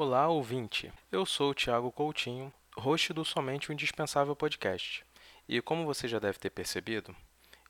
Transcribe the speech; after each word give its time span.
Olá, 0.00 0.28
ouvinte. 0.28 0.92
Eu 1.10 1.26
sou 1.26 1.50
o 1.50 1.54
Thiago 1.54 1.90
Coutinho, 1.90 2.54
host 2.76 3.12
do 3.12 3.24
Somente 3.24 3.68
o 3.68 3.72
Indispensável 3.72 4.36
Podcast. 4.36 5.04
E 5.48 5.60
como 5.60 5.84
você 5.84 6.06
já 6.06 6.20
deve 6.20 6.38
ter 6.38 6.50
percebido, 6.50 7.16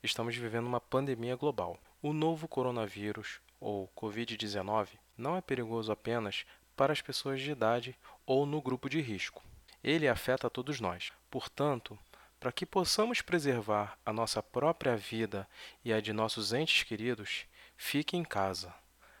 estamos 0.03 0.35
vivendo 0.35 0.67
uma 0.67 0.79
pandemia 0.79 1.35
global. 1.35 1.79
O 2.03 2.13
novo 2.13 2.47
coronavírus, 2.47 3.41
ou 3.59 3.91
Covid-19, 3.97 4.89
não 5.17 5.35
é 5.35 5.41
perigoso 5.41 5.91
apenas 5.91 6.45
para 6.75 6.93
as 6.93 7.01
pessoas 7.01 7.41
de 7.41 7.49
idade 7.49 7.97
ou 8.27 8.45
no 8.45 8.61
grupo 8.61 8.87
de 8.87 9.01
risco. 9.01 9.43
Ele 9.83 10.07
afeta 10.07 10.51
todos 10.51 10.79
nós. 10.79 11.11
Portanto, 11.31 11.97
para 12.39 12.51
que 12.51 12.63
possamos 12.63 13.23
preservar 13.23 13.97
a 14.05 14.13
nossa 14.13 14.43
própria 14.43 14.95
vida 14.95 15.47
e 15.83 15.91
a 15.91 15.99
de 15.99 16.13
nossos 16.13 16.53
entes 16.53 16.83
queridos, 16.83 17.47
fique 17.75 18.15
em 18.15 18.23
casa. 18.23 18.71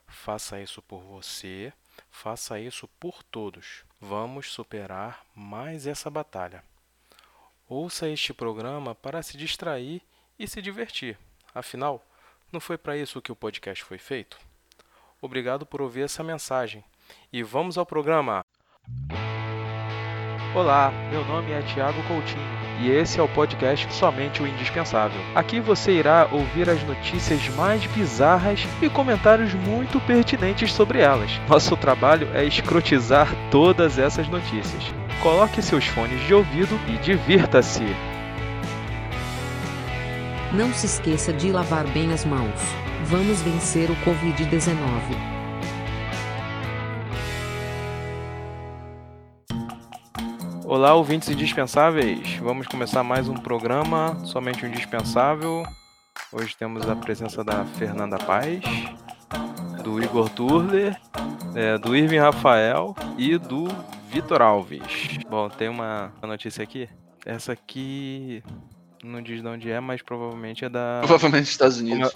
Faça 0.05 0.61
isso 0.61 0.79
por 0.83 1.01
você 1.01 1.73
Faça 2.09 2.59
isso 2.59 2.87
por 2.99 3.23
todos. 3.23 3.83
Vamos 3.99 4.51
superar 4.51 5.25
mais 5.35 5.87
essa 5.87 6.09
batalha. 6.09 6.63
Ouça 7.67 8.09
este 8.09 8.33
programa 8.33 8.95
para 8.95 9.21
se 9.21 9.37
distrair 9.37 10.01
e 10.37 10.47
se 10.47 10.61
divertir. 10.61 11.17
Afinal, 11.53 12.05
não 12.51 12.59
foi 12.59 12.77
para 12.77 12.97
isso 12.97 13.21
que 13.21 13.31
o 13.31 13.35
podcast 13.35 13.83
foi 13.83 13.97
feito? 13.97 14.39
Obrigado 15.21 15.65
por 15.65 15.81
ouvir 15.81 16.01
essa 16.01 16.23
mensagem. 16.23 16.83
E 17.31 17.43
vamos 17.43 17.77
ao 17.77 17.85
programa! 17.85 18.43
Olá, 20.55 20.91
meu 21.11 21.23
nome 21.25 21.51
é 21.51 21.61
Tiago 21.61 22.01
Coutinho 22.07 22.58
e 22.79 22.89
esse 22.89 23.19
é 23.19 23.23
o 23.23 23.27
podcast 23.27 23.93
Somente 23.93 24.41
o 24.41 24.47
Indispensável. 24.47 25.19
Aqui 25.35 25.59
você 25.59 25.91
irá 25.91 26.27
ouvir 26.31 26.69
as 26.69 26.81
notícias 26.83 27.47
mais 27.49 27.85
bizarras 27.87 28.65
e 28.81 28.89
comentários 28.89 29.53
muito 29.53 29.99
pertinentes 30.01 30.71
sobre 30.71 30.99
elas. 30.99 31.31
Nosso 31.47 31.75
trabalho 31.75 32.29
é 32.33 32.43
escrotizar 32.45 33.27
todas 33.51 33.99
essas 33.99 34.27
notícias. 34.27 34.83
Coloque 35.21 35.61
seus 35.61 35.85
fones 35.85 36.25
de 36.25 36.33
ouvido 36.33 36.79
e 36.87 36.97
divirta-se! 36.97 37.83
Não 40.53 40.73
se 40.73 40.87
esqueça 40.87 41.31
de 41.31 41.51
lavar 41.51 41.85
bem 41.87 42.11
as 42.11 42.25
mãos. 42.25 42.59
Vamos 43.05 43.41
vencer 43.41 43.89
o 43.91 43.95
Covid-19. 43.97 45.38
Olá, 50.69 50.93
ouvintes 50.93 51.27
indispensáveis. 51.29 52.35
Vamos 52.35 52.67
começar 52.67 53.03
mais 53.03 53.27
um 53.27 53.33
programa 53.33 54.23
somente 54.23 54.63
o 54.63 54.67
indispensável. 54.67 55.63
Hoje 56.31 56.55
temos 56.55 56.87
a 56.87 56.95
presença 56.95 57.43
da 57.43 57.65
Fernanda 57.65 58.19
Paz, 58.19 58.61
do 59.83 59.99
Igor 59.99 60.29
Turler, 60.29 60.95
é, 61.55 61.75
do 61.79 61.95
Irving 61.95 62.19
Rafael 62.19 62.95
e 63.17 63.35
do 63.35 63.67
Vitor 64.11 64.43
Alves. 64.43 65.17
Bom, 65.27 65.49
tem 65.49 65.69
uma 65.69 66.13
notícia 66.21 66.63
aqui. 66.63 66.87
Essa 67.25 67.53
aqui 67.53 68.43
não 69.03 69.23
diz 69.23 69.41
de 69.41 69.47
onde 69.47 69.71
é, 69.71 69.79
mas 69.79 70.03
provavelmente 70.03 70.65
é 70.65 70.69
da. 70.69 70.99
Provavelmente 71.01 71.45
dos 71.45 71.49
Estados 71.49 71.79
Unidos. 71.79 72.15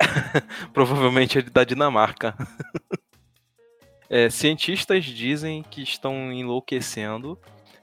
provavelmente 0.72 1.38
é 1.40 1.42
da 1.42 1.64
Dinamarca. 1.64 2.34
É, 4.12 4.28
cientistas 4.28 5.04
dizem 5.04 5.62
que 5.62 5.84
estão 5.84 6.32
enlouquecendo 6.32 7.38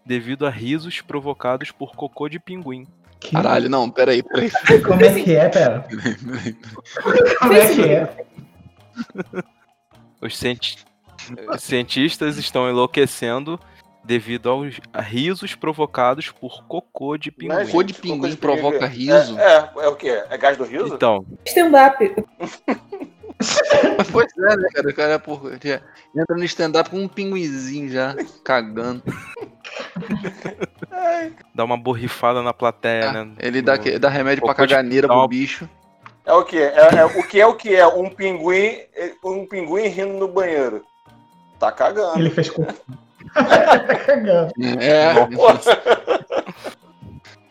devido 0.08 0.48
a 0.48 0.50
risos 0.50 1.02
provocados 1.02 1.70
por 1.70 1.94
cocô 1.94 2.30
de 2.30 2.40
pinguim. 2.40 2.88
Que... 3.20 3.32
Caralho, 3.32 3.70
não, 3.70 3.90
peraí, 3.90 4.24
peraí. 4.24 4.50
Como 4.82 5.04
é 5.04 5.14
que 5.14 5.36
é, 5.36 5.50
pera? 5.50 5.86
Como 7.40 7.54
é 7.54 7.74
que 7.74 7.82
é? 7.82 8.26
Os, 10.22 10.38
cienti... 10.38 10.78
Os 11.54 11.62
cientistas 11.62 12.38
estão 12.38 12.70
enlouquecendo 12.70 13.60
devido 14.04 14.50
aos 14.50 14.80
risos 14.96 15.54
provocados 15.54 16.32
por 16.32 16.64
cocô 16.64 17.18
de 17.18 17.30
pinguim. 17.30 17.66
Cocô 17.66 17.84
de 17.84 17.94
pinguim 17.94 18.36
provoca 18.36 18.88
riso? 18.88 19.38
É, 19.38 19.58
é, 19.58 19.72
é, 19.84 19.88
o 19.90 19.96
quê? 19.96 20.24
É 20.30 20.38
gás 20.38 20.58
do 20.58 20.64
riso? 20.64 20.96
Então. 20.96 21.26
Stand-up. 21.46 22.16
pois 24.12 24.32
é, 24.38 24.58
né, 24.58 24.68
cara? 24.74 24.90
O 24.90 24.94
cara 24.94 25.20
porra, 25.20 25.52
entra 25.54 26.36
no 26.36 26.44
stand-up 26.44 26.90
com 26.90 26.98
um 26.98 27.08
pinguizinho 27.08 27.90
já, 27.90 28.16
cagando. 28.44 29.04
dá 31.54 31.64
uma 31.64 31.78
borrifada 31.78 32.42
na 32.42 32.54
plateia, 32.54 33.10
ah, 33.10 33.14
né? 33.14 33.32
Ele 33.40 33.62
dá, 33.62 33.76
dá 34.00 34.10
remédio 34.10 34.44
pra 34.44 34.56
caganeira 34.56 35.08
pro 35.08 35.28
bicho. 35.28 35.70
É 36.26 36.34
o 36.34 36.44
que? 36.44 36.58
É, 36.58 36.96
é, 36.96 37.06
o 37.06 37.24
que 37.24 37.40
é 37.40 37.48
o 37.48 37.56
que 37.56 37.76
é? 37.76 37.88
Um 37.88 38.10
pinguim, 38.10 38.80
um 39.24 39.46
pinguim 39.46 39.88
rindo 39.88 40.14
no 40.14 40.28
banheiro. 40.28 40.84
Tá 41.58 41.72
cagando. 41.72 42.20
Ele 42.20 42.30
fez 42.30 42.50
com. 42.50 42.66
tá 43.34 43.96
cagando. 43.96 44.52
É. 44.82 45.14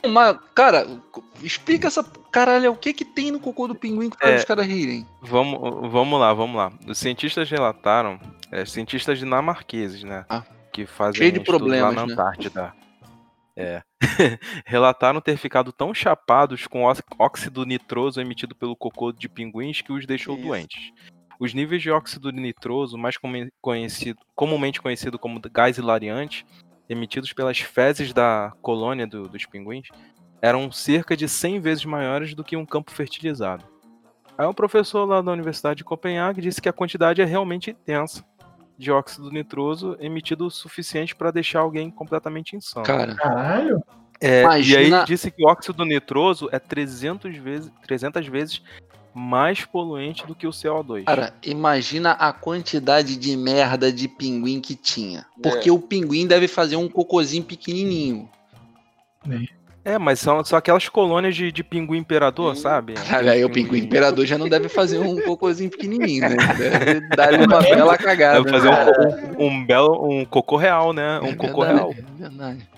Mas, 0.09 0.37
cara, 0.55 0.87
explica 1.43 1.89
essa. 1.89 2.05
Caralho, 2.31 2.73
o 2.73 2.77
que 2.77 2.93
que 2.93 3.05
tem 3.05 3.31
no 3.31 3.41
cocô 3.41 3.67
do 3.67 3.75
pinguim 3.75 4.11
que 4.11 4.19
faz 4.19 4.35
é, 4.35 4.37
os 4.37 4.45
caras 4.45 4.67
rirem? 4.67 5.07
Vamos, 5.23 5.91
vamos 5.91 6.21
lá, 6.21 6.35
vamos 6.35 6.57
lá. 6.57 6.73
Os 6.87 6.99
cientistas 6.99 7.49
relataram, 7.49 8.21
é, 8.53 8.65
cientistas 8.65 9.19
dinamarqueses, 9.19 10.03
né? 10.03 10.25
Ah, 10.29 10.43
que 10.73 10.87
fazem 10.87 11.19
cheio 11.19 11.33
de 11.33 11.41
problemas, 11.41 11.95
lá 11.95 12.03
na 12.03 12.07
né? 12.07 12.13
Antártida. 12.13 12.75
É. 13.57 13.83
relataram 14.67 15.21
ter 15.21 15.39
ficado 15.39 15.73
tão 15.73 15.95
chapados 15.95 16.67
com 16.67 16.83
óxido 17.19 17.65
nitroso 17.65 18.21
emitido 18.21 18.55
pelo 18.55 18.77
cocô 18.77 19.13
de 19.13 19.31
pinguins 19.31 19.81
que 19.81 19.93
os 19.93 20.07
deixou 20.07 20.37
Isso. 20.37 20.47
doentes. 20.47 20.93
Os 21.41 21.55
níveis 21.55 21.83
de 21.83 21.91
óxido 21.91 22.31
nitroso, 22.31 22.99
mais 22.99 23.17
conhecido, 23.61 24.21
comumente 24.35 24.81
conhecido 24.81 25.19
como 25.19 25.41
gás 25.53 25.79
hilariante, 25.79 26.47
emitidos 26.89 27.33
pelas 27.33 27.59
fezes 27.59 28.13
da 28.13 28.53
colônia 28.63 29.07
do, 29.07 29.29
dos 29.29 29.45
pinguins, 29.47 29.89
eram 30.41 30.71
cerca 30.71 31.17
de 31.17 31.29
100 31.29 31.61
vezes 31.61 31.85
maiores 31.85 32.35
do 32.35 32.45
que 32.45 32.57
um 32.57 32.67
campo 32.67 32.91
fertilizado. 32.91 33.65
Aí 34.37 34.47
um 34.47 34.53
professor 34.53 35.05
lá 35.05 35.23
da 35.23 35.33
Universidade 35.33 35.79
de 35.79 35.85
Copenhague 35.85 36.43
disse 36.43 36.61
que 36.61 36.69
a 36.69 36.73
quantidade 36.73 37.23
é 37.23 37.25
realmente 37.25 37.71
intensa 37.71 38.25
de 38.79 38.93
óxido 38.93 39.31
nitroso 39.31 39.97
emitido 39.99 40.47
o 40.47 40.51
suficiente 40.51 41.17
para 41.17 41.31
deixar 41.31 41.61
alguém 41.61 41.91
completamente 41.91 42.55
insano. 42.55 42.85
Cara, 42.85 43.15
caralho. 43.15 43.83
É, 44.21 44.43
Imagina... 44.43 44.81
E 44.81 44.95
aí 44.95 45.05
disse 45.05 45.31
que 45.31 45.43
o 45.43 45.49
óxido 45.49 45.85
nitroso 45.85 46.49
é 46.53 46.59
300 46.59 47.37
vezes, 47.37 47.73
300 47.87 48.27
vezes 48.27 48.63
mais 49.17 49.65
poluente 49.65 50.27
do 50.27 50.35
que 50.35 50.47
o 50.47 50.51
CO2. 50.51 51.05
Cara, 51.05 51.33
imagina 51.43 52.13
a 52.13 52.35
quantidade 52.35 53.17
de 53.17 53.35
merda 53.35 53.91
de 53.91 54.07
pinguim 54.07 54.61
que 54.61 54.75
tinha. 54.75 55.25
Porque 55.43 55.71
é. 55.71 55.73
o 55.73 55.79
pinguim 55.79 56.27
deve 56.27 56.47
fazer 56.47 56.77
um 56.77 56.87
cocôzinho 56.87 57.43
pequenininho. 57.43 58.29
É, 59.83 59.99
mas 59.99 60.21
são, 60.21 60.45
são 60.45 60.59
aquelas 60.59 60.87
colônias 60.91 61.35
de, 61.35 61.51
de 61.51 61.65
pinguim 61.65 61.99
imperador, 61.99 62.53
hum. 62.53 62.57
sabe? 62.57 62.93
Cara, 62.93 63.33
aí 63.33 63.43
o 63.43 63.49
pinguim 63.49 63.79
imperador 63.79 64.27
já 64.27 64.37
não 64.37 64.51
deve 64.51 64.69
fazer 64.69 64.99
um 64.99 65.19
cocôzinho 65.23 65.71
pequenininho, 65.71 66.29
né? 66.29 66.37
Deve 66.59 67.01
dar 67.17 67.33
uma 67.41 67.63
bela 67.63 67.97
cagada. 67.97 68.43
Deve 68.43 68.51
fazer 68.51 68.69
um, 68.69 69.43
um, 69.43 69.47
um, 69.47 69.67
belo, 69.67 70.11
um 70.11 70.27
cocô 70.27 70.57
real, 70.57 70.93
né? 70.93 71.21
Um 71.21 71.29
é 71.29 71.35
cocô 71.35 71.63
real. 71.63 71.95
É 71.97 72.21
verdade. 72.21 72.69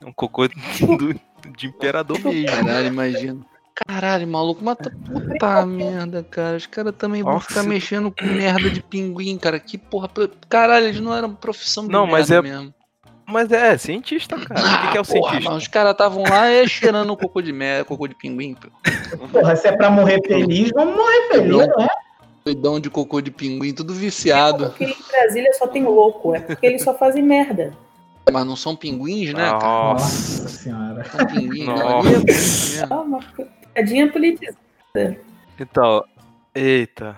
Um 0.00 0.12
cocô 0.12 0.46
do, 0.46 1.20
de 1.56 1.66
imperador 1.66 2.20
mesmo. 2.20 2.46
Caralho, 2.46 2.86
imagina. 2.86 3.40
Caralho, 3.86 4.26
maluco, 4.26 4.62
mas 4.62 4.76
tá 4.76 4.90
puta 4.90 5.66
merda, 5.66 6.22
cara. 6.22 6.56
Os 6.56 6.66
caras 6.66 6.94
também 6.96 7.22
vão 7.22 7.40
ficar 7.40 7.62
mexendo 7.62 8.10
com 8.10 8.26
merda 8.26 8.70
de 8.70 8.82
pinguim, 8.82 9.38
cara. 9.38 9.58
Que 9.58 9.78
porra. 9.78 10.08
Caralho, 10.48 10.86
eles 10.86 11.00
não 11.00 11.14
eram 11.14 11.34
profissão 11.34 11.86
de 11.86 11.92
não, 11.92 12.06
mas 12.06 12.30
é... 12.30 12.40
mesmo. 12.42 12.74
Mas 13.26 13.52
é, 13.52 13.78
cientista, 13.78 14.36
cara. 14.36 14.60
Ah, 14.60 14.74
o 14.74 14.80
que, 14.80 14.92
que, 14.92 14.98
é 14.98 15.00
o 15.00 15.04
porra, 15.04 15.30
cientista? 15.30 15.54
os 15.54 15.68
caras 15.68 15.92
estavam 15.92 16.24
lá 16.24 16.48
é, 16.48 16.66
cheirando 16.66 17.16
cocô 17.16 17.40
de 17.40 17.52
merda, 17.52 17.84
cocô 17.84 18.08
de 18.08 18.14
pinguim. 18.14 18.56
Porra, 19.32 19.54
se 19.54 19.68
é 19.68 19.72
pra 19.72 19.88
morrer 19.88 20.20
feliz, 20.26 20.70
vamos 20.74 20.96
morrer 20.96 21.28
feliz, 21.28 21.68
não 21.68 21.84
é? 21.84 21.88
Doidão 22.44 22.80
de 22.80 22.90
cocô 22.90 23.20
de 23.20 23.30
pinguim, 23.30 23.72
tudo 23.72 23.94
viciado. 23.94 24.64
É 24.64 24.68
porque 24.68 24.84
em 24.84 24.96
Brasília 25.08 25.52
só 25.54 25.68
tem 25.68 25.84
louco, 25.84 26.34
é 26.34 26.40
porque 26.40 26.66
eles 26.66 26.82
só 26.82 26.92
fazem 26.92 27.22
merda. 27.22 27.72
Mas 28.32 28.46
não 28.46 28.56
são 28.56 28.74
pinguins, 28.74 29.32
né? 29.32 29.50
Nossa, 29.50 30.42
Nossa 30.42 30.48
senhora. 30.48 31.04
São 31.04 31.26
pinguins, 31.26 31.66
Nossa. 31.66 32.86
Não, 32.86 33.20
Piadinha 33.74 34.10
politizada. 34.10 34.58
Então, 35.58 36.04
eita. 36.54 37.16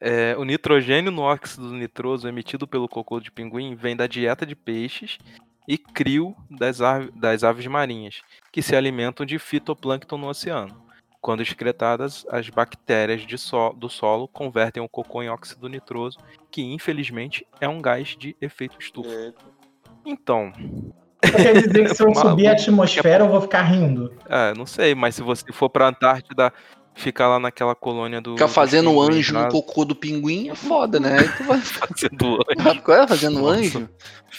É, 0.00 0.36
o 0.36 0.44
nitrogênio 0.44 1.10
no 1.10 1.22
óxido 1.22 1.72
nitroso 1.72 2.28
emitido 2.28 2.66
pelo 2.66 2.88
cocô 2.88 3.18
de 3.18 3.30
pinguim 3.30 3.74
vem 3.74 3.96
da 3.96 4.06
dieta 4.06 4.44
de 4.44 4.54
peixes 4.54 5.18
e 5.66 5.78
crio 5.78 6.36
das, 6.50 6.78
das 7.14 7.42
aves 7.42 7.66
marinhas, 7.66 8.22
que 8.52 8.62
se 8.62 8.76
alimentam 8.76 9.24
de 9.24 9.38
fitoplâncton 9.38 10.18
no 10.18 10.28
oceano. 10.28 10.84
Quando 11.20 11.42
excretadas, 11.42 12.24
as 12.30 12.48
bactérias 12.48 13.24
so 13.40 13.72
do 13.72 13.88
solo 13.88 14.28
convertem 14.28 14.82
o 14.82 14.88
cocô 14.88 15.22
em 15.22 15.28
óxido 15.28 15.68
nitroso, 15.68 16.18
que 16.52 16.62
infelizmente 16.62 17.44
é 17.60 17.68
um 17.68 17.82
gás 17.82 18.16
de 18.16 18.36
efeito 18.40 18.76
estufa. 18.78 19.34
Então, 20.04 20.52
quer 21.30 21.62
dizer 21.62 21.88
que 21.88 21.94
se 21.94 22.02
eu 22.02 22.14
subir 22.14 22.46
a 22.48 22.52
atmosfera, 22.52 23.24
eu 23.24 23.28
vou 23.28 23.40
ficar 23.40 23.62
rindo. 23.62 24.12
É, 24.28 24.54
não 24.54 24.66
sei, 24.66 24.94
mas 24.94 25.14
se 25.14 25.22
você 25.22 25.52
for 25.52 25.68
pra 25.68 25.88
Antártida 25.88 26.52
ficar 26.94 27.28
lá 27.28 27.38
naquela 27.38 27.74
colônia 27.74 28.20
do. 28.20 28.32
Ficar 28.32 28.48
fazendo 28.48 28.90
pinguins 28.90 29.16
anjo 29.16 29.34
no 29.34 29.48
cocô 29.48 29.84
do 29.84 29.94
pinguim 29.94 30.48
é 30.48 30.54
foda, 30.54 30.98
né? 30.98 31.18
Aí 31.20 31.28
tu 31.28 31.44
vai 31.44 31.60
fazendo 31.60 32.38
anjo. 32.58 32.82
Qual 32.82 33.02
é? 33.02 33.06
Fazendo 33.06 33.40
Nossa. 33.40 33.60
anjo? 33.60 33.88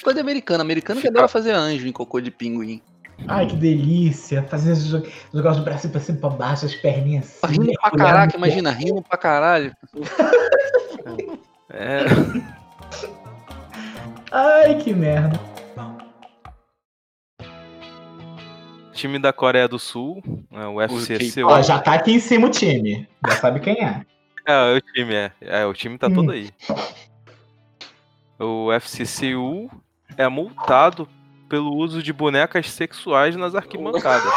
Coisa 0.04 0.20
americana. 0.20 0.64
Americano 0.64 1.00
que 1.00 1.08
adora 1.08 1.28
fazer 1.28 1.52
anjo 1.52 1.88
em 1.88 1.92
cocô 1.92 2.20
de 2.20 2.32
pinguim. 2.32 2.82
Ai, 3.28 3.48
que 3.48 3.56
delícia. 3.56 4.44
Fazer 4.44 4.74
os 4.74 4.92
negócios 5.34 5.58
do 5.58 5.64
braço 5.64 5.90
pra 5.90 6.00
cima 6.00 6.18
e 6.18 6.22
pra 6.22 6.30
baixo, 6.30 6.66
as 6.66 6.76
perninhas 6.76 7.40
assim. 7.42 7.54
Rindo 7.54 7.72
pra 7.80 7.92
caraca, 7.92 8.38
imagina, 8.38 8.72
rindo 8.72 9.02
pra 9.02 9.18
caralho. 9.18 9.74
É, 11.70 12.06
Ai, 14.32 14.76
que 14.76 14.94
merda. 14.94 15.40
Time 18.98 19.20
da 19.20 19.32
Coreia 19.32 19.68
do 19.68 19.78
Sul, 19.78 20.24
né, 20.52 20.66
o 20.66 20.78
K-pop. 20.78 21.30
Seul. 21.30 21.48
Ó, 21.50 21.62
já 21.62 21.78
tá 21.80 21.94
aqui 21.94 22.14
em 22.14 22.20
cima 22.20 22.48
o 22.48 22.50
time. 22.50 23.08
Já 23.28 23.36
sabe 23.36 23.60
quem 23.60 23.76
é. 23.84 24.02
É, 24.46 24.74
o 24.76 24.82
time 24.82 25.14
é. 25.14 25.32
É, 25.42 25.66
o 25.66 25.74
time 25.74 25.98
tá 25.98 26.08
Hum. 26.08 26.14
todo 26.14 26.32
aí. 26.32 26.50
O 28.40 28.68
UFC 28.68 29.06
Seul 29.06 29.70
é 30.18 30.28
multado 30.28 31.08
pelo 31.48 31.74
uso 31.76 32.02
de 32.04 32.12
bonecas 32.12 32.70
sexuais 32.72 33.36
nas 33.36 33.54
arquibancadas. 33.56 34.32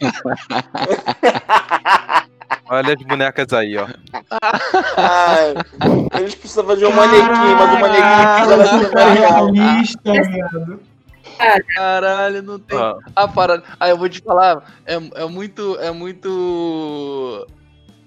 Olha 2.66 2.94
as 2.94 3.02
bonecas 3.02 3.52
aí, 3.52 3.76
ó. 3.76 3.86
Ai, 4.96 5.52
eles 6.18 6.34
precisam 6.34 6.64
fazer 6.64 6.86
um 6.86 6.92
manequim, 6.92 7.28
mas 7.28 7.74
o 7.74 7.80
manequim 7.80 8.24
precisa 8.34 8.56
Caraca, 8.90 9.52
da 9.52 9.84
super 9.84 10.93
Caralho, 11.76 12.42
não 12.42 12.58
tem. 12.58 12.78
Ó, 12.78 12.98
A 13.14 13.28
parada. 13.28 13.62
Ah, 13.78 13.88
eu 13.88 13.96
vou 13.96 14.08
te 14.08 14.20
falar, 14.20 14.62
é, 14.86 14.94
é 14.94 15.24
muito. 15.26 15.76
É 15.80 15.90
muito. 15.90 17.46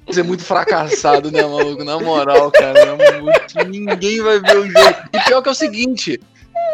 Você 0.06 0.22
é 0.22 0.24
muito 0.24 0.44
fracassado, 0.44 1.30
né, 1.32 1.42
maluco? 1.42 1.84
Na 1.84 2.00
moral, 2.00 2.50
cara. 2.52 2.80
É 2.80 3.22
muito- 3.22 3.68
Ninguém 3.70 4.22
vai 4.22 4.40
ver 4.40 4.58
o 4.58 4.66
jogo. 4.66 4.96
E 5.14 5.20
pior 5.26 5.42
que 5.42 5.50
é 5.50 5.52
o 5.52 5.56
seguinte: 5.56 6.20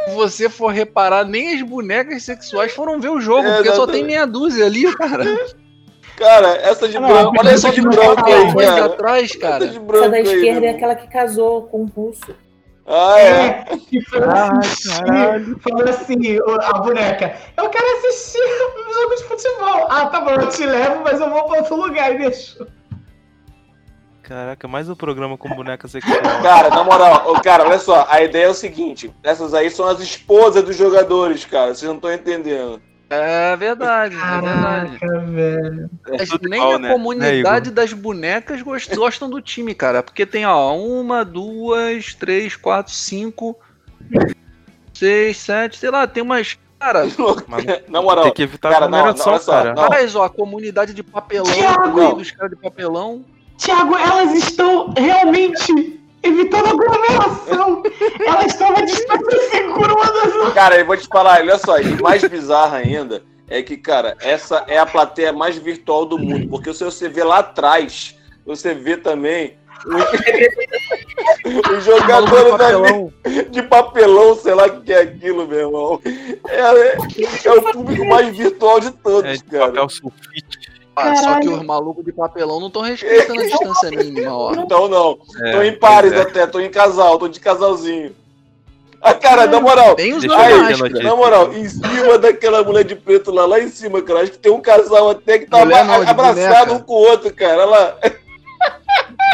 se 0.07 0.13
você 0.15 0.49
for 0.49 0.67
reparar, 0.71 1.25
nem 1.25 1.55
as 1.55 1.61
bonecas 1.63 2.23
sexuais 2.23 2.71
foram 2.71 2.99
ver 2.99 3.09
o 3.09 3.19
jogo, 3.19 3.47
É, 3.47 3.55
porque 3.55 3.71
só 3.73 3.87
tem 3.87 4.03
meia 4.03 4.25
dúzia 4.27 4.65
ali, 4.65 4.91
cara. 4.95 5.25
Cara, 6.15 6.49
essa 6.57 6.87
de 6.87 6.95
Ah, 6.95 7.01
branco, 7.01 7.33
olha 7.39 7.49
essa 7.49 7.71
de 7.71 7.81
branco 7.81 8.23
aí, 8.27 8.53
cara. 8.65 8.85
atrás, 8.85 9.31
Essa 9.31 9.39
cara. 9.39 9.67
de 9.67 9.79
branco 9.79 10.03
Essa 10.05 10.09
da 10.11 10.17
aí, 10.17 10.21
esquerda 10.23 10.43
meu 10.43 10.53
é 10.53 10.55
irmão. 10.57 10.75
aquela 10.75 10.95
que 10.95 11.07
casou 11.07 11.63
com 11.63 11.81
um 11.81 11.85
russo. 11.85 12.35
Ah, 12.85 13.19
é. 13.19 13.29
É, 13.29 13.77
que 13.77 14.01
foi 14.01 14.19
assistir, 14.23 15.59
falou 15.61 15.89
assim, 15.89 16.37
a 16.61 16.73
boneca, 16.79 17.37
eu 17.55 17.69
quero 17.69 17.97
assistir 17.97 18.39
um 18.39 18.93
jogo 18.93 19.15
de 19.15 19.23
futebol. 19.23 19.87
Ah, 19.89 20.07
tá 20.07 20.19
bom, 20.19 20.31
eu 20.31 20.49
te 20.49 20.65
levo, 20.65 21.01
mas 21.03 21.19
eu 21.19 21.29
vou 21.29 21.43
pra 21.45 21.59
outro 21.59 21.77
lugar 21.77 22.13
e 22.13 22.17
deixo. 22.17 22.67
caraca, 24.21 24.67
mais 24.67 24.89
um 24.89 24.95
programa 24.95 25.37
com 25.37 25.47
boneca 25.55 25.87
sexual. 25.87 26.19
Cara, 26.43 26.69
na 26.69 26.83
moral, 26.83 27.41
cara, 27.41 27.65
olha 27.65 27.79
só, 27.79 28.05
a 28.09 28.21
ideia 28.21 28.45
é 28.45 28.49
o 28.49 28.53
seguinte: 28.53 29.13
essas 29.23 29.53
aí 29.53 29.69
são 29.69 29.87
as 29.87 30.01
esposas 30.01 30.63
dos 30.63 30.75
jogadores, 30.75 31.45
cara. 31.45 31.73
Vocês 31.73 31.87
não 31.87 31.95
estão 31.95 32.11
entendendo. 32.11 32.81
É 33.13 33.55
verdade, 33.55 34.15
é 34.15 34.19
verdade. 34.41 34.97
Caraca, 34.99 35.19
velho. 35.25 35.89
É 36.07 36.17
Mas 36.17 36.29
tudo 36.29 36.49
nem 36.49 36.59
igual, 36.59 36.75
a 36.75 36.79
né? 36.79 36.89
comunidade 36.91 37.71
das 37.71 37.93
bonecas 37.93 38.61
gost- 38.61 38.95
gostam 38.95 39.29
do 39.29 39.39
time, 39.41 39.73
cara. 39.75 40.01
Porque 40.01 40.25
tem, 40.25 40.45
ó, 40.45 40.75
uma, 40.75 41.23
duas, 41.23 42.13
três, 42.15 42.55
quatro, 42.55 42.93
cinco, 42.93 43.57
seis, 44.93 45.37
sete, 45.37 45.77
sei 45.77 45.89
lá, 45.91 46.07
tem 46.07 46.23
umas. 46.23 46.57
Cara, 46.79 47.03
Mas 47.47 47.65
Na 47.87 48.01
moral, 48.01 48.25
tem 48.25 48.33
que 48.33 48.43
evitar 48.43 48.71
cara, 48.71 48.85
a 48.85 48.89
não, 48.89 48.97
aglomeração, 48.99 49.25
não, 49.27 49.33
olha 49.33 49.41
só, 49.41 49.51
cara. 49.51 49.73
não. 49.73 49.87
faz, 49.87 50.15
ó, 50.15 50.23
a 50.23 50.29
comunidade 50.29 50.93
de 50.93 51.01
papelão, 51.03 51.45
Thiago! 51.53 51.93
meio 51.97 52.15
dos 52.15 52.31
caras 52.31 52.51
de 52.51 52.57
papelão. 52.57 53.23
Tiago, 53.57 53.95
elas 53.95 54.33
estão 54.33 54.93
realmente 54.97 55.99
evitando 56.23 56.67
aglomeração. 56.67 57.83
elas 58.25 58.45
estão 58.47 58.69
a 58.75 58.81
distância 58.81 59.49
segura 59.51 59.93
uma 59.93 60.05
das 60.11 60.33
outras. 60.33 60.53
Cara, 60.53 60.79
eu 60.79 60.85
vou 60.85 60.97
te 60.97 61.07
falar, 61.07 61.39
olha 61.41 61.57
só, 61.57 61.79
e 61.79 62.01
mais 62.01 62.23
bizarro 62.23 62.75
ainda 62.75 63.21
é 63.49 63.61
que, 63.61 63.77
cara, 63.77 64.15
essa 64.21 64.63
é 64.67 64.77
a 64.77 64.85
plateia 64.85 65.31
mais 65.33 65.57
virtual 65.57 66.05
do 66.05 66.17
mundo, 66.17 66.47
porque 66.49 66.73
se 66.73 66.83
você 66.83 67.07
vê 67.09 67.23
lá 67.23 67.39
atrás, 67.39 68.15
você 68.45 68.73
vê 68.73 68.97
também 68.97 69.57
jogadores 71.81 72.53
ali 72.53 72.57
papelão. 72.57 73.13
de 73.49 73.61
papelão, 73.63 74.35
sei 74.35 74.53
lá 74.53 74.65
o 74.67 74.81
que 74.81 74.93
é 74.93 75.01
aquilo, 75.01 75.47
meu 75.47 75.59
irmão. 75.59 76.01
É, 76.47 76.59
é- 76.61 76.97
é 77.45 77.51
o 77.51 77.61
público 77.73 78.05
mais 78.05 78.35
virtual 78.35 78.79
de 78.79 78.91
todos, 78.91 79.29
É 79.29 79.33
de 79.33 79.43
cara. 79.43 79.67
papel 79.67 79.89
sulfite. 79.89 80.72
Ah, 80.95 81.15
só 81.15 81.39
que 81.39 81.47
os 81.49 81.63
malucos 81.63 82.05
de 82.05 82.11
papelão 82.11 82.59
não 82.59 82.67
estão 82.67 82.81
respeitando 82.83 83.41
a 83.41 83.45
distância 83.45 83.89
mínima, 83.89 84.31
ó. 84.31 84.53
Então 84.53 84.87
não, 84.87 85.17
É, 85.41 85.51
tô 85.51 85.63
em 85.63 85.73
pares 85.79 86.13
é. 86.13 86.21
até, 86.21 86.45
tô 86.45 86.59
em 86.59 86.69
casal, 86.69 87.17
tô 87.17 87.27
de 87.27 87.39
casalzinho. 87.39 88.15
Ah, 89.01 89.13
cara, 89.13 89.47
na 89.47 89.59
moral, 89.59 89.95
Nem 89.97 90.13
os 90.13 90.23
notícia. 90.23 91.03
Na 91.03 91.13
moral, 91.15 91.51
em 91.53 91.67
cima 91.67 92.17
daquela 92.17 92.63
mulher 92.63 92.85
de 92.85 92.95
preto 92.95 93.31
lá, 93.31 93.45
lá 93.45 93.59
em 93.59 93.67
cima, 93.69 94.01
cara, 94.01 94.21
acho 94.21 94.31
que 94.31 94.37
tem 94.37 94.51
um 94.51 94.61
casal 94.61 95.09
até 95.09 95.39
que 95.39 95.45
tá 95.45 95.59
Mulher 95.59 95.83
não, 95.83 95.95
abraçado 95.95 96.35
boneca. 96.67 96.73
um 96.73 96.79
com 96.79 96.93
o 96.93 97.09
outro, 97.09 97.33
cara. 97.33 97.63
Olha 97.63 97.65
lá. 97.65 97.97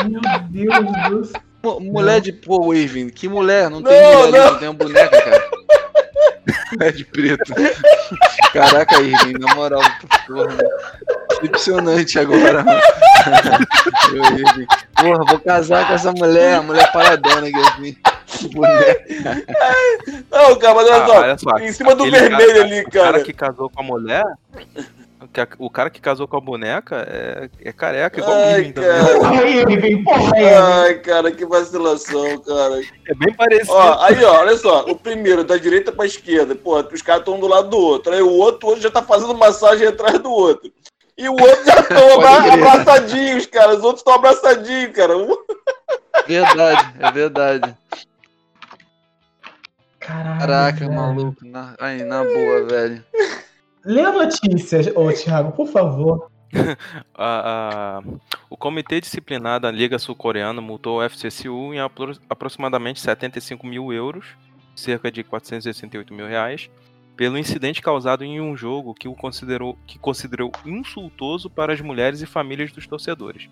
Meu 0.05 0.21
Deus 0.49 1.09
do 1.11 1.25
céu. 1.25 1.41
Mu- 1.63 1.79
Mulher 1.79 2.21
de. 2.21 2.31
Pô, 2.31 2.73
Irving, 2.73 3.09
que 3.09 3.27
mulher? 3.27 3.69
Não 3.69 3.81
tem 3.83 4.01
Não, 4.01 4.27
mulher 4.27 4.27
ali, 4.27 4.37
não. 4.37 4.47
só 4.47 4.55
tem 4.59 4.67
uma 4.69 4.73
boneca, 4.73 5.21
cara. 5.21 5.49
Mulher 6.71 6.93
de 6.93 7.03
preto. 7.05 7.53
Caraca, 8.53 9.01
Irving, 9.01 9.33
na 9.39 9.55
moral, 9.55 9.81
porra. 10.27 10.57
Decepcionante 11.41 12.19
agora, 12.19 12.63
Irving. 14.13 14.67
Porra, 14.95 15.25
vou 15.27 15.39
casar 15.39 15.87
com 15.87 15.93
essa 15.93 16.11
mulher, 16.11 16.55
a 16.55 16.61
mulher 16.61 16.91
paradona. 16.91 17.47
Que 18.27 18.47
boneca. 18.49 19.43
Não, 20.31 20.55
cara, 20.59 20.75
mas 20.75 20.87
olha 20.89 20.95
Ah, 21.03 21.07
só. 21.07 21.17
olha 21.19 21.37
só, 21.37 21.57
em 21.59 21.71
cima 21.71 21.95
do 21.95 22.09
vermelho 22.09 22.47
cara- 22.53 22.63
ali, 22.63 22.81
O 22.81 22.89
cara 22.91 23.11
cara. 23.13 23.23
que 23.23 23.33
casou 23.33 23.69
com 23.69 23.81
a 23.81 23.83
mulher. 23.83 24.25
O 25.21 25.27
que 25.27 25.41
a- 25.41 25.47
O 25.57 25.69
cara 25.69 25.89
que 25.89 25.99
casou 26.01 26.27
com 26.27 26.37
a 26.37 26.41
boneca 26.41 27.05
é, 27.09 27.49
é 27.63 27.71
careca, 27.73 28.19
igual 28.19 28.33
Ai, 28.35 28.53
o 28.53 28.59
Irving 28.59 28.71
também. 28.73 30.05
Ai, 30.55 30.93
cara, 30.99 31.31
que 31.31 31.45
vacilação, 31.45 32.39
cara. 32.41 32.81
É 33.07 33.13
bem 33.15 33.33
parecido. 33.33 33.71
Ó, 33.73 34.03
aí, 34.03 34.23
ó, 34.23 34.39
olha 34.39 34.57
só. 34.57 34.85
O 34.85 34.95
primeiro, 34.95 35.43
da 35.43 35.57
direita 35.57 35.91
pra 35.91 36.05
esquerda. 36.05 36.55
Pô, 36.55 36.79
os 36.79 37.01
caras 37.01 37.21
estão 37.21 37.39
do 37.39 37.47
lado 37.47 37.69
do 37.69 37.77
outro. 37.77 38.13
Aí 38.13 38.21
o 38.21 38.29
outro, 38.31 38.65
o 38.67 38.69
outro 38.71 38.83
já 38.83 38.89
tá 38.91 39.01
fazendo 39.01 39.33
massagem 39.35 39.87
atrás 39.87 40.17
do 40.19 40.31
outro. 40.31 40.71
E 41.17 41.27
o 41.27 41.33
outro 41.33 41.65
já 41.65 41.79
estão 41.79 42.21
abraçadinhos, 42.53 43.45
cara. 43.45 43.75
Os 43.75 43.83
outros 43.83 43.99
estão 43.99 44.13
abraçadinhos, 44.13 44.93
cara. 44.95 45.13
Verdade, 46.25 46.93
é 46.99 47.11
verdade. 47.11 47.75
Caralho, 49.99 50.39
Caraca, 50.39 50.79
velho. 50.79 50.93
maluco. 50.93 51.45
Na, 51.45 51.75
aí, 51.79 52.03
na 52.03 52.23
boa, 52.23 52.63
velho. 52.65 53.03
Lê 53.85 54.01
a 54.01 54.11
notícia, 54.11 54.79
ô 54.97 55.11
Thiago, 55.13 55.51
por 55.51 55.67
favor. 55.67 56.29
A- 57.13 57.99
a- 58.01 58.03
o 58.49 58.57
Comitê 58.57 58.99
Disciplinar 58.99 59.59
da 59.59 59.69
Liga 59.69 59.99
Sul-Coreana 59.99 60.59
multou 60.61 60.99
o 60.99 61.09
Seul 61.31 61.73
em 61.75 61.79
apro- 61.79 62.17
aproximadamente 62.29 62.99
75 62.99 63.67
mil 63.67 63.93
euros, 63.93 64.25
cerca 64.75 65.11
de 65.11 65.23
468 65.23 66.11
mil 66.13 66.25
reais, 66.25 66.69
pelo 67.15 67.37
incidente 67.37 67.81
causado 67.81 68.23
em 68.23 68.41
um 68.41 68.55
jogo 68.57 68.93
que 68.95 69.07
o 69.07 69.13
considerou, 69.13 69.77
que 69.85 69.99
considerou 69.99 70.51
insultoso 70.65 71.49
para 71.49 71.71
as 71.73 71.81
mulheres 71.81 72.21
e 72.21 72.25
famílias 72.25 72.71
dos 72.71 72.87
torcedores. 72.87 73.47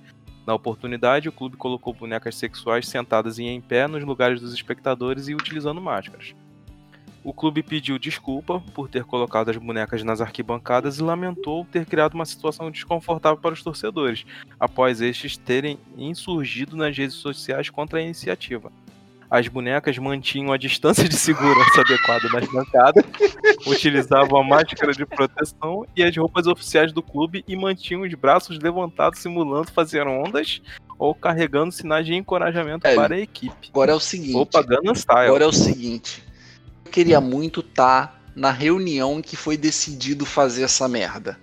Na 0.46 0.54
oportunidade, 0.56 1.28
o 1.28 1.34
clube 1.34 1.58
colocou 1.58 1.94
bonecas 1.94 2.36
sexuais 2.36 2.88
sentadas 2.88 3.38
e 3.38 3.44
em 3.44 3.60
pé 3.62 3.86
nos 3.88 4.04
lugares 4.04 4.40
dos 4.42 4.54
espectadores 4.54 5.28
e 5.28 5.36
utilizando 5.36 5.82
máscaras. 5.82 6.34
O 7.28 7.34
clube 7.34 7.62
pediu 7.62 8.00
desculpa 8.00 8.64
por 8.74 8.88
ter 8.88 9.04
colocado 9.04 9.50
as 9.50 9.58
bonecas 9.58 10.02
nas 10.02 10.22
arquibancadas 10.22 10.98
e 10.98 11.04
lamentou 11.04 11.68
ter 11.70 11.86
criado 11.86 12.14
uma 12.14 12.26
situação 12.26 12.72
desconfortável 12.72 13.38
para 13.38 13.54
os 13.54 13.62
torcedores, 13.62 14.26
após 14.58 15.02
estes 15.02 15.36
terem 15.36 15.78
insurgido 15.98 16.78
nas 16.78 16.98
redes 16.98 17.18
sociais 17.18 17.70
contra 17.70 18.00
a 18.00 18.02
iniciativa. 18.02 18.72
As 19.30 19.46
bonecas 19.50 19.98
mantinham 19.98 20.54
a 20.54 20.58
distância 20.58 21.04
de 21.04 21.18
segurança 21.18 21.82
adequada 21.82 22.30
nas 22.30 22.50
bancadas, 22.50 23.04
utilizavam 23.68 24.40
a 24.40 24.44
máscara 24.46 24.94
de 24.94 25.06
proteção 25.06 25.86
e 25.98 26.04
as 26.04 26.16
roupas 26.16 26.48
oficiais 26.48 26.94
do 26.94 27.04
clube 27.04 27.44
e 27.46 27.58
mantinham 27.58 28.04
os 28.04 28.14
braços 28.14 28.58
levantados 28.58 29.20
simulando 29.20 29.70
fazer 29.70 30.08
ondas 30.08 30.62
ou 30.98 31.14
carregando 31.14 31.74
sinais 31.74 32.06
de 32.06 32.16
encorajamento 32.16 32.88
É, 32.88 32.96
para 32.96 33.16
a 33.16 33.20
equipe. 33.20 33.68
Agora 33.70 33.92
é 33.92 33.96
o 33.96 34.00
seguinte. 34.00 34.38
Opa, 34.38 34.64
Gangnam 34.64 34.96
Style. 34.96 35.28
Agora 35.28 35.44
é 35.44 35.48
o 35.48 35.52
seguinte. 35.52 36.26
Eu 36.88 36.92
queria 36.92 37.20
muito 37.20 37.60
estar 37.60 38.22
na 38.34 38.50
reunião 38.50 39.20
em 39.20 39.22
que 39.22 39.36
foi 39.36 39.58
decidido 39.58 40.26
fazer 40.26 40.64
essa 40.64 40.88
merda. 40.88 41.38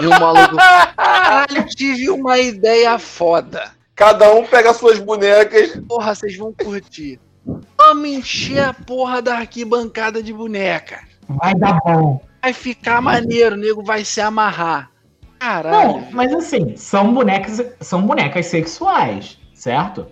E 0.00 0.06
o 0.06 0.10
maluco. 0.10 0.56
Caralho, 0.96 1.66
tive 1.66 2.08
uma 2.08 2.38
ideia 2.38 2.96
foda. 3.00 3.72
Cada 3.96 4.32
um 4.32 4.46
pega 4.46 4.72
suas 4.72 5.00
bonecas. 5.00 5.76
Porra, 5.88 6.14
vocês 6.14 6.36
vão 6.36 6.52
curtir. 6.52 7.18
Vamos 7.76 8.08
encher 8.08 8.60
a 8.62 8.72
porra 8.72 9.20
da 9.20 9.38
arquibancada 9.38 10.22
de 10.22 10.32
boneca. 10.32 11.00
Vai 11.28 11.56
dar 11.56 11.80
bom. 11.84 12.24
Vai 12.40 12.52
ficar 12.52 13.02
maneiro, 13.02 13.56
o 13.56 13.58
nego 13.58 13.82
vai 13.82 14.04
se 14.04 14.20
amarrar. 14.20 14.88
Caralho. 15.40 15.94
Não, 15.94 16.08
mas 16.12 16.32
assim, 16.32 16.76
são 16.76 17.12
bonecas, 17.12 17.60
são 17.80 18.02
bonecas 18.02 18.46
sexuais, 18.46 19.36
certo? 19.52 20.06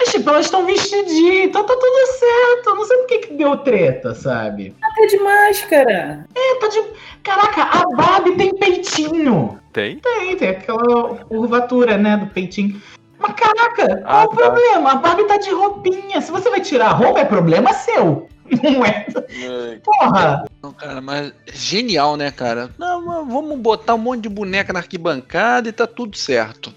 Mas 0.00 0.12
tipo, 0.12 0.30
elas 0.30 0.46
estão 0.46 0.64
vestidinhas, 0.64 1.44
então 1.44 1.62
tá 1.62 1.74
tudo 1.74 2.06
certo. 2.18 2.74
Não 2.74 2.84
sei 2.86 2.96
por 2.96 3.06
que 3.06 3.18
que 3.18 3.34
deu 3.34 3.54
treta, 3.58 4.14
sabe? 4.14 4.74
Até 4.82 5.06
de 5.08 5.18
máscara. 5.18 6.26
É, 6.34 6.54
tá 6.58 6.68
de. 6.68 6.82
Caraca, 7.22 7.62
a 7.64 7.84
Barbie 7.94 8.34
tem 8.34 8.54
peitinho. 8.54 9.60
Tem? 9.74 9.98
Tem, 9.98 10.36
tem 10.36 10.48
aquela 10.48 11.16
curvatura, 11.26 11.98
né, 11.98 12.16
do 12.16 12.26
peitinho. 12.28 12.80
Mas 13.18 13.34
caraca, 13.34 13.98
qual 13.98 14.02
Ah, 14.06 14.24
o 14.24 14.28
tá. 14.28 14.36
problema? 14.36 14.92
A 14.92 14.94
Barbie 14.94 15.24
tá 15.24 15.36
de 15.36 15.50
roupinha. 15.50 16.22
Se 16.22 16.32
você 16.32 16.48
vai 16.48 16.62
tirar 16.62 16.86
a 16.86 16.92
roupa, 16.94 17.20
é 17.20 17.24
problema 17.26 17.70
seu. 17.74 18.26
Não 18.62 18.82
é? 18.84 19.06
Porra! 19.84 20.44
Não, 20.62 20.72
cara, 20.72 21.02
mas 21.02 21.30
genial, 21.52 22.16
né, 22.16 22.30
cara? 22.30 22.70
Não, 22.78 23.04
mas 23.04 23.28
vamos 23.28 23.58
botar 23.58 23.94
um 23.96 23.98
monte 23.98 24.22
de 24.22 24.28
boneca 24.30 24.72
na 24.72 24.78
arquibancada 24.78 25.68
e 25.68 25.72
tá 25.72 25.86
tudo 25.86 26.16
certo. 26.16 26.72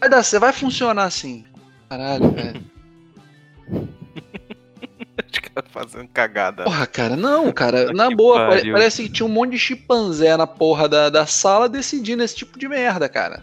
Vai 0.00 0.08
dar 0.10 0.24
certo, 0.24 0.42
vai 0.42 0.52
funcionar 0.52 1.04
assim. 1.04 1.44
Caralho, 1.88 2.30
velho. 2.30 2.62
Os 5.32 5.38
caras 5.38 5.70
fazendo 5.70 6.08
cagada. 6.08 6.64
Porra, 6.64 6.86
cara, 6.86 7.16
não, 7.16 7.50
cara, 7.52 7.92
na 7.92 8.08
Que 8.08 8.14
boa, 8.16 8.48
pariu. 8.48 8.72
parece 8.74 9.02
que 9.02 9.08
tinha 9.08 9.26
um 9.26 9.30
monte 9.32 9.52
de 9.52 9.58
chimpanzé 9.58 10.36
na 10.36 10.46
porra 10.46 10.88
da, 10.88 11.08
da 11.10 11.26
sala 11.26 11.68
decidindo 11.68 12.22
esse 12.22 12.36
tipo 12.36 12.58
de 12.58 12.68
merda, 12.68 13.08
cara. 13.08 13.42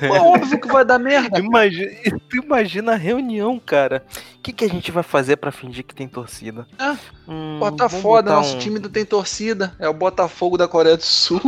É 0.00 0.08
óbvio 0.20 0.60
que 0.60 0.68
vai 0.68 0.84
dar 0.84 0.98
merda. 0.98 1.38
Imagina, 1.38 1.90
tu 2.30 2.36
imagina 2.36 2.92
a 2.92 2.96
reunião, 2.96 3.58
cara. 3.58 4.04
O 4.38 4.42
que, 4.42 4.52
que 4.52 4.64
a 4.64 4.68
gente 4.68 4.90
vai 4.90 5.02
fazer 5.02 5.36
pra 5.36 5.52
fingir 5.52 5.84
que 5.84 5.94
tem 5.94 6.08
torcida? 6.08 6.66
Ah, 6.78 6.96
Hum, 7.28 7.58
Pô, 7.60 7.70
vamos 7.70 7.94
foda, 8.02 8.32
nosso 8.32 8.56
um- 8.56 8.58
time 8.58 8.78
não 8.80 8.90
tem 8.90 9.04
torcida. 9.04 9.74
É 9.78 9.88
o 9.88 9.94
Botafogo 9.94 10.56
da 10.58 10.66
Coreia 10.66 10.96
do 10.96 11.04
Sul. 11.04 11.40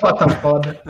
Bota 0.00 0.28
foda. 0.40 0.82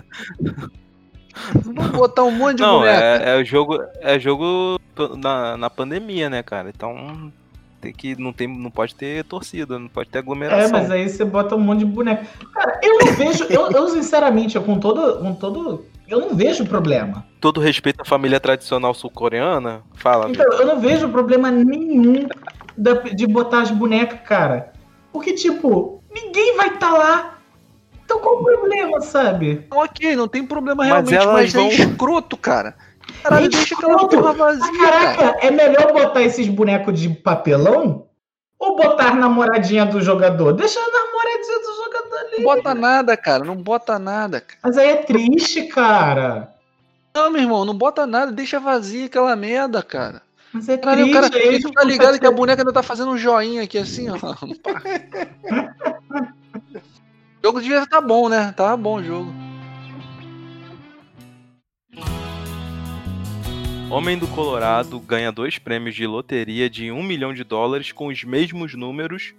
Vamos 1.65 1.89
botar 1.93 2.23
um 2.25 2.31
monte 2.31 2.57
de 2.59 2.63
Não, 2.63 2.79
boneca. 2.81 3.03
é, 3.25 3.37
é 3.37 3.41
o 3.41 3.45
jogo, 3.45 3.79
é 4.01 4.19
jogo 4.19 4.79
na, 5.17 5.57
na 5.57 5.71
pandemia, 5.71 6.31
né, 6.31 6.43
cara? 6.43 6.71
Então 6.75 7.33
tem 7.81 7.93
que 7.93 8.19
não 8.21 8.33
tem, 8.33 8.49
não 8.49 8.71
pode 8.71 8.95
ter 8.95 9.25
torcida, 9.25 9.79
não 9.79 9.89
pode 9.89 10.09
ter 10.09 10.19
É, 10.19 10.21
aglomeração. 10.21 10.71
mas 10.73 10.91
aí 10.91 11.09
você 11.09 11.25
bota 11.25 11.55
um 11.55 11.61
monte 11.61 11.81
de 11.81 11.85
boneco. 11.87 12.25
Cara, 12.53 12.81
eu 12.83 12.99
não 12.99 13.13
vejo. 13.13 13.45
Eu, 13.51 13.71
eu 13.71 13.89
sinceramente, 13.89 14.57
eu 14.57 14.63
com 14.63 14.79
todo. 14.79 15.19
Com 15.19 15.35
todo. 15.35 15.85
Eu 16.09 16.21
não 16.21 16.35
vejo 16.35 16.65
problema. 16.67 17.25
Todo 17.41 17.61
respeito 17.61 18.03
à 18.03 18.05
família 18.05 18.39
tradicional 18.39 18.93
sul-coreana, 18.95 19.83
fala. 19.95 20.29
Então, 20.31 20.47
eu 20.59 20.67
não 20.67 20.79
vejo 20.79 21.09
problema 21.09 21.51
nenhum 21.51 22.27
da- 22.77 22.93
de 22.95 23.27
botar 23.27 23.63
as 23.63 23.71
bonecas, 23.71 24.21
cara. 24.21 24.73
Porque, 25.13 25.33
tipo, 25.33 26.03
ninguém 26.13 26.57
vai 26.57 26.69
estar 26.75 26.93
lá. 26.93 27.34
Então 28.05 28.19
qual 28.21 28.41
o 28.41 28.45
problema, 28.45 29.01
sabe? 29.01 29.67
Ok, 29.71 30.15
não 30.17 30.29
tem 30.29 30.45
problema 30.47 30.85
Mas 30.85 30.89
realmente, 31.09 31.15
elas 31.17 31.33
mas, 31.35 31.53
vão- 31.53 31.65
é 31.65 31.69
escroto, 31.69 32.37
cara. 32.37 32.75
Caralho, 33.23 33.47
É 33.47 33.49
deixa 33.49 33.75
aquela 33.75 34.09
porra 34.09 34.31
Ah, 34.31 34.33
vazia, 34.33 34.79
cara. 34.79 35.17
caraca, 35.17 35.47
é 35.47 35.51
melhor 35.51 35.93
botar 35.93 36.23
esses 36.23 36.49
bonecos 36.49 36.99
de 37.01 37.09
papelão 37.09 38.07
ou 38.59 38.77
botar 38.77 39.09
a 39.09 39.15
namoradinha 39.15 39.85
do 39.87 40.01
jogador? 40.01 40.53
Deixa 40.53 40.79
a 40.79 40.83
namoradinha 40.83 41.59
do 41.61 41.85
jogador 41.85 42.17
ali. 42.19 42.37
Não 42.39 42.45
bota 42.45 42.75
nada, 42.75 43.17
cara. 43.17 43.45
Não 43.45 43.57
bota 43.57 43.99
nada, 43.99 44.41
cara. 44.41 44.59
Mas 44.63 44.77
aí 44.79 44.91
é 44.91 44.97
triste, 44.97 45.65
cara. 45.65 46.51
Não, 47.15 47.31
meu 47.31 47.43
irmão, 47.43 47.65
não 47.65 47.75
bota 47.77 48.07
nada. 48.07 48.33
Deixa 48.33 48.59
vazia 48.61 49.07
aquela 49.07 49.35
merda, 49.37 49.83
cara. 49.83 50.23
Mas 50.53 50.69
é 50.69 50.77
Caralho, 50.77 51.03
o 51.03 51.05
triste. 51.11 51.31
cara, 51.31 51.45
aí 51.51 51.61
tu 51.61 51.73
tá 51.73 51.85
ligado 51.85 52.19
que 52.19 52.27
a 52.27 52.31
boneca 52.31 52.63
ainda 52.63 52.73
tá 52.73 52.83
fazendo 52.83 53.11
um 53.11 53.19
joinha 53.19 53.63
aqui 53.63 53.79
assim, 53.79 54.09
ó. 54.11 54.17
o 57.45 57.47
jogo 57.47 57.61
devia 57.61 57.83
estar 57.83 58.01
bom, 58.01 58.27
né? 58.27 58.55
Tava 58.57 58.75
bom 58.75 59.01
o 59.01 59.05
jogo. 59.05 59.35
Homem 63.91 64.17
do 64.17 64.27
Colorado 64.29 64.99
ganha 64.99 65.31
dois 65.31 65.59
prêmios 65.59 65.95
de 65.95 66.07
loteria 66.07 66.71
de 66.71 66.91
um 66.91 67.03
milhão 67.03 67.35
de 67.35 67.45
dólares 67.45 67.93
com 67.93 68.07
os 68.07 68.25
mesmos 68.25 68.75
números 68.75 69.35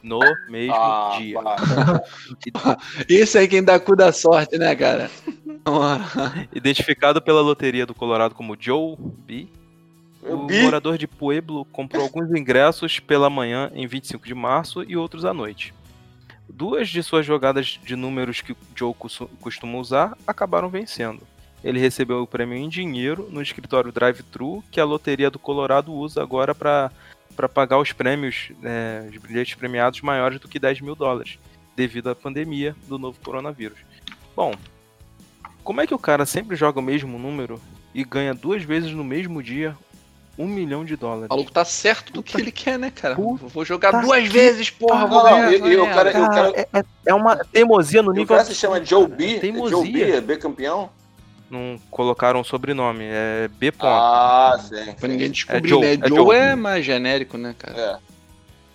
no 0.00 0.20
mesmo 0.48 0.72
ah, 0.72 1.16
dia. 1.18 1.40
Esse 3.10 3.38
aí 3.38 3.48
quem 3.48 3.64
dá 3.64 3.80
cu 3.80 3.96
da 3.96 4.12
sorte, 4.12 4.56
né, 4.56 4.76
cara? 4.76 5.10
Identificado 6.54 7.20
pela 7.20 7.40
loteria 7.40 7.84
do 7.84 7.92
Colorado 7.92 8.36
como 8.36 8.56
Joe 8.58 8.96
B. 9.26 9.48
O 10.22 10.46
morador 10.62 10.96
de 10.96 11.08
Pueblo 11.08 11.64
comprou 11.64 12.04
alguns 12.04 12.30
ingressos 12.30 13.00
pela 13.00 13.28
manhã 13.28 13.68
em 13.74 13.86
25 13.86 14.24
de 14.24 14.34
março 14.34 14.84
e 14.84 14.96
outros 14.96 15.24
à 15.24 15.34
noite. 15.34 15.74
Duas 16.48 16.88
de 16.88 17.02
suas 17.02 17.26
jogadas 17.26 17.78
de 17.84 17.94
números 17.94 18.40
que 18.40 18.56
Joe 18.74 18.94
costu- 18.94 19.28
costuma 19.40 19.78
usar 19.78 20.16
acabaram 20.26 20.68
vencendo. 20.68 21.20
Ele 21.62 21.78
recebeu 21.78 22.22
o 22.22 22.26
prêmio 22.26 22.56
em 22.56 22.68
dinheiro 22.68 23.28
no 23.30 23.42
escritório 23.42 23.92
drive-thru 23.92 24.62
que 24.70 24.80
a 24.80 24.84
loteria 24.84 25.30
do 25.30 25.38
Colorado 25.38 25.92
usa 25.92 26.22
agora 26.22 26.54
para 26.54 26.90
pagar 27.52 27.78
os 27.78 27.92
prêmios, 27.92 28.50
né, 28.60 29.08
os 29.12 29.16
bilhetes 29.18 29.54
premiados 29.54 30.00
maiores 30.00 30.40
do 30.40 30.48
que 30.48 30.58
10 30.58 30.80
mil 30.80 30.94
dólares, 30.94 31.38
devido 31.76 32.10
à 32.10 32.14
pandemia 32.14 32.74
do 32.86 32.98
novo 32.98 33.18
coronavírus. 33.22 33.78
Bom, 34.34 34.54
como 35.64 35.80
é 35.80 35.86
que 35.86 35.94
o 35.94 35.98
cara 35.98 36.24
sempre 36.24 36.56
joga 36.56 36.78
o 36.78 36.82
mesmo 36.82 37.18
número 37.18 37.60
e 37.92 38.04
ganha 38.04 38.34
duas 38.34 38.62
vezes 38.62 38.92
no 38.92 39.04
mesmo 39.04 39.42
dia 39.42 39.76
um 40.38 40.46
milhão 40.46 40.84
de 40.84 40.94
dólares? 40.96 41.26
O 41.30 41.34
maluco 41.34 41.50
tá 41.52 41.64
certo 41.64 42.12
do 42.12 42.22
que 42.22 42.40
ele 42.40 42.52
quer, 42.52 42.78
né, 42.78 42.90
cara? 42.94 43.14
Puta 43.16 43.46
Vou 43.48 43.64
jogar 43.64 43.92
que 43.92 44.06
duas 44.06 44.26
vezes, 44.28 44.70
porra, 44.70 45.00
Não, 45.00 45.08
vou 45.08 45.18
não, 45.24 45.30
ganhar. 45.30 45.52
e- 45.52 45.76
o 45.76 45.84
é, 45.84 45.92
cara- 45.94 46.12
Cara, 46.12 46.28
cara- 46.28 46.52
é, 46.56 46.78
é- 46.78 46.84
é 47.06 47.14
uma 47.14 47.36
teimosia 47.36 48.02
no 48.02 48.10
E 48.10 48.12
o 48.12 48.14
nível. 48.20 48.28
cara 48.36 48.44
se 48.44 48.54
chama 48.54 48.84
Joe 48.84 49.06
B? 49.08 49.36
É 49.36 49.38
Teimosia. 49.40 49.70
Joe 49.76 49.92
B, 49.92 50.02
é 50.12 50.20
B 50.20 50.36
campeão? 50.36 50.90
Não 51.50 51.80
colocaram 51.90 52.40
o 52.40 52.44
sobrenome, 52.44 53.04
é 53.04 53.48
B. 53.58 53.72
Ponto. 53.72 53.86
Ah, 53.86 54.58
sim. 54.62 54.92
Pra 55.00 55.08
ninguém 55.08 55.30
descobrir, 55.30 55.68
Joe, 55.68 55.80
né? 55.80 55.94
é 55.94 56.08
Joe, 56.08 56.16
Joe. 56.18 56.36
é 56.36 56.54
mais 56.54 56.84
genérico, 56.84 57.38
né, 57.38 57.54
cara? 57.58 57.78
É. 57.78 58.08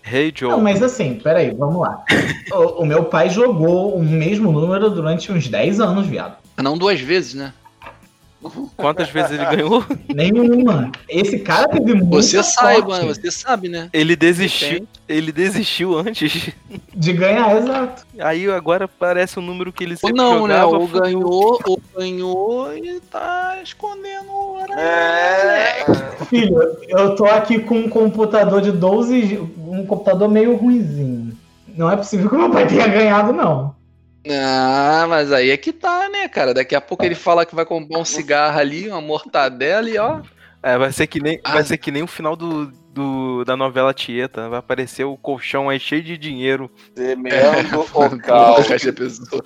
Hey 0.06 0.34
Joe. 0.36 0.50
Não, 0.52 0.60
mas 0.60 0.82
assim, 0.84 1.16
peraí, 1.24 1.52
vamos 1.52 1.80
lá. 1.82 2.04
O, 2.52 2.82
o 2.82 2.86
meu 2.86 3.06
pai 3.06 3.30
jogou 3.30 3.96
o 3.96 4.04
mesmo 4.04 4.52
número 4.52 4.90
durante 4.90 5.32
uns 5.32 5.48
10 5.48 5.80
anos, 5.80 6.06
viado. 6.06 6.36
Não 6.62 6.78
duas 6.78 7.00
vezes, 7.00 7.34
né? 7.34 7.54
Quantas 8.78 9.10
vezes 9.10 9.32
ele 9.32 9.46
ganhou? 9.46 9.84
Nenhuma. 10.14 10.92
Esse 11.10 11.40
cara 11.40 11.68
teve 11.70 11.94
muita 11.94 12.16
Você 12.22 12.44
saiba, 12.44 12.96
sorte 13.02 13.20
você 13.22 13.32
sabe, 13.32 13.70
né? 13.70 13.90
Ele 13.94 14.16
desistiu. 14.16 14.70
Tem. 14.80 14.88
Ele 15.08 15.32
desistiu 15.32 15.98
antes. 15.98 16.52
de 16.96 17.14
ganhar, 17.14 17.56
exato. 17.58 18.06
Aí 18.20 18.50
agora 18.50 18.88
parece 18.88 19.38
um 19.40 19.42
número 19.42 19.72
que 19.72 19.84
ele 19.84 19.94
Ou 19.94 19.98
sempre 19.98 20.14
não, 20.18 20.48
né? 20.48 20.56
jogava. 20.56 20.78
Ou 20.78 20.88
fudeu. 20.88 21.02
ganhou, 21.02 21.60
ou 21.66 21.82
ganhou 21.98 22.78
e 22.78 23.00
tá 23.02 23.58
escondendo 23.64 24.30
o 24.32 24.56
horário. 24.56 24.76
É. 24.80 25.86
Filho, 26.30 26.58
eu 26.88 27.16
tô 27.16 27.26
aqui 27.26 27.60
com 27.60 27.76
um 27.80 27.90
computador 27.90 28.62
de 28.62 28.72
12. 28.72 29.26
gi- 29.28 29.40
Um 29.58 29.86
computador 29.86 30.30
meio 30.30 30.56
ruinzinho. 30.56 31.34
Não 31.76 31.90
é 31.92 31.96
possível 31.98 32.30
que 32.30 32.36
meu 32.36 32.50
pai 32.52 32.68
tenha 32.68 32.88
ganhado, 32.88 33.34
não. 33.34 33.76
Ah, 34.30 35.06
mas 35.10 35.32
aí 35.32 35.50
é 35.50 35.58
que 35.58 35.74
tá, 35.74 36.08
né, 36.10 36.28
cara? 36.30 36.54
Daqui 36.54 36.76
a 36.76 36.82
pouco 36.82 37.04
ele 37.04 37.16
fala 37.16 37.46
que 37.46 37.56
vai 37.56 37.66
comprar 37.66 38.00
um 38.00 38.06
cigarro 38.06 38.58
ali, 38.58 38.88
uma 38.88 39.02
mortadela 39.02 39.90
e 39.90 39.98
ó. 39.98 40.22
É, 40.62 40.78
vai 40.78 40.94
ser 40.94 41.08
que 41.08 41.20
nem, 41.22 41.40
Ah. 41.44 41.52
vai 41.54 41.64
ser 41.64 41.78
que 41.78 41.92
nem 41.92 42.04
o 42.04 42.08
final 42.08 42.38
do, 42.38 42.68
do- 42.68 43.44
da 43.44 43.58
novela 43.58 43.94
Tieta. 43.94 44.48
Vai 44.48 44.60
aparecer 44.60 45.04
o 45.04 45.18
colchão 45.18 45.70
aí 45.70 45.78
cheio 45.78 46.02
de 46.02 46.18
dinheiro. 46.18 46.72
Semendo 46.96 47.82
o 47.82 48.18
caos. 48.20 48.66
Porra, 48.66 48.78
já 48.80 48.94
pensou? 48.94 49.44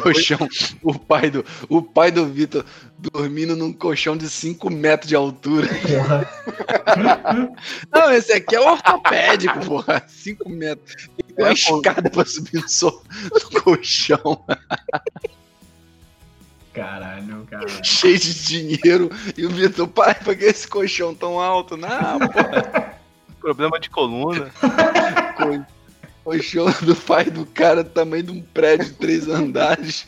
Colchão, 0.00 0.38
o 0.84 0.96
pai 0.96 1.28
do, 1.30 1.44
o 1.68 1.82
pai 1.82 2.12
do 2.12 2.24
Vitor 2.26 2.64
dormindo 2.96 3.56
num 3.56 3.72
colchão 3.72 4.16
de 4.16 4.30
5 4.30 4.70
metros 4.70 5.08
de 5.08 5.16
altura. 5.16 5.66
Porra. 5.66 6.30
Não, 7.92 8.12
esse 8.12 8.32
aqui 8.32 8.54
é 8.54 8.60
ortopédico, 8.60 9.58
porra. 9.66 10.02
5 10.06 10.48
metros. 10.48 11.08
Que 11.36 11.42
uma 11.42 11.48
É, 11.50 11.54
pô. 11.66 11.76
escada 11.76 12.10
pra 12.10 12.24
subir 12.24 12.60
no, 12.60 12.68
so- 12.68 13.02
no 13.52 13.60
colchão, 13.62 14.44
Caralho, 16.72 17.46
cara. 17.50 17.66
cheio 17.84 18.18
de 18.18 18.34
dinheiro. 18.46 19.10
E 19.36 19.44
o 19.44 19.50
Vitor, 19.50 19.86
pai, 19.88 20.14
pra 20.14 20.34
que 20.34 20.44
esse 20.44 20.66
colchão 20.66 21.14
tão 21.14 21.38
alto? 21.38 21.76
Não, 21.76 22.18
porra. 22.18 22.94
Problema 23.40 23.78
de 23.78 23.90
coluna. 23.90 24.50
Co- 25.36 25.66
Colchão 26.24 26.66
do 26.82 26.94
pai 26.94 27.24
do 27.24 27.44
cara, 27.44 27.82
do 27.82 27.90
tamanho 27.90 28.22
de 28.22 28.30
um 28.30 28.40
prédio 28.40 28.86
de 28.86 28.92
três 28.92 29.28
andares. 29.28 30.06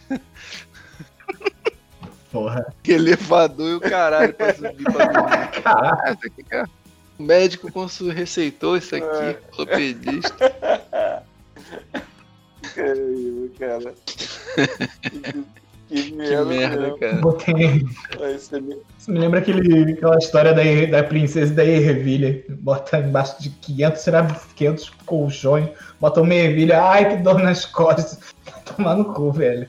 Porra. 2.30 2.72
Que 2.82 2.92
elevador 2.92 3.68
e 3.68 3.74
o 3.74 3.80
caralho 3.80 4.32
pra 4.32 4.54
subir 4.54 4.84
pra 4.84 5.06
dormir. 5.06 5.62
Caralho. 5.62 5.98
Ah, 6.02 6.12
isso 6.12 6.26
aqui, 6.26 6.42
cara. 6.44 6.70
O 7.18 7.22
médico 7.22 7.70
consul- 7.70 8.10
receitou 8.10 8.76
isso 8.76 8.94
aqui, 8.96 9.06
ortopedista. 9.50 10.52
Caralho, 12.74 13.52
cara. 13.58 13.94
Que, 15.02 15.08
que 15.08 15.44
Que 16.08 16.12
merda, 16.12 16.44
merda, 16.46 16.80
mesmo. 16.80 16.98
cara. 16.98 17.16
Botei. 17.16 17.86
Aí 18.20 18.38
você 18.38 18.60
me 18.60 19.18
lembra 19.18 19.38
aquele, 19.40 19.92
aquela 19.92 20.18
história 20.18 20.52
da, 20.52 20.62
da 20.90 21.04
princesa 21.06 21.54
da 21.54 21.64
ervilha. 21.64 22.42
Bota 22.48 22.98
embaixo 22.98 23.40
de 23.42 23.50
500, 23.50 24.00
será 24.02 24.26
500 24.56 24.90
colchões. 25.06 25.68
Bota 26.00 26.20
uma 26.22 26.34
ervilha. 26.34 26.82
Ai, 26.82 27.16
que 27.16 27.22
dor 27.22 27.38
nas 27.40 27.64
costas. 27.64 28.18
Vai 28.44 28.62
Tomar 28.64 28.96
no 28.96 29.12
cu, 29.12 29.30
velho. 29.30 29.68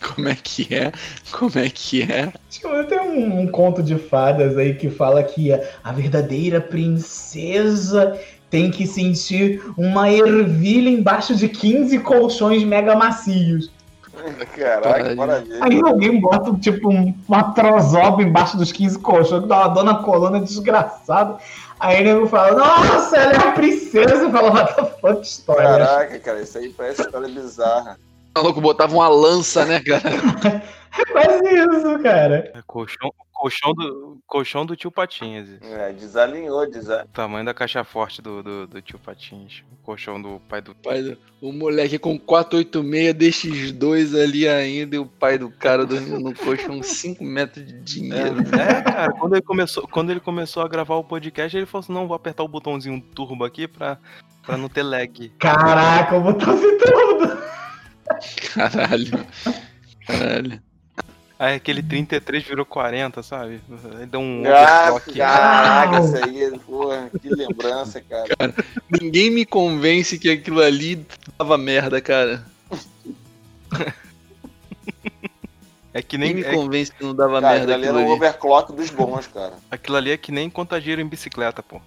Como 0.00 0.28
é 0.28 0.36
que 0.36 0.72
é? 0.74 0.92
Como 1.32 1.52
é 1.56 1.68
que 1.70 2.02
é? 2.02 2.32
Tipo, 2.50 2.84
tem 2.84 3.00
um, 3.00 3.40
um 3.40 3.46
conto 3.48 3.82
de 3.82 3.96
fadas 3.96 4.56
aí 4.58 4.74
que 4.74 4.90
fala 4.90 5.22
que 5.22 5.52
a, 5.52 5.60
a 5.82 5.92
verdadeira 5.92 6.60
princesa 6.60 8.18
tem 8.50 8.70
que 8.70 8.86
sentir 8.86 9.62
uma 9.76 10.10
ervilha 10.10 10.88
embaixo 10.88 11.34
de 11.34 11.48
15 11.48 11.98
colchões 12.00 12.62
mega 12.64 12.94
macios. 12.94 13.70
Caraca, 14.56 15.14
maravilha. 15.14 15.58
Aí 15.60 15.80
alguém 15.84 16.20
bota, 16.20 16.52
tipo, 16.54 16.88
um- 16.88 17.14
uma 17.28 17.52
trozoba 17.52 18.22
embaixo 18.22 18.56
dos 18.56 18.72
15 18.72 18.98
colchões, 18.98 19.42
que 19.42 19.48
dá 19.48 19.58
uma 19.58 19.68
dor 19.68 19.84
na 19.84 19.94
coluna 19.96 20.40
desgraçado. 20.40 21.36
Aí 21.78 22.00
o 22.00 22.04
nego 22.04 22.26
fala, 22.26 22.52
nossa, 22.56 23.16
ela 23.18 23.32
é 23.34 23.36
a 23.48 23.52
princesa. 23.52 24.30
Fala, 24.30 24.50
what 24.52 24.74
the 24.74 24.84
fuck 25.00 25.20
história. 25.22 25.62
Caraca, 25.62 26.18
cara, 26.20 26.40
isso 26.40 26.56
aí 26.56 26.70
parece 26.70 27.02
história 27.02 27.28
bizarra. 27.28 27.98
O 28.36 28.42
maluco 28.42 28.60
botava 28.60 28.94
uma 28.94 29.08
lança, 29.08 29.64
né, 29.64 29.80
cara? 29.80 30.62
É 30.98 31.04
quase 31.10 31.54
isso, 31.54 31.98
cara. 32.02 32.50
É 32.54 32.60
colchão, 32.66 33.10
colchão, 33.32 33.72
do, 33.72 34.18
colchão 34.26 34.66
do 34.66 34.76
tio 34.76 34.90
Patinhas. 34.90 35.48
É, 35.62 35.90
desalinhou, 35.94 36.70
desalinhou. 36.70 37.08
Tamanho 37.14 37.46
da 37.46 37.54
caixa 37.54 37.82
forte 37.82 38.20
do, 38.20 38.42
do, 38.42 38.66
do 38.66 38.82
tio 38.82 38.98
Patinhas. 38.98 39.62
O 39.72 39.76
colchão 39.84 40.20
do 40.20 40.38
pai 40.48 40.60
do. 40.60 40.74
Pai 40.74 41.02
do- 41.02 41.16
o 41.40 41.50
moleque 41.50 41.98
com 41.98 42.18
486 42.18 43.72
DX2 43.72 44.22
ali 44.22 44.46
ainda 44.46 44.96
e 44.96 44.98
o 44.98 45.06
pai 45.06 45.38
do 45.38 45.50
cara 45.50 45.86
dormindo 45.86 46.20
no 46.20 46.34
colchão 46.34 46.82
5 46.82 47.24
metros 47.24 47.66
de 47.66 47.72
dinheiro. 47.80 48.36
É, 48.54 48.82
cara, 48.82 49.12
quando 49.12 49.32
ele, 49.34 49.42
começou, 49.42 49.88
quando 49.88 50.10
ele 50.10 50.20
começou 50.20 50.62
a 50.62 50.68
gravar 50.68 50.96
o 50.96 51.04
podcast, 51.04 51.56
ele 51.56 51.64
falou 51.66 51.80
assim: 51.82 51.92
não, 51.92 52.06
vou 52.06 52.14
apertar 52.14 52.42
o 52.42 52.48
botãozinho 52.48 53.00
turbo 53.14 53.44
aqui 53.44 53.66
pra, 53.66 53.96
pra 54.44 54.56
não 54.58 54.68
ter 54.68 54.82
lag. 54.82 55.30
Caraca, 55.38 56.16
eu 56.16 56.22
vou 56.22 56.32
botar 56.34 56.52
tudo. 56.52 57.46
Caralho. 58.54 59.26
Caralho. 60.06 60.62
Aí 61.38 61.54
aquele 61.56 61.82
33 61.82 62.44
virou 62.44 62.64
40, 62.64 63.22
sabe? 63.22 63.60
Aí 63.98 64.06
deu 64.06 64.20
um 64.20 64.40
overclock. 64.40 65.12
caraca, 65.18 66.00
isso 66.00 66.16
aí, 66.24 66.58
porra, 66.60 67.10
que 67.20 67.28
lembrança, 67.28 68.00
cara. 68.00 68.54
Ninguém 68.90 69.30
me 69.30 69.44
convence 69.44 70.18
que 70.18 70.30
aquilo 70.30 70.62
ali 70.62 71.06
dava 71.38 71.58
merda, 71.58 72.00
cara. 72.00 72.42
É 75.92 76.02
que 76.02 76.18
Ninguém 76.18 76.34
nem. 76.34 76.44
me 76.44 76.48
é- 76.50 76.54
convence 76.54 76.92
que 76.92 77.02
não 77.04 77.14
dava 77.14 77.40
Cara, 77.40 77.58
merda 77.58 77.72
aquilo 77.74 77.74
ali 77.74 77.84
aquilo 77.84 77.98
era 77.98 78.08
o 78.08 78.12
ali. 78.12 78.16
overclock 78.16 78.72
dos 78.72 78.90
bons, 78.90 79.26
cara. 79.26 79.54
aquilo 79.70 79.96
ali 79.96 80.10
é 80.10 80.16
que 80.16 80.30
nem 80.30 80.48
contageiro 80.50 81.00
em 81.00 81.06
bicicleta, 81.06 81.62
pô. 81.62 81.80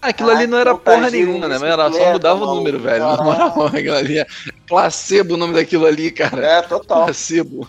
Ah, 0.00 0.08
Aquilo 0.08 0.30
ali 0.30 0.46
não 0.46 0.58
era 0.58 0.74
porra 0.76 1.10
nenhuma, 1.10 1.48
né? 1.48 1.58
Mas 1.58 1.70
era 1.70 1.90
só 1.92 2.12
mudava 2.12 2.44
o 2.44 2.54
número, 2.54 2.78
velho. 2.78 3.04
Na 3.04 3.22
moral, 3.22 3.66
aquilo 3.74 3.96
ali 3.96 4.18
é 4.18 4.26
placebo 4.66 5.34
o 5.34 5.36
nome 5.36 5.54
daquilo 5.54 5.86
ali, 5.86 6.10
cara. 6.10 6.44
É, 6.44 6.62
total. 6.62 7.04
Placebo. 7.04 7.66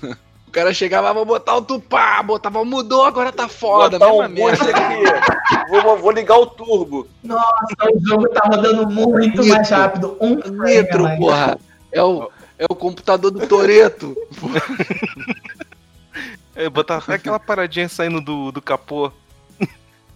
O 0.47 0.51
cara 0.51 0.73
chegava, 0.73 1.09
"Ah, 1.09 1.13
vou 1.13 1.25
botar 1.25 1.55
o 1.57 1.61
tupá, 1.61 2.21
botava, 2.23 2.63
mudou, 2.65 3.03
agora 3.05 3.31
tá 3.31 3.47
foda, 3.47 3.99
Botar 3.99 4.11
mesma 4.11 4.25
um 4.25 4.29
merda. 4.29 4.63
aqui. 4.69 5.69
Vou, 5.69 5.97
vou 5.97 6.11
ligar 6.11 6.37
o 6.37 6.45
turbo. 6.47 7.07
Nossa, 7.23 7.45
o 7.93 7.99
jogo 8.07 8.27
tá 8.29 8.41
rodando 8.47 8.87
muito 8.89 9.19
Nitro. 9.19 9.45
mais 9.47 9.69
rápido. 9.69 10.17
Um 10.19 10.41
frame 10.41 10.75
Nitro, 10.77 11.03
mais. 11.03 11.19
porra. 11.19 11.59
É 11.91 12.01
o, 12.03 12.29
é 12.57 12.65
o 12.69 12.75
computador 12.75 13.31
do 13.31 13.47
Toreto. 13.47 14.15
É, 16.55 16.69
botar 16.69 16.97
até 16.97 17.13
aquela 17.13 17.39
paradinha 17.39 17.87
saindo 17.87 18.19
do, 18.19 18.51
do 18.51 18.61
capô. 18.61 19.11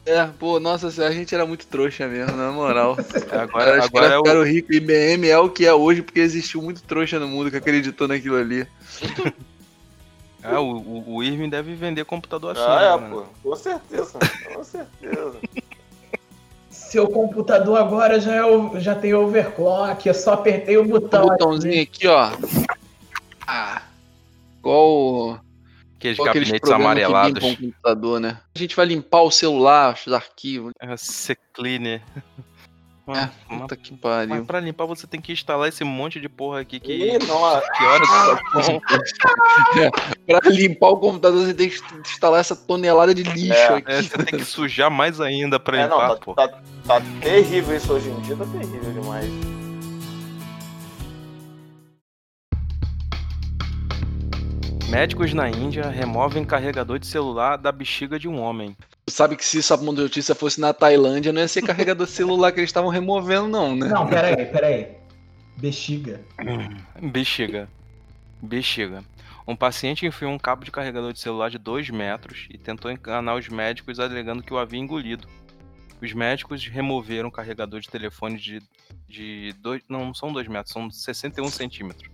É, 0.06 0.26
pô, 0.38 0.60
nossa 0.60 0.92
senhora, 0.92 1.14
a 1.14 1.16
gente 1.16 1.34
era 1.34 1.46
muito 1.46 1.66
trouxa 1.66 2.08
mesmo, 2.08 2.36
na 2.36 2.52
moral. 2.52 2.98
Agora, 3.32 3.80
Os 3.80 3.86
agora 3.86 4.08
é 4.08 4.18
o. 4.18 4.24
ficaram 4.24 4.44
ricos. 4.44 4.76
IBM 4.76 5.28
é 5.30 5.38
o 5.40 5.50
que 5.50 5.66
é 5.66 5.74
hoje 5.74 6.02
porque 6.02 6.20
existiu 6.20 6.62
muito 6.62 6.84
trouxa 6.84 7.20
no 7.20 7.28
mundo 7.28 7.50
que 7.50 7.56
acreditou 7.58 8.08
naquilo 8.08 8.36
ali. 8.36 8.68
Ah, 10.44 10.60
o, 10.62 10.76
o, 10.76 11.16
o 11.16 11.24
Irving 11.24 11.48
deve 11.50 11.74
vender 11.76 12.04
computador 12.04 12.52
assim. 12.52 12.66
Ah, 12.68 12.98
é, 12.98 13.02
né? 13.02 13.10
pô. 13.10 13.24
Com 13.50 13.56
certeza. 13.56 14.20
Com 14.54 14.64
certeza. 14.64 15.36
Seu 16.70 17.08
computador 17.08 17.78
agora 17.80 18.20
já, 18.20 18.36
é 18.36 18.44
o- 18.46 18.80
já 18.80 18.94
tem 18.94 19.14
overclock, 19.14 20.06
eu 20.08 20.14
só 20.14 20.34
apertei 20.34 20.78
o 20.78 20.84
Um 20.84 20.88
botão. 20.88 21.28
botãozinho 21.28 21.82
aqui, 21.82 22.08
ó. 22.08 22.32
Ah. 23.48 23.82
Igual, 24.60 25.40
Aqueles 26.12 26.20
aqueles 26.20 26.50
gabinetes 26.50 26.70
que 26.70 26.76
amarelados. 26.76 27.44
o 27.44 27.58
computador, 27.58 28.20
né? 28.20 28.38
A 28.56 28.60
gente 28.60 28.76
vai 28.76 28.86
limpar 28.86 29.22
o 29.22 29.32
celular, 29.32 29.98
os 30.06 30.12
arquivos. 30.14 30.74
É, 30.82 30.96
C-Cleaner. 30.98 32.02
É, 33.06 33.12
Mas, 33.12 33.30
puta 33.62 33.76
que 33.76 33.92
mas 33.92 34.00
pariu. 34.00 34.46
pra 34.46 34.60
limpar 34.62 34.86
você 34.86 35.06
tem 35.06 35.20
que 35.20 35.34
instalar 35.34 35.68
esse 35.68 35.84
monte 35.84 36.22
de 36.22 36.30
porra 36.30 36.62
aqui 36.62 36.80
que. 36.80 36.94
Ih, 36.94 37.20
não, 37.28 37.38
Que 37.78 37.84
horas 37.84 38.08
que 38.10 39.20
tá 39.20 39.34
bom. 40.26 40.40
Pra 40.40 40.50
limpar 40.50 40.88
o 40.90 40.98
computador, 40.98 41.46
você 41.46 41.54
tem 41.54 41.70
que 41.70 41.80
instalar 42.06 42.40
essa 42.40 42.56
tonelada 42.56 43.14
de 43.14 43.24
lixo 43.24 43.54
É, 43.54 43.76
aqui. 43.76 43.92
É, 43.92 44.02
você 44.02 44.18
tem 44.24 44.40
que 44.40 44.46
sujar 44.46 44.90
mais 44.90 45.20
ainda 45.20 45.60
pra 45.60 45.78
É, 45.78 45.84
limpar, 45.84 46.08
não, 46.10 46.18
pô. 46.18 46.34
tá, 46.34 46.48
tá, 46.48 46.62
tá 46.88 47.02
terrível 47.22 47.76
isso 47.76 47.92
hoje 47.92 48.10
em 48.10 48.20
dia, 48.22 48.36
tá 48.38 48.46
terrível 48.46 48.94
demais. 48.94 49.30
Médicos 54.94 55.34
na 55.34 55.50
Índia 55.50 55.90
removem 55.90 56.46
carregador 56.46 57.00
de 57.00 57.08
celular 57.08 57.58
da 57.58 57.72
bexiga 57.72 58.20
de 58.20 58.28
um 58.28 58.40
homem. 58.40 58.78
Tu 59.08 59.12
sabe 59.12 59.36
que 59.36 59.44
se 59.44 59.58
essa 59.58 59.76
notícia 59.76 60.36
fosse 60.36 60.62
na 60.62 60.72
Tailândia, 60.72 61.34
não 61.34 61.42
ia 61.42 61.48
ser 61.48 61.64
carregador 61.64 62.06
de 62.06 62.14
celular 62.14 62.52
que 62.52 62.60
eles 62.60 62.70
estavam 62.70 62.92
removendo, 62.92 63.48
não, 63.48 63.76
né? 63.76 63.88
Não, 63.88 64.08
peraí, 64.08 64.46
peraí. 64.46 64.90
Bexiga. 65.58 66.22
Bexiga. 67.02 67.68
Bexiga. 68.40 69.04
Um 69.48 69.56
paciente 69.56 70.06
enfiou 70.06 70.32
um 70.32 70.38
cabo 70.38 70.64
de 70.64 70.70
carregador 70.70 71.12
de 71.12 71.20
celular 71.20 71.50
de 71.50 71.58
2 71.58 71.90
metros 71.90 72.48
e 72.52 72.58
tentou 72.60 72.92
enganar 72.92 73.34
os 73.34 73.50
médicos 73.50 74.00
alegando 74.00 74.44
que 74.44 74.54
o 74.54 74.60
havia 74.60 74.80
engolido. 74.80 75.28
Os 76.00 76.14
médicos 76.14 76.68
removeram 76.68 77.30
o 77.30 77.32
carregador 77.32 77.80
de 77.80 77.90
telefone 77.90 78.38
de, 78.38 78.62
de 79.10 79.56
dois, 79.60 79.82
não, 79.90 80.06
não 80.06 80.14
são 80.14 80.32
2 80.32 80.48
metros, 80.48 80.72
são 80.72 80.92
61 80.92 81.48
centímetros. 81.48 82.14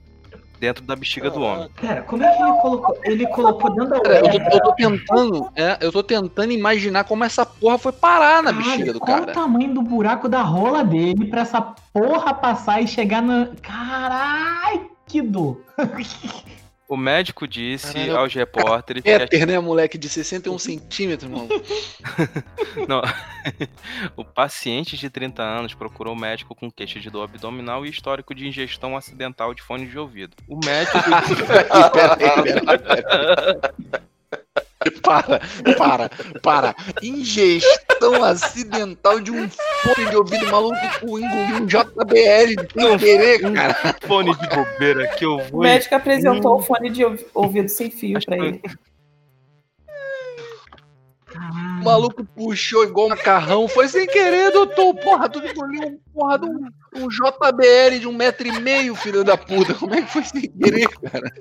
Dentro 0.60 0.84
da 0.84 0.96
bexiga 0.96 1.30
do 1.30 1.42
homem. 1.42 1.70
Cara, 1.76 2.02
como 2.02 2.24
é 2.24 2.36
que 2.36 2.44
ele 2.44 2.54
colocou? 2.62 2.98
Ele 3.04 3.28
colocou 3.28 3.70
dentro 3.74 3.90
da 3.90 4.02
Cara, 4.02 4.18
eu 4.18 4.32
tô, 4.32 4.56
eu 4.58 4.62
tô 4.62 4.74
tentando, 4.74 5.52
é, 5.56 5.78
eu 5.80 5.92
tô 5.92 6.04
tentando 6.04 6.52
imaginar 6.52 7.06
como 7.06 7.24
essa 7.24 7.46
porra 7.46 7.78
foi 7.78 7.92
parar 7.92 8.44
na 8.44 8.52
bexiga 8.52 8.94
do 8.94 9.00
qual 9.00 9.20
cara. 9.20 9.32
o 9.32 9.34
tamanho 9.34 9.74
do 9.74 9.82
buraco 9.82 10.28
da 10.28 10.42
rola 10.42 10.84
dele 10.84 11.26
pra 11.28 11.42
essa 11.42 11.62
porra 11.62 12.34
passar 12.34 12.82
e 12.82 12.88
chegar 12.88 13.22
na. 13.22 13.50
Caralho, 13.62 14.92
que 15.08 15.22
dor. 15.22 15.62
O 16.90 16.98
médico 16.98 17.48
disse 17.48 17.94
Caralho. 17.94 18.18
aos 18.18 18.34
repórteres 18.34 19.04
que 19.04 19.10
a 19.12 19.18
Éter, 19.18 19.46
né, 19.46 19.60
moleque, 19.60 19.96
de 19.96 20.10
61 20.10 20.58
centímetros, 20.58 21.30
mano. 21.30 21.48
Não. 22.90 23.04
o 24.18 24.26
paciente 24.26 24.98
de 24.98 25.08
30 25.08 25.44
anos 25.44 25.76
procurou 25.76 26.16
o 26.16 26.20
médico 26.20 26.56
com 26.56 26.72
queixa 26.72 27.00
de 27.00 27.12
dor 27.12 27.26
abdominal 27.26 27.86
e 27.86 27.92
histórico 27.92 28.34
de 28.34 28.48
ingestão 28.48 28.98
acidental 28.98 29.54
de 29.54 29.62
fone 29.62 29.86
de 29.86 30.00
ouvido. 30.00 30.36
O 30.48 30.60
médico. 30.66 30.98
Pera 31.94 32.14
aí, 32.16 32.44
pera 32.44 32.72
aí, 32.72 32.78
pera 32.80 33.62
aí. 33.92 34.10
Para, 35.04 35.42
para, 35.78 36.10
para. 36.42 36.76
Ingestão 37.04 38.24
acidental 38.24 39.20
de 39.20 39.30
um 39.30 39.48
fone 39.84 40.10
de 40.10 40.16
ouvido 40.18 40.48
maluco 40.48 41.00
com 41.00 41.20
engolir 41.20 41.62
um 41.62 41.66
JBL 41.66 42.56
de 42.56 42.82
sem 42.82 42.98
querer, 42.98 43.54
cara. 43.54 43.96
fone 44.02 44.36
de 44.38 44.48
bobeira 44.50 45.08
que 45.16 45.26
eu 45.26 45.36
O 45.36 45.44
vou. 45.50 45.62
médico 45.62 45.96
apresentou 45.96 46.58
o 46.58 46.62
fone 46.62 46.90
de 46.90 47.04
ouvi- 47.06 47.26
ouvido 47.34 47.70
sem 47.70 47.90
fio 47.90 48.20
pra 48.26 48.38
ele. 48.38 48.62
O 51.82 51.84
maluco 51.86 52.26
puxou 52.26 52.84
igual 52.84 53.06
um 53.06 53.10
macarrão. 53.10 53.68
Foi 53.68 53.88
sem 53.88 54.06
querer, 54.08 54.52
doutor. 54.52 54.96
Porra, 54.96 55.30
tu 55.30 55.40
engoliu 55.40 55.88
um 55.88 56.00
porra 56.14 56.40
de 56.40 56.46
um, 56.46 56.68
um 56.96 57.08
JBL 57.08 58.00
de 58.00 58.08
um 58.08 58.14
metro 58.14 58.48
e 58.48 58.60
meio, 58.60 58.96
filho 58.96 59.24
da 59.24 59.38
puta. 59.38 59.74
Como 59.76 59.94
é 59.94 60.02
que 60.02 60.12
foi 60.12 60.24
sem 60.24 60.42
querer, 60.42 60.88
cara? 60.90 61.32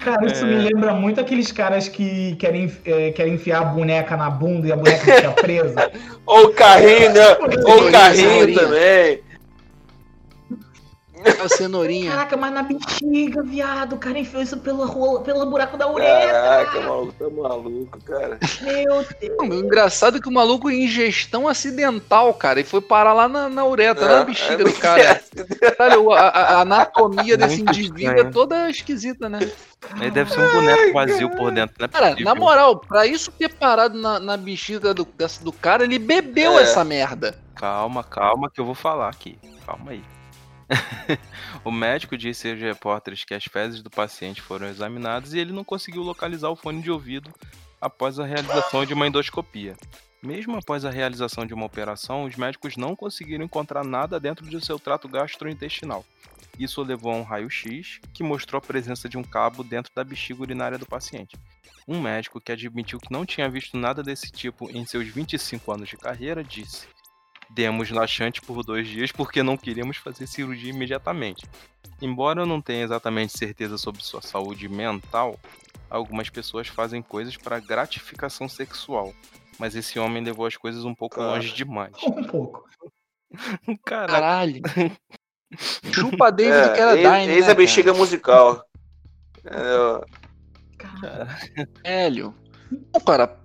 Cara, 0.00 0.26
isso 0.26 0.44
É. 0.44 0.48
me 0.48 0.56
lembra 0.56 0.94
muito 0.94 1.20
aqueles 1.20 1.52
caras 1.52 1.88
que 1.88 2.34
querem, 2.36 2.72
é, 2.84 3.10
querem 3.10 3.34
enfiar 3.34 3.60
a 3.60 3.64
boneca 3.64 4.16
na 4.16 4.30
bunda 4.30 4.66
e 4.66 4.72
a 4.72 4.76
boneca 4.76 4.98
fica 4.98 5.30
presa. 5.32 5.90
Ou 6.24 6.46
o 6.46 6.52
carrinho, 6.54 7.12
né? 7.12 7.36
Ou 7.66 7.90
carrinho 7.90 8.54
cenourinha. 8.54 9.29
A 11.44 11.48
cenourinha. 11.48 12.10
Caraca, 12.10 12.36
mas 12.36 12.52
na 12.52 12.62
bexiga, 12.62 13.42
viado. 13.42 13.94
O 13.94 13.98
cara 13.98 14.18
enfiou 14.18 14.42
isso 14.42 14.56
pela 14.58 14.86
rola, 14.86 15.20
pelo 15.20 15.44
buraco 15.46 15.76
da 15.76 15.90
uretra. 15.90 16.32
Caraca, 16.32 16.80
maluco, 16.80 17.12
tá 17.18 17.30
maluco, 17.30 17.98
cara. 18.04 18.38
Meu 18.62 19.06
Deus. 19.20 19.36
Não, 19.38 19.48
O 19.48 19.54
engraçado 19.54 20.18
é 20.18 20.20
que 20.20 20.28
o 20.28 20.32
maluco 20.32 20.70
em 20.70 20.84
ingestão 20.84 21.46
acidental, 21.48 22.32
cara, 22.34 22.60
e 22.60 22.64
foi 22.64 22.80
parar 22.80 23.12
lá 23.12 23.28
na, 23.28 23.48
na 23.48 23.64
uretra, 23.66 24.18
na 24.18 24.24
bexiga 24.24 24.64
do 24.64 24.72
cara. 24.78 25.20
Caralho, 25.76 26.10
a, 26.12 26.20
a- 26.28 26.60
anatomia 26.60 27.36
desse 27.36 27.60
indivíduo 27.60 27.98
estranho. 27.98 28.28
é 28.28 28.30
toda 28.30 28.70
esquisita, 28.70 29.28
né? 29.28 29.40
Ele 30.00 30.10
deve 30.10 30.30
ser 30.32 30.40
um 30.40 30.52
boneco 30.52 30.92
vazio 30.92 31.30
por 31.36 31.50
dentro, 31.52 31.74
não 31.78 31.86
é 31.86 31.88
Cara, 31.88 32.14
na 32.20 32.34
moral, 32.34 32.78
pra 32.78 33.06
isso 33.06 33.30
ter 33.32 33.52
parado 33.54 33.98
na, 33.98 34.20
na 34.20 34.36
bexiga 34.36 34.92
do, 34.92 35.04
dessa- 35.16 35.42
do 35.42 35.52
cara, 35.52 35.84
ele 35.84 35.98
bebeu 35.98 36.58
É. 36.58 36.62
essa 36.62 36.84
merda. 36.84 37.34
Calma, 37.54 38.02
calma, 38.04 38.50
que 38.50 38.60
eu 38.60 38.64
vou 38.64 38.74
falar 38.74 39.08
aqui. 39.08 39.38
Calma 39.66 39.92
aí. 39.92 40.02
O 41.64 41.70
médico 41.70 42.16
disse 42.16 42.50
aos 42.50 42.60
repórteres 42.60 43.24
que 43.24 43.34
as 43.34 43.44
fezes 43.44 43.82
do 43.82 43.90
paciente 43.90 44.40
foram 44.40 44.68
examinadas 44.68 45.32
e 45.32 45.38
ele 45.38 45.52
não 45.52 45.64
conseguiu 45.64 46.02
localizar 46.02 46.48
o 46.50 46.56
fone 46.56 46.82
de 46.82 46.90
ouvido 46.90 47.32
após 47.80 48.18
a 48.18 48.26
realização 48.26 48.84
de 48.84 48.94
uma 48.94 49.06
endoscopia. 49.06 49.76
Mesmo 50.22 50.56
após 50.56 50.84
a 50.84 50.90
realização 50.90 51.46
de 51.46 51.54
uma 51.54 51.64
operação, 51.64 52.24
os 52.24 52.36
médicos 52.36 52.76
não 52.76 52.94
conseguiram 52.94 53.44
encontrar 53.44 53.84
nada 53.84 54.20
dentro 54.20 54.46
do 54.46 54.60
seu 54.60 54.78
trato 54.78 55.08
gastrointestinal. 55.08 56.04
Isso 56.58 56.82
levou 56.82 57.12
a 57.12 57.16
um 57.16 57.22
raio-x 57.22 58.00
que 58.12 58.22
mostrou 58.22 58.58
a 58.58 58.62
presença 58.62 59.08
de 59.08 59.16
um 59.16 59.24
cabo 59.24 59.64
dentro 59.64 59.90
da 59.94 60.04
bexiga 60.04 60.42
urinária 60.42 60.76
do 60.76 60.84
paciente. 60.84 61.38
Um 61.88 61.98
médico 62.00 62.40
que 62.40 62.52
admitiu 62.52 62.98
que 62.98 63.10
não 63.10 63.24
tinha 63.24 63.48
visto 63.48 63.78
nada 63.78 64.02
desse 64.02 64.30
tipo 64.30 64.70
em 64.70 64.84
seus 64.84 65.08
25 65.08 65.72
anos 65.72 65.88
de 65.88 65.96
carreira 65.96 66.44
disse: 66.44 66.86
Demos 67.50 67.90
laxante 67.90 68.40
por 68.40 68.62
dois 68.64 68.86
dias 68.86 69.10
porque 69.10 69.42
não 69.42 69.56
queríamos 69.56 69.96
fazer 69.96 70.26
cirurgia 70.26 70.70
imediatamente. 70.70 71.46
Embora 72.00 72.42
eu 72.42 72.46
não 72.46 72.60
tenha 72.60 72.84
exatamente 72.84 73.36
certeza 73.36 73.76
sobre 73.76 74.02
sua 74.02 74.22
saúde 74.22 74.68
mental, 74.68 75.38
algumas 75.88 76.30
pessoas 76.30 76.68
fazem 76.68 77.02
coisas 77.02 77.36
para 77.36 77.58
gratificação 77.60 78.48
sexual. 78.48 79.12
Mas 79.58 79.74
esse 79.74 79.98
homem 79.98 80.22
levou 80.22 80.46
as 80.46 80.56
coisas 80.56 80.84
um 80.84 80.94
pouco 80.94 81.16
Cara. 81.16 81.32
longe 81.32 81.52
demais. 81.52 81.94
Um 82.06 82.24
pouco. 82.24 82.64
Cara, 83.84 84.12
Caralho. 84.12 84.62
Chupa 85.92 86.30
David 86.30 86.54
É, 86.54 86.68
que 86.74 86.80
era 86.80 86.96
eis, 86.96 87.20
Dine, 87.20 87.34
eis 87.34 87.46
né, 87.46 87.52
a 87.52 87.54
bexiga 87.54 87.92
musical. 87.92 88.64
É, 89.44 90.06
Cara, 90.78 91.38
Velho. 91.84 92.34
Não, 92.70 93.00
cara. 93.00 93.39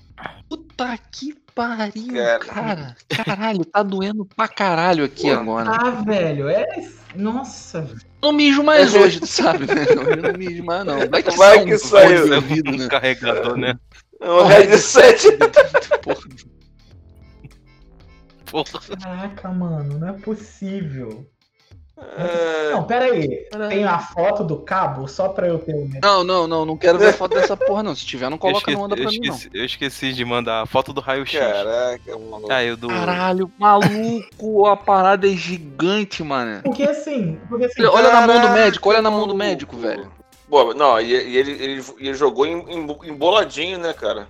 Puta 0.49 0.97
que 1.11 1.33
pariu, 1.53 2.13
Cara. 2.13 2.39
cara. 2.39 2.95
Caralho, 3.09 3.65
tá 3.65 3.83
doendo 3.83 4.25
pra 4.25 4.47
caralho 4.47 5.05
aqui 5.05 5.23
Pô, 5.23 5.31
agora. 5.33 5.71
ah, 5.71 5.89
velho, 6.03 6.47
é. 6.49 6.65
Nossa, 7.15 7.89
Não 8.21 8.31
mijo 8.33 8.61
mais 8.63 8.93
hoje, 8.93 9.19
tu 9.21 9.27
sabe, 9.27 9.65
né? 9.65 9.85
Eu 9.89 10.21
não 10.21 10.33
mijo 10.37 10.63
mais, 10.63 10.85
não. 10.85 11.07
Vai 11.09 11.23
que, 11.23 11.31
Vai 11.37 11.63
que 11.65 11.77
saiu. 11.77 12.25
um 12.25 12.77
né? 12.77 12.87
carregador, 12.89 13.57
né? 13.57 13.75
é 14.21 14.29
um 14.29 14.43
headset. 14.45 15.27
Porra. 16.03 16.19
Porra. 18.45 18.97
caraca, 19.01 19.49
mano, 19.49 19.99
não 19.99 20.09
é 20.09 20.13
possível. 20.13 21.29
É, 21.97 22.71
Não, 22.73 22.83
pera 22.83 23.05
aí. 23.05 23.47
Tem 23.69 23.85
a 23.85 23.99
foto 23.99 24.43
do 24.43 24.57
cabo 24.57 25.07
só 25.07 25.29
pra 25.29 25.47
eu 25.47 25.59
ter 25.59 25.73
um. 25.73 25.89
Não, 26.03 26.25
não, 26.25 26.45
não, 26.45 26.65
não 26.65 26.75
quero 26.77 26.99
ver 26.99 27.13
foto 27.13 27.35
dessa 27.35 27.55
porra, 27.55 27.81
não. 27.83 27.95
Se 27.95 28.05
tiver, 28.05 28.29
não 28.29 28.37
coloca, 28.37 28.59
esqueci, 28.59 28.75
não 28.75 28.81
manda 28.81 28.97
pra 28.97 29.09
mim, 29.09 29.19
não. 29.23 29.39
eu 29.53 29.63
esqueci 29.65 30.11
de 30.11 30.25
mandar 30.25 30.61
a 30.63 30.65
foto 30.65 30.91
do 30.91 30.99
raio-x. 30.99 31.39
Caraca, 31.39 32.17
mano. 32.19 32.47
Ah, 32.49 32.61
eu 32.63 32.75
do. 32.75 32.89
Caralho, 32.89 33.49
maluco, 33.57 34.65
a 34.67 34.75
parada 34.75 35.25
é 35.25 35.31
gigante, 35.31 36.21
mano. 36.21 36.61
Porque 36.63 36.83
assim, 36.83 37.39
porque 37.47 37.65
assim, 37.65 37.81
Olha, 37.83 37.91
olha 37.93 38.11
na 38.11 38.27
mão 38.27 38.35
do 38.35 38.41
Caraca, 38.41 38.53
médico, 38.53 38.89
olha 38.89 39.01
na 39.01 39.09
mão 39.09 39.19
do 39.21 39.27
maluco. 39.27 39.37
médico, 39.45 39.77
velho. 39.77 40.11
Pô, 40.49 40.73
não, 40.73 40.99
e, 40.99 41.05
e 41.11 41.37
ele, 41.37 41.51
ele, 41.53 41.83
ele 41.97 42.13
jogou 42.13 42.45
em- 42.45 42.69
em- 42.71 42.97
emboladinho, 43.09 43.79
né, 43.79 43.93
cara? 43.93 44.27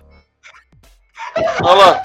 Olha 1.62 1.74
lá. 1.74 2.02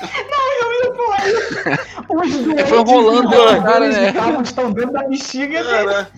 Os 2.10 2.58
É, 2.58 2.66
foi 2.66 2.78
rolando 2.84 3.30
doentes 3.30 3.64
cara, 3.64 3.90
os 3.90 3.96
né? 3.96 4.14
estão 4.44 4.72
dentro 4.72 4.92
da 4.94 5.04
bexiga 5.08 5.64
dele. 5.64 5.86
Cara, 5.86 6.12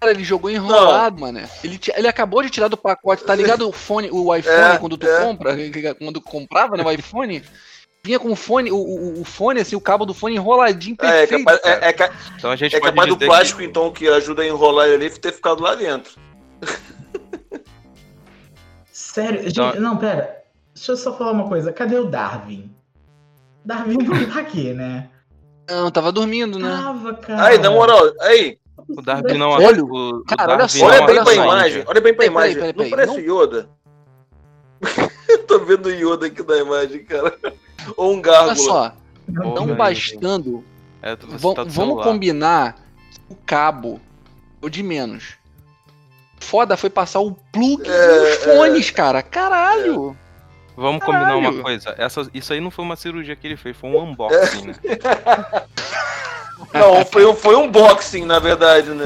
Cara, 0.00 0.12
ele 0.12 0.22
jogou 0.22 0.48
enrolado, 0.48 1.20
mano. 1.20 1.40
Ele, 1.64 1.80
ele 1.96 2.06
acabou 2.06 2.40
de 2.42 2.50
tirar 2.50 2.68
do 2.68 2.76
pacote, 2.76 3.24
tá 3.24 3.34
ligado 3.34 3.68
o 3.68 3.72
fone, 3.72 4.08
o 4.12 4.32
iPhone, 4.34 4.56
É, 4.56 4.78
quando 4.78 4.96
tu 4.96 5.08
é. 5.08 5.24
compra, 5.24 5.56
quando 5.98 6.20
comprava, 6.20 6.76
né, 6.76 6.84
o 6.84 6.90
iPhone, 6.92 7.42
vinha 8.04 8.18
com 8.20 8.30
o 8.30 8.36
fone, 8.36 8.70
o, 8.70 8.76
o, 8.76 9.20
o 9.22 9.24
fone, 9.24 9.60
assim, 9.60 9.74
o 9.74 9.80
cabo 9.80 10.06
do 10.06 10.14
fone 10.14 10.36
enroladinho 10.36 10.96
é, 11.00 11.06
é 11.24 11.26
perfeito. 11.26 11.44
capaz, 11.44 11.60
cara. 11.60 11.84
é, 11.84 11.88
é 11.88 11.92
ca- 11.92 12.12
Então 12.36 12.50
a 12.52 12.54
gente 12.54 12.76
é 12.76 12.78
pode 12.78 12.92
capaz 12.94 13.08
do 13.08 13.18
plástico, 13.18 13.58
que... 13.58 13.66
então, 13.66 13.90
que 13.90 14.06
ajuda 14.08 14.42
a 14.42 14.46
enrolar 14.46 14.86
ele 14.86 15.10
ter 15.10 15.32
ficado 15.32 15.60
lá 15.64 15.74
dentro. 15.74 16.12
Sério, 18.92 19.42
gente, 19.42 19.50
Então- 19.58 19.80
não, 19.80 19.96
pera. 19.96 20.44
Deixa 20.74 20.92
eu 20.92 20.96
só 20.96 21.12
falar 21.16 21.32
uma 21.32 21.48
coisa. 21.48 21.72
Cadê 21.72 21.96
o 21.98 22.04
Darwin? 22.04 22.70
Darwin 23.64 23.98
não 23.98 24.30
tá 24.30 24.40
aqui, 24.40 24.72
né? 24.72 25.08
Não, 25.68 25.90
tava 25.90 26.10
dormindo, 26.12 26.58
né? 26.58 26.68
Tava, 26.70 27.14
cara. 27.14 27.44
Aí, 27.46 27.58
na 27.58 27.70
moral, 27.70 28.00
aí, 28.22 28.58
o 28.88 29.02
Darwin 29.02 29.36
não 29.36 29.50
Olha, 29.50 29.84
o, 29.84 30.24
cara, 30.26 30.54
olha 30.54 30.68
só, 30.68 30.78
não 30.78 30.86
olha 30.86 31.06
bem 31.06 31.16
olha 31.16 31.24
pra 31.24 31.34
só, 31.34 31.44
imagem, 31.44 31.84
olha 31.86 32.00
bem 32.00 32.14
pra 32.14 32.24
Peraí, 32.24 32.30
imagem. 32.30 32.54
peraí, 32.54 32.72
peraí, 32.72 32.90
Não 32.90 32.96
parece 32.96 33.20
Yoda? 33.20 33.68
Eu 35.28 35.38
tô 35.46 35.58
vendo 35.60 35.86
o 35.86 35.90
Yoda 35.90 36.26
aqui 36.26 36.42
na 36.46 36.56
imagem, 36.56 37.04
cara. 37.04 37.36
Ou 37.96 38.10
um 38.10 38.14
Olha 38.14 38.22
gárgula. 38.22 38.56
só, 38.56 38.92
Porra, 39.26 39.54
não 39.54 39.64
aí, 39.64 39.74
bastando, 39.74 40.64
É, 41.02 41.16
tá 41.16 41.26
vamos 41.28 41.74
celular. 41.74 42.04
combinar 42.04 42.76
o 43.28 43.34
cabo, 43.34 44.00
o 44.62 44.68
de 44.70 44.82
menos. 44.82 45.36
Foda 46.40 46.76
foi 46.76 46.88
passar 46.88 47.20
o 47.20 47.32
plug 47.52 47.82
É, 47.86 48.18
nos 48.20 48.36
fones, 48.44 48.90
cara. 48.90 49.22
Caralho. 49.22 50.16
Vamos 50.80 51.04
combinar 51.04 51.34
uma 51.36 51.46
Caralho. 51.48 51.62
coisa. 51.64 51.92
Essa, 51.98 52.30
isso 52.32 52.52
aí 52.52 52.60
não 52.60 52.70
foi 52.70 52.84
uma 52.84 52.94
cirurgia 52.94 53.34
que 53.34 53.44
ele 53.48 53.56
fez, 53.56 53.76
foi 53.76 53.90
um 53.90 54.00
unboxing, 54.00 54.68
né? 54.68 54.74
Não, 56.74 57.04
foi, 57.06 57.24
um- 57.26 57.34
foi 57.34 57.56
um 57.56 57.68
boxing, 57.70 58.24
na 58.26 58.38
verdade, 58.38 58.90
né? 58.90 59.04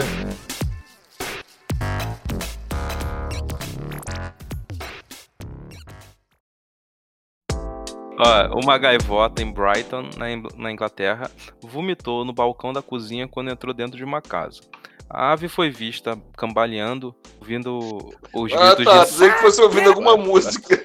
Ó, 8.19 8.61
uma 8.63 8.79
gaivota 8.79 9.43
em 9.43 9.51
Brighton, 9.51 10.09
na, 10.17 10.31
Ing- 10.31 10.49
na 10.57 10.71
Inglaterra, 10.71 11.31
vomitou 11.63 12.25
no 12.25 12.33
balcão 12.33 12.73
da 12.73 12.83
cozinha 12.83 13.27
quando 13.27 13.51
entrou 13.51 13.75
dentro 13.75 13.97
de 13.97 14.05
uma 14.05 14.21
casa. 14.21 14.61
A 15.09 15.33
ave 15.33 15.49
foi 15.49 15.69
vista 15.71 16.19
cambaleando, 16.37 17.15
ouvindo 17.41 18.11
os 18.35 18.53
Ah, 18.53 18.75
gritos 18.75 18.85
tá. 18.95 19.05
de 19.27 19.33
que 19.33 19.39
fosse 19.41 19.61
ouvindo 19.61 19.89
alguma 19.89 20.17
música. 20.17 20.77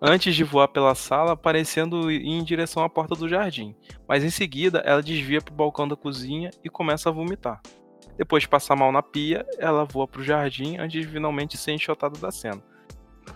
Antes 0.00 0.34
de 0.34 0.42
voar 0.42 0.68
pela 0.68 0.94
sala, 0.94 1.36
parecendo 1.36 2.10
ir 2.10 2.26
em 2.26 2.42
direção 2.42 2.82
à 2.82 2.88
porta 2.88 3.14
do 3.14 3.28
jardim. 3.28 3.74
Mas 4.08 4.24
em 4.24 4.30
seguida, 4.30 4.82
ela 4.84 5.02
desvia 5.02 5.40
para 5.40 5.52
o 5.52 5.56
balcão 5.56 5.86
da 5.86 5.94
cozinha 5.96 6.50
e 6.64 6.68
começa 6.68 7.08
a 7.08 7.12
vomitar. 7.12 7.60
Depois 8.18 8.42
de 8.42 8.48
passar 8.48 8.76
mal 8.76 8.90
na 8.92 9.02
pia, 9.02 9.46
ela 9.58 9.84
voa 9.84 10.06
para 10.06 10.20
o 10.20 10.24
jardim 10.24 10.76
antes 10.78 11.00
de 11.00 11.08
finalmente 11.08 11.56
ser 11.56 11.72
enxotada 11.72 12.18
da 12.18 12.30
cena. 12.30 12.62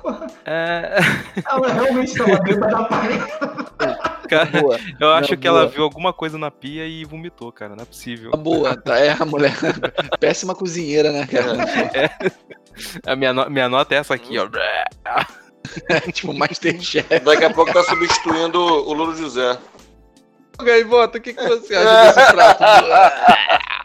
É, 0.45 0.99
Ela 1.49 1.73
realmente 1.73 2.15
tava 2.15 2.39
bêbada 2.43 2.77
da 2.77 2.85
parede. 2.85 3.25
cara, 4.29 4.47
Boa. 4.61 4.79
eu 5.01 5.13
acho 5.15 5.31
Não, 5.33 5.39
que 5.41 5.47
ela 5.47 5.61
boa. 5.61 5.71
viu 5.71 5.85
alguma 5.85 6.13
coisa 6.13 6.37
na 6.37 6.51
pia 6.51 6.87
e 6.87 7.05
vomitou, 7.05 7.51
cara. 7.53 7.75
Não 7.77 7.83
é 7.83 7.87
possível. 7.87 8.31
Tá 8.33 8.37
boa, 8.37 8.77
tá? 8.77 8.99
É 8.99 9.11
a 9.11 9.25
mulher. 9.25 9.55
Péssima 10.21 10.55
cozinheira, 10.55 11.13
né, 11.13 11.27
cara? 11.27 11.57
A 13.07 13.17
minha, 13.17 13.33
no- 13.33 13.49
minha 13.51 13.69
nota 13.69 13.95
é 13.95 13.99
essa 13.99 14.15
aqui, 14.15 14.37
ó. 14.39 14.47
tipo, 16.13 16.33
Masterchef. 16.35 17.21
Daqui 17.21 17.45
a 17.45 17.53
pouco 17.53 17.73
tá 17.73 17.83
substituindo 17.85 18.59
o 18.61 18.93
Lula 18.93 19.15
José. 19.15 19.59
Gaivota, 20.63 21.19
o 21.19 21.21
que, 21.21 21.35
que 21.35 21.43
você 21.49 21.75
acha 21.75 22.13
desse 22.15 22.33
prato? 22.33 22.65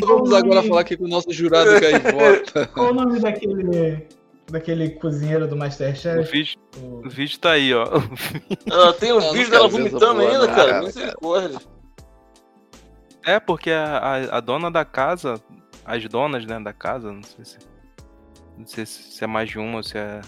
Vamos 0.00 0.32
agora 0.32 0.62
falar 0.62 0.80
aqui 0.82 0.96
com 0.96 1.04
o 1.04 1.08
nosso 1.08 1.32
jurado 1.32 1.80
Gaivota. 1.80 2.66
Qual 2.68 2.90
o 2.90 2.94
nome 2.94 3.18
daquele. 3.20 4.06
daquele 4.48 4.90
cozinheiro 4.90 5.46
do 5.48 5.54
O 5.54 5.58
Masterchef? 5.58 6.30
vídeo, 6.30 6.56
O- 6.76 7.06
o 7.06 7.10
vídeo 7.10 7.38
tá 7.38 7.52
aí, 7.52 7.74
ó. 7.74 7.84
Ah, 8.70 8.92
tem 8.92 9.12
os 9.12 9.24
Eu 9.24 9.28
não 9.28 9.32
vídeos 9.32 9.50
dela 9.50 9.68
vomitando 9.68 10.20
ainda, 10.20 10.48
cara, 10.48 10.82
Misericórdia. 10.82 11.58
É, 13.26 13.38
porque 13.40 13.70
a, 13.70 13.98
a, 13.98 14.36
a 14.38 14.40
dona 14.40 14.70
da 14.70 14.84
casa, 14.84 15.34
as 15.84 16.06
donas, 16.08 16.44
né, 16.46 16.58
da 16.60 16.72
casa, 16.72 17.12
não 17.12 17.22
sei 17.22 17.44
se. 17.44 17.58
Não 18.58 18.66
sei 18.66 18.84
se 18.84 19.22
é 19.24 19.26
mais 19.26 19.48
de 19.48 19.58
uma 19.58 19.76
ou 19.78 19.82
se 19.82 19.96
é. 19.98 20.20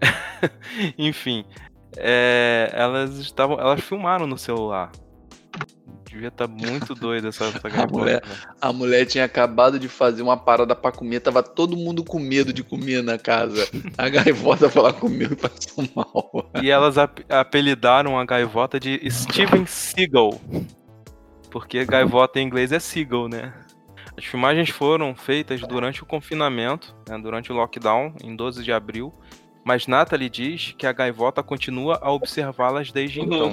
Enfim. 0.96 1.44
é, 1.96 2.70
elas 2.72 3.16
estavam. 3.18 3.58
Elas 3.58 3.80
filmaram 3.80 4.26
no 4.26 4.38
celular. 4.38 4.90
Devia 6.08 6.28
estar 6.28 6.48
muito 6.48 6.94
doida 6.96 7.28
essa, 7.28 7.44
essa 7.44 7.68
gaivota, 7.68 7.92
mulher- 7.92 8.22
né? 8.26 8.34
A 8.60 8.72
mulher 8.72 9.04
tinha 9.04 9.24
acabado 9.24 9.78
de 9.78 9.88
fazer 9.88 10.22
uma 10.22 10.36
parada 10.36 10.74
pra 10.74 10.90
comer, 10.90 11.20
tava 11.20 11.42
todo 11.42 11.76
mundo 11.76 12.02
com 12.02 12.18
medo 12.18 12.52
de 12.52 12.62
comer 12.64 13.02
na 13.02 13.18
casa. 13.18 13.68
A 13.98 14.08
gaivota 14.08 14.70
foi 14.70 14.82
lá 14.82 14.92
comeu 14.92 15.30
e 15.32 15.36
passou 15.36 15.84
mal. 15.94 16.50
E 16.62 16.70
elas 16.70 16.96
ap- 16.96 17.20
apelidaram 17.28 18.18
a 18.18 18.24
gaivota 18.24 18.80
de 18.80 18.98
Steven 19.10 19.66
Seagal. 19.66 20.40
Porque 21.50 21.84
gaivota 21.84 22.40
em 22.40 22.46
inglês 22.46 22.72
é 22.72 22.78
Seagal, 22.78 23.28
né? 23.28 23.52
As 24.18 24.24
filmagens 24.24 24.68
foram 24.68 25.14
feitas 25.14 25.60
durante 25.60 26.02
o 26.02 26.06
confinamento, 26.06 26.92
né, 27.08 27.16
durante 27.16 27.52
o 27.52 27.54
lockdown, 27.54 28.16
em 28.20 28.34
12 28.34 28.64
de 28.64 28.72
abril. 28.72 29.14
Mas 29.64 29.86
Natalie 29.86 30.28
diz 30.28 30.74
que 30.76 30.88
a 30.88 30.92
gaivota 30.92 31.40
continua 31.40 32.00
a 32.02 32.10
observá-las 32.10 32.90
desde 32.90 33.20
então. 33.20 33.52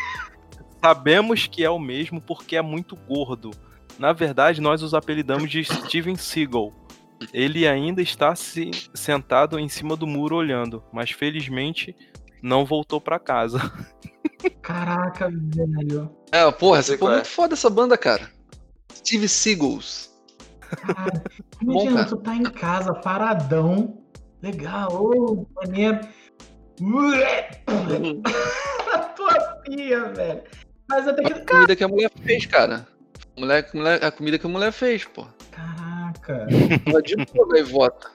Sabemos 0.82 1.46
que 1.46 1.62
é 1.62 1.68
o 1.68 1.78
mesmo 1.78 2.22
porque 2.22 2.56
é 2.56 2.62
muito 2.62 2.96
gordo. 2.96 3.50
Na 3.98 4.14
verdade, 4.14 4.62
nós 4.62 4.82
os 4.82 4.94
apelidamos 4.94 5.50
de 5.50 5.62
Steven 5.62 6.16
Seagal. 6.16 6.72
Ele 7.30 7.68
ainda 7.68 8.00
está 8.00 8.34
se 8.34 8.70
sentado 8.94 9.58
em 9.58 9.68
cima 9.68 9.94
do 9.94 10.06
muro 10.06 10.36
olhando, 10.36 10.82
mas 10.90 11.10
felizmente 11.10 11.94
não 12.42 12.64
voltou 12.64 12.98
pra 12.98 13.18
casa. 13.18 13.60
Caraca, 14.62 15.30
velho. 15.30 16.10
É, 16.32 16.50
porra, 16.50 16.82
foi 16.82 16.96
qual 16.96 17.12
é. 17.12 17.14
muito 17.16 17.28
foda 17.28 17.52
essa 17.52 17.68
banda, 17.68 17.98
cara. 17.98 18.35
Steve 18.96 19.28
Seagulls. 19.28 20.10
Cara, 20.60 21.22
Bom, 21.62 21.72
imagina, 21.72 21.96
cara. 21.96 22.06
tu 22.08 22.16
tá 22.16 22.34
em 22.34 22.42
casa, 22.44 22.94
paradão. 22.94 23.98
Legal, 24.42 24.88
ô, 24.92 25.46
maneiro. 25.54 26.00
Na 28.92 28.98
tua 29.14 29.38
pia, 29.64 30.04
velho. 30.12 30.42
Mas 30.88 31.08
até 31.08 31.22
que. 31.22 31.32
A 31.32 31.44
comida 31.46 31.76
que 31.76 31.84
a 31.84 31.88
mulher 31.88 32.10
fez, 32.22 32.46
cara. 32.46 32.86
A, 33.36 33.40
mulher, 33.40 33.68
a 33.72 33.76
mulher- 33.76 34.04
a 34.04 34.10
comida 34.10 34.38
que 34.38 34.46
a 34.46 34.48
mulher 34.50 34.72
fez, 34.72 35.04
pô. 35.04 35.26
Caraca. 35.50 36.46
Ela 36.86 37.02
de 37.02 37.16
boa, 37.16 37.48
gaivota. 37.48 38.10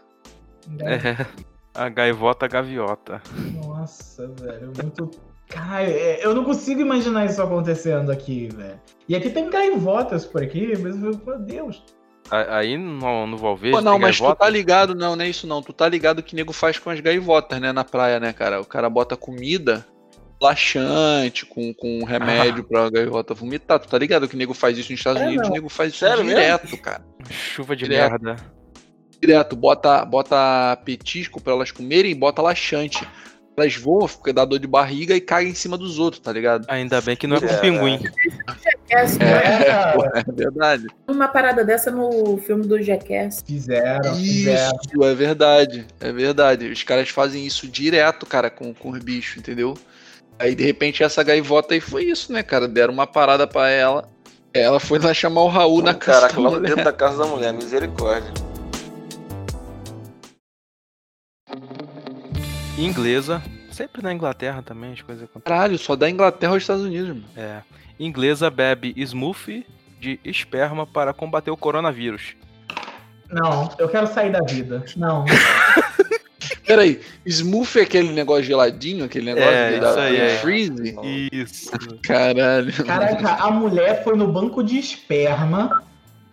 É, 0.80 1.26
a 1.74 1.90
gaivota 1.90 2.48
gaviota. 2.48 3.22
Nossa, 3.66 4.28
velho. 4.40 4.72
Muito. 4.82 5.12
Cara, 5.52 5.84
é, 5.84 6.26
eu 6.26 6.34
não 6.34 6.44
consigo 6.44 6.82
imaginar 6.82 7.26
isso 7.26 7.42
acontecendo 7.42 8.12
aqui, 8.12 8.48
velho. 8.56 8.80
E 9.08 9.16
aqui 9.16 9.30
tem 9.30 9.50
gaivotas 9.50 10.26
por 10.26 10.42
aqui, 10.42 10.74
mas, 10.78 10.96
meu 10.98 11.14
Deus. 11.40 11.84
Aí 12.30 12.78
no, 12.78 13.28
no 13.28 13.38
Valverde 13.38 13.76
Pô, 13.76 13.82
não, 13.82 13.94
tem 13.94 14.02
mas 14.02 14.18
tu 14.18 14.22
gaivota? 14.22 14.40
tá 14.46 14.50
ligado, 14.50 14.96
não, 14.96 15.16
não 15.18 15.26
é 15.26 15.28
isso 15.28 15.46
não. 15.46 15.62
Tu 15.62 15.74
tá 15.74 15.90
ligado 15.90 16.20
o 16.20 16.24
que 16.24 16.34
o 16.34 16.38
nego 16.38 16.54
faz 16.54 16.80
com 16.80 16.90
as 16.90 17.00
gaivotas, 17.02 17.60
né, 17.60 17.74
na 17.74 17.84
praia, 17.84 18.20
né, 18.22 18.32
cara? 18.32 18.62
O 18.62 18.66
cara 18.66 18.90
bota 18.90 19.18
comida 19.18 19.86
laxante, 20.42 21.46
com, 21.46 21.74
com 21.74 22.04
remédio 22.06 22.64
pra 22.64 22.90
gaivota 22.90 23.34
vomitar. 23.34 23.80
Tu 23.80 23.88
tá 23.88 23.98
ligado 23.98 24.28
que 24.28 24.36
o 24.36 24.38
nego 24.38 24.54
faz 24.54 24.78
isso 24.78 24.92
nos 24.92 25.00
Estados 25.00 25.22
É, 25.22 25.26
Unidos? 25.26 25.44
não. 25.44 25.52
O 25.52 25.54
nego 25.54 25.70
faz 25.70 25.92
isso 25.92 26.00
Sério 26.00 26.24
mesmo? 26.24 26.40
direto, 26.40 26.78
cara. 26.78 27.06
Chuva 27.30 27.76
de 27.76 27.84
Direto. 27.86 28.12
merda. 28.12 28.36
Direto. 29.22 29.56
Bota, 29.56 30.04
bota 30.06 30.78
petisco 30.86 31.42
pra 31.42 31.54
elas 31.54 31.72
comerem 31.72 32.12
e 32.12 32.16
bota 32.16 32.42
laxante. 32.42 33.08
Elas 33.58 33.76
voam, 33.76 34.08
fica 34.08 34.32
dá 34.34 34.46
dor 34.46 34.60
de 34.60 34.66
barriga 34.68 35.14
e 35.14 35.20
caem 35.22 35.50
em 35.50 35.54
cima 35.54 35.78
dos 35.78 36.00
outros, 36.00 36.22
tá 36.22 36.32
ligado? 36.32 36.66
Ainda 36.70 37.02
bem 37.02 37.16
que 37.18 37.28
não 37.28 37.36
é 37.36 37.40
com 37.42 37.46
É. 37.48 37.58
pinguim. 37.58 38.00
Jackass? 38.90 39.18
É, 39.20 39.92
Pô, 39.94 40.06
é 40.18 40.24
verdade. 40.34 40.88
Uma 41.08 41.28
parada 41.28 41.64
dessa 41.66 41.92
no 41.92 42.38
filme 42.38 42.66
do 42.66 42.82
Jackass. 42.82 43.44
fizeram, 43.46 44.16
fizeram. 44.16 44.78
Isso, 44.94 45.04
é 45.04 45.14
verdade. 45.14 45.86
É 46.00 46.12
verdade. 46.12 46.68
Os 46.72 46.82
caras 46.84 47.10
fazem 47.10 47.46
isso 47.46 47.68
direto, 47.68 48.26
cara, 48.26 48.50
com, 48.50 48.74
com 48.74 48.90
os 48.92 49.00
bichos, 49.00 49.38
entendeu? 49.38 49.78
Aí, 50.40 50.56
de 50.56 50.64
repente, 50.64 51.04
essa 51.04 51.22
gaivota 51.22 51.74
aí 51.74 51.82
foi 51.82 52.06
isso, 52.06 52.32
né, 52.34 52.42
cara? 52.42 52.68
Deram 52.68 52.94
uma 52.94 53.06
parada 53.06 53.46
pra 53.46 53.70
ela. 53.70 54.10
Ela 54.54 54.80
foi 54.80 54.98
lá 54.98 55.14
chamar 55.14 55.42
o 55.44 55.48
Raul 55.50 55.82
na 55.84 55.94
casa 55.94 56.22
Caraca, 56.22 56.36
da 56.36 56.42
lá 56.42 56.50
mulher. 56.52 56.70
dentro 56.70 56.84
da 56.86 56.94
casa 56.94 57.18
da 57.20 57.26
mulher, 57.26 57.54
misericórdia. 57.54 58.34
Inglesa, 62.84 63.42
sempre 63.72 64.02
na 64.02 64.14
Inglaterra 64.14 64.62
também 64.62 64.94
as 64.94 65.02
coisas 65.02 65.24
acontecem. 65.24 65.58
Caralho, 65.58 65.78
só 65.78 65.96
da 65.96 66.10
Inglaterra 66.10 66.54
aos 66.54 66.64
Estados 66.64 66.84
Unidos, 66.84 67.10
mano. 67.10 67.24
É. 67.36 67.62
Inglesa 68.00 68.50
bebe 68.50 68.94
smoothie 68.98 69.66
de 70.00 70.20
esperma 70.26 70.88
para 70.88 71.14
combater 71.14 71.52
o 71.52 71.58
coronavírus. 71.58 72.36
Não, 73.30 73.70
eu 73.78 73.88
quero 73.88 74.08
sair 74.08 74.32
da 74.32 74.42
vida. 74.42 74.84
Não. 74.98 75.26
Peraí, 76.66 77.02
smooth 77.26 77.80
é 77.80 77.82
aquele 77.82 78.12
negócio 78.12 78.44
geladinho, 78.44 79.06
aquele 79.06 79.26
negócio 79.26 79.50
É, 79.50 79.80
da, 79.80 79.90
isso 79.90 80.00
aí, 80.00 80.18
é. 80.18 80.38
freeze? 80.38 80.96
Isso. 81.32 81.72
Caralho. 82.04 82.72
Caraca, 82.86 83.44
a 83.44 83.52
mulher 83.52 84.04
foi 84.04 84.16
no 84.16 84.28
banco 84.28 84.64
de 84.64 84.78
esperma, 84.78 85.84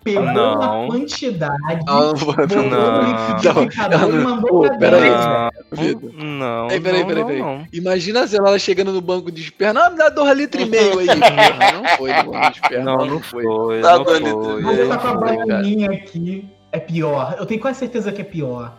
pegou 0.05 0.23
Não. 0.23 0.55
uma 0.85 0.87
quantidade, 0.93 1.85
Não, 1.87 2.01
não, 2.07 2.15
botou 2.15 2.63
não. 2.63 3.03
no 3.03 3.09
liquidificador 3.09 4.01
Não, 4.01 4.09
e 4.09 4.13
não. 4.13 4.23
mandou 4.25 4.49
Pô, 4.51 4.61
pra 4.63 4.79
peraí. 4.79 5.03
dentro. 5.03 5.59
Vitor. 5.73 6.13
Não, 6.25 6.69
Peraí, 6.69 6.81
peraí, 6.81 7.01
não, 7.01 7.07
peraí, 7.09 7.23
não, 7.23 7.27
peraí. 7.27 7.43
não. 7.43 7.67
Imagina 7.73 8.27
se 8.27 8.37
ela 8.37 8.59
chegando 8.59 8.93
no 8.93 9.01
banco 9.01 9.31
de 9.31 9.43
esperma. 9.43 9.81
Ah, 9.87 9.91
me 9.91 9.97
dá 9.99 10.09
dois 10.09 10.37
litros 10.37 10.63
e 10.65 10.67
meio 10.67 10.99
aí. 10.99 11.07
Não, 11.19 11.83
não 11.83 11.89
foi 11.97 12.13
no 12.13 12.31
banco 12.33 12.51
de 12.51 12.59
esperma. 12.59 12.85
Não, 12.85 13.07
não 13.07 13.21
foi. 13.23 13.43
foi, 13.45 13.81
Tá 13.83 13.97
não 13.97 14.05
doido, 14.05 14.43
foi. 14.45 14.63
Você 14.63 14.83
Não 14.85 14.89
tá 14.89 14.99
com 14.99 15.09
a 15.09 15.15
bananinha 15.17 15.91
aqui. 15.91 16.49
É 16.73 16.79
pior. 16.79 17.37
Eu 17.39 17.47
tenho 17.47 17.61
quase 17.61 17.79
certeza 17.79 18.11
que 18.13 18.21
é 18.21 18.25
pior. 18.25 18.75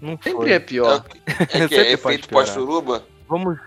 Não 0.00 0.12
Sempre 0.22 0.32
foi. 0.32 0.52
é 0.52 0.58
pior. 0.60 1.04
É 1.26 1.46
que 1.46 1.58
Sempre 1.58 1.76
é 1.78 1.92
efeito 1.92 2.28
pós-suruba? 2.28 3.02
Vamos, 3.28 3.58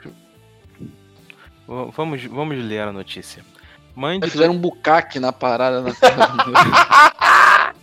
vamos, 1.68 2.24
vamos 2.26 2.58
ler 2.58 2.80
a 2.82 2.92
notícia. 2.92 3.44
Mãe 3.96 4.20
de 4.20 4.30
fizeram 4.30 4.54
um 4.54 4.58
bucaque 4.58 5.20
na 5.20 5.32
parada 5.34 5.82
na. 5.82 5.92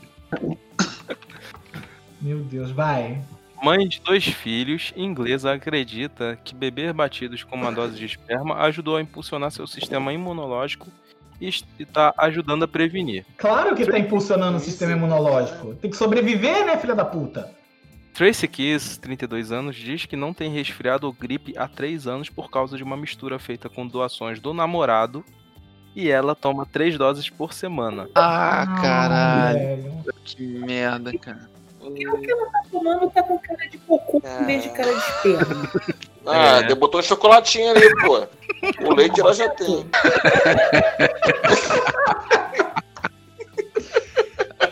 Meu 2.21 2.41
Deus, 2.41 2.71
vai. 2.71 3.23
Mãe 3.63 3.89
de 3.89 4.01
dois 4.01 4.25
filhos, 4.25 4.93
inglesa, 4.97 5.53
acredita 5.53 6.39
que 6.45 6.55
beber 6.55 6.93
batidos 6.93 7.43
com 7.43 7.57
uma 7.57 7.73
dose 7.73 7.97
de 7.97 8.05
esperma 8.05 8.57
ajudou 8.63 8.97
a 8.97 9.03
impulsionar 9.03 9.51
seu 9.51 9.67
sistema 9.67 10.13
imunológico 10.13 10.87
e 11.41 11.49
está 11.79 12.15
ajudando 12.17 12.65
a 12.65 12.69
prevenir. 12.69 13.25
Claro 13.37 13.75
que 13.75 13.85
tá 13.85 13.99
impulsionando 13.99 14.59
o 14.59 14.61
sistema 14.61 14.93
imunológico. 14.93 15.75
Tem 15.75 15.91
que 15.91 15.97
sobreviver, 15.97 16.67
né, 16.67 16.77
filha 16.77 16.95
da 16.95 17.05
puta? 17.05 17.53
Tracy 18.15 18.49
Kiss, 18.49 18.99
32 18.99 19.53
anos, 19.53 19.77
diz 19.77 20.05
que 20.05 20.17
não 20.17 20.35
tem 20.35 20.51
resfriado 20.51 21.07
ou 21.07 21.13
gripe 21.13 21.55
há 21.57 21.69
3 21.69 22.07
anos 22.07 22.29
por 22.29 22.51
causa 22.51 22.77
de 22.77 22.83
uma 22.83 22.97
mistura 22.97 23.39
feita 23.39 23.69
com 23.69 23.87
doações 23.87 24.41
do 24.41 24.53
namorado 24.53 25.25
e 25.99 26.09
ela 26.11 26.33
toma 26.35 26.65
3 26.65 26.97
doses 26.97 27.29
por 27.29 27.53
semana. 27.53 28.09
Ah, 28.15 28.79
caralho. 28.81 30.05
Que 30.25 30.41
merda, 30.43 31.13
cara. 31.19 31.49
Tá 31.81 32.63
tomando, 32.71 33.11
tá 33.11 33.23
com 33.23 33.37
cara 33.39 33.69
de 33.69 33.79
cocô 33.79 34.23
em 34.41 34.45
vez 34.45 34.63
de 34.63 34.69
cara 34.69 34.93
de 34.93 34.99
esperma. 34.99 35.71
Ah, 36.27 36.59
É. 36.59 36.63
deu- 36.65 36.77
botou 36.77 37.01
um 37.01 37.03
chocolatinho 37.03 37.71
ali, 37.71 37.89
pô. 38.03 38.27
O 38.87 38.95
leite 38.95 39.19
ela 39.21 39.33
já 39.35 39.49
tem. 39.49 39.87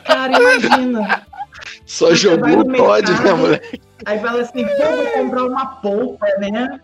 Cara, 0.04 0.32
imagina. 0.38 1.26
Só 1.84 2.08
Você 2.08 2.16
jogou 2.16 2.58
o 2.60 2.64
Todd, 2.76 3.10
né, 3.10 3.16
mercado, 3.18 3.36
moleque? 3.38 3.80
Aí 4.04 4.18
fala 4.20 4.40
assim, 4.42 4.64
pô, 4.66 4.96
vou 4.96 5.06
comprar 5.12 5.44
uma 5.44 5.66
polpa, 5.76 6.26
né? 6.38 6.80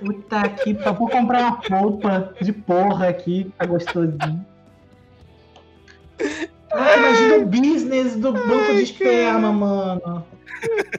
Puta 0.00 0.48
que 0.48 0.74
pariu, 0.74 0.94
vou 0.94 1.08
comprar 1.08 1.40
uma 1.40 1.60
polpa 1.60 2.34
de 2.40 2.52
porra 2.52 3.08
aqui, 3.08 3.52
tá 3.58 3.66
gostosinho. 3.66 4.46
Ah, 6.72 6.96
imagina 6.96 7.36
o 7.38 7.46
business 7.46 8.16
do 8.16 8.32
banco 8.32 8.72
de 8.74 8.82
esperma, 8.82 9.52
mano. 9.52 10.24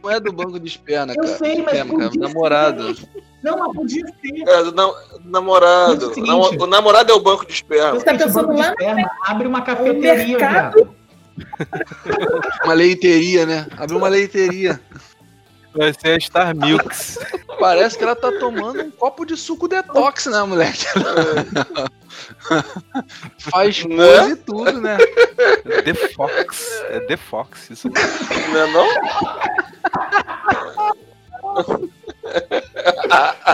Não 0.04 0.10
é 0.10 0.20
do 0.20 0.34
banco 0.34 0.60
de 0.60 0.68
esperma, 0.68 1.14
Eu 1.14 1.24
cara. 1.24 1.38
sei, 1.38 1.62
mas 1.62 1.74
Esperma, 1.78 2.00
cara. 2.00 2.12
Namorado. 2.20 2.96
Não, 3.44 3.58
mas 3.60 3.74
podia 3.76 4.06
ser. 4.08 4.50
É, 4.50 4.64
do 4.64 4.74
namorado. 5.24 6.06
É 6.06 6.08
o 6.10 6.14
seguinte- 6.14 6.58
o 6.60 6.68
namorado 6.68 7.12
é 7.12 7.16
o 7.16 7.20
banco 7.20 7.46
de 7.46 7.54
esperma. 7.54 7.92
Você 7.92 8.06
tá 8.06 8.14
pensando 8.16 8.48
banco 8.48 8.56
de 8.56 8.62
lá 8.62 8.70
esperma 8.72 9.12
abre 9.26 9.48
uma 9.48 9.62
cafeteria, 9.62 10.16
viado. 10.38 10.90
Uma 12.66 12.74
leiteria, 12.74 13.46
né? 13.46 13.68
Abriu 13.78 13.98
uma 13.98 14.08
leiteria. 14.10 14.80
Vai 15.74 15.94
ser 15.94 16.18
a 16.18 16.20
Star 16.20 16.56
Milks. 16.56 17.18
Parece 17.60 17.98
que 17.98 18.04
ela 18.04 18.16
tá 18.16 18.32
tomando 18.40 18.82
um 18.82 18.92
copo 18.92 19.26
de 19.26 19.38
suco 19.38 19.68
detox, 19.68 20.26
né, 20.26 20.42
moleque? 20.44 20.86
Faz 23.40 23.84
Né? 23.86 23.96
coisa 23.96 24.30
e 24.30 24.36
tudo, 24.36 24.82
né? 24.82 24.98
The 25.86 25.94
Fox. 26.14 26.72
É 26.90 27.00
The 27.02 27.18
Fox, 27.18 27.70
isso. 27.70 27.90
Não 27.90 28.60
é 28.60 28.68
não? 28.72 28.88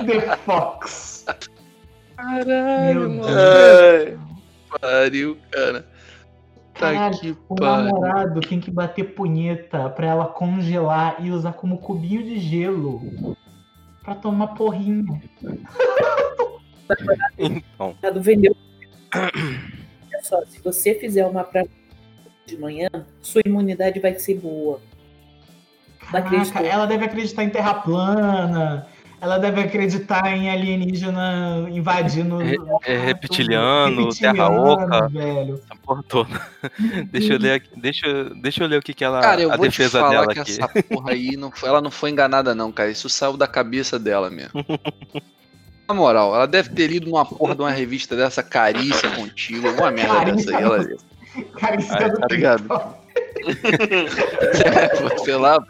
The 0.05 0.37
Fox. 0.45 1.25
Caralho, 2.15 3.09
Meu 3.09 3.23
mano. 3.23 4.37
Pariu, 4.81 5.37
cara. 5.51 5.85
Caralho, 6.79 7.17
que 7.19 7.35
O 7.49 7.55
pariu. 7.55 7.83
namorado 7.85 8.41
tem 8.41 8.59
que 8.59 8.69
bater 8.71 9.13
punheta 9.15 9.89
pra 9.89 10.07
ela 10.07 10.25
congelar 10.25 11.17
e 11.19 11.31
usar 11.31 11.53
como 11.53 11.77
cubinho 11.79 12.23
de 12.23 12.39
gelo. 12.39 13.35
Pra 14.03 14.15
tomar 14.15 14.47
porrinho. 14.47 15.21
Então, 17.37 17.93
vendeu. 18.21 18.55
Olha 19.13 20.23
só, 20.23 20.41
se 20.45 20.61
você 20.61 20.95
fizer 20.95 21.25
uma 21.25 21.43
pra 21.43 21.65
de 22.45 22.57
manhã, 22.57 22.87
sua 23.21 23.41
imunidade 23.45 23.99
vai 23.99 24.17
ser 24.17 24.35
boa. 24.35 24.79
Caraca, 25.99 26.61
ela 26.61 26.85
deve 26.85 27.03
acreditar 27.03 27.43
em 27.43 27.49
terra 27.49 27.73
plana. 27.73 28.87
Ela 29.19 29.39
deve 29.39 29.61
acreditar 29.61 30.27
em 30.31 30.49
alienígena 30.49 31.67
invadindo. 31.71 32.39
É- 32.41 32.93
é 32.93 32.97
reptiliano, 32.97 34.05
reptiliano, 34.05 34.37
terra 34.37 34.49
oca. 34.49 35.07
Velho. 35.09 35.55
essa 35.55 35.75
porra 35.81 36.03
toda. 36.07 36.41
Deixa 37.11 37.33
eu 37.33 37.39
ler 37.39 37.53
aqui, 37.53 37.69
deixa, 37.75 38.05
eu- 38.05 38.35
deixa 38.41 38.63
eu 38.63 38.67
ler 38.67 38.77
o 38.77 38.81
que, 38.81 38.93
que 38.93 39.03
ela. 39.03 39.19
Cara, 39.21 39.41
eu 39.41 39.51
a 39.51 39.57
vou 39.57 39.65
te 39.65 39.69
defesa 39.71 39.99
falar 39.99 40.09
dela 40.11 40.27
que 40.33 40.39
aqui. 40.39 40.51
essa 40.51 40.67
porra 40.83 41.11
aí, 41.13 41.35
não 41.35 41.51
foi, 41.51 41.67
ela 41.69 41.81
não 41.81 41.89
foi 41.89 42.11
enganada 42.11 42.53
não, 42.53 42.71
cara. 42.71 42.91
Isso 42.91 43.09
saiu 43.09 43.35
da 43.35 43.47
cabeça 43.47 43.97
dela 43.97 44.29
mesmo. 44.29 44.51
Na 45.87 45.95
moral, 45.95 46.35
ela 46.35 46.45
deve 46.45 46.69
ter 46.69 46.87
lido 46.87 47.09
numa 47.09 47.25
porra 47.25 47.55
de 47.55 47.61
uma 47.61 47.71
revista 47.71 48.13
dessa, 48.15 48.43
Carícia 48.43 49.09
Contigo, 49.11 49.67
alguma 49.69 49.89
merda 49.89 50.15
Carícia 50.15 50.35
dessa 50.51 50.57
aí, 50.57 50.63
ela 50.63 50.77
leu. 50.77 50.97
É 51.97 52.09
do 52.09 52.19
tá 52.19 52.27
ligado? 52.29 52.63
TikTok. 53.47 55.23
Sei 55.23 55.35
lá, 55.35 55.63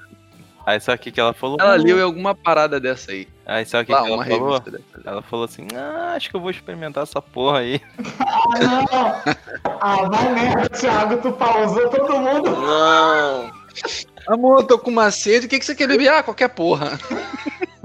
Aí 0.67 0.82
sabe 0.82 0.97
o 0.97 0.99
que, 0.99 1.13
que 1.13 1.19
ela 1.21 1.32
falou? 1.32 1.56
ela 1.62 1.75
leu 1.77 1.97
em 1.97 2.01
alguma 2.01 2.36
parada 2.36 2.77
dessa 2.77 3.13
aí. 3.13 3.25
Aí 3.45 3.65
sabe 3.65 3.84
o 3.84 3.86
que, 3.86 3.93
Lá, 3.93 4.03
que 4.03 4.12
ela 4.12 4.25
falou? 4.25 4.63
Ela 5.06 5.21
falou 5.21 5.45
assim, 5.45 5.65
ah, 5.73 6.12
acho 6.13 6.30
que 6.30 6.36
eu 6.36 6.41
vou 6.41 6.51
experimentar 6.51 7.03
essa 7.03 7.21
porra 7.21 7.60
aí. 7.60 7.82
Ah, 8.19 8.60
não! 8.60 9.36
Ah, 9.80 10.10
vai 10.10 10.34
merda, 10.34 10.67
Thiago, 10.67 11.21
tu 11.21 11.32
pausou 11.32 11.89
todo 11.89 12.19
mundo. 12.19 12.51
Não. 12.51 13.51
Amor, 14.27 14.65
tô 14.65 14.77
com 14.77 14.91
uma 14.91 15.10
sede, 15.10 15.45
o 15.45 15.49
que, 15.49 15.58
que 15.58 15.65
você 15.65 15.73
quer 15.73 15.88
beber? 15.88 16.10
Ah, 16.10 16.21
qualquer 16.21 16.49
porra. 16.49 16.99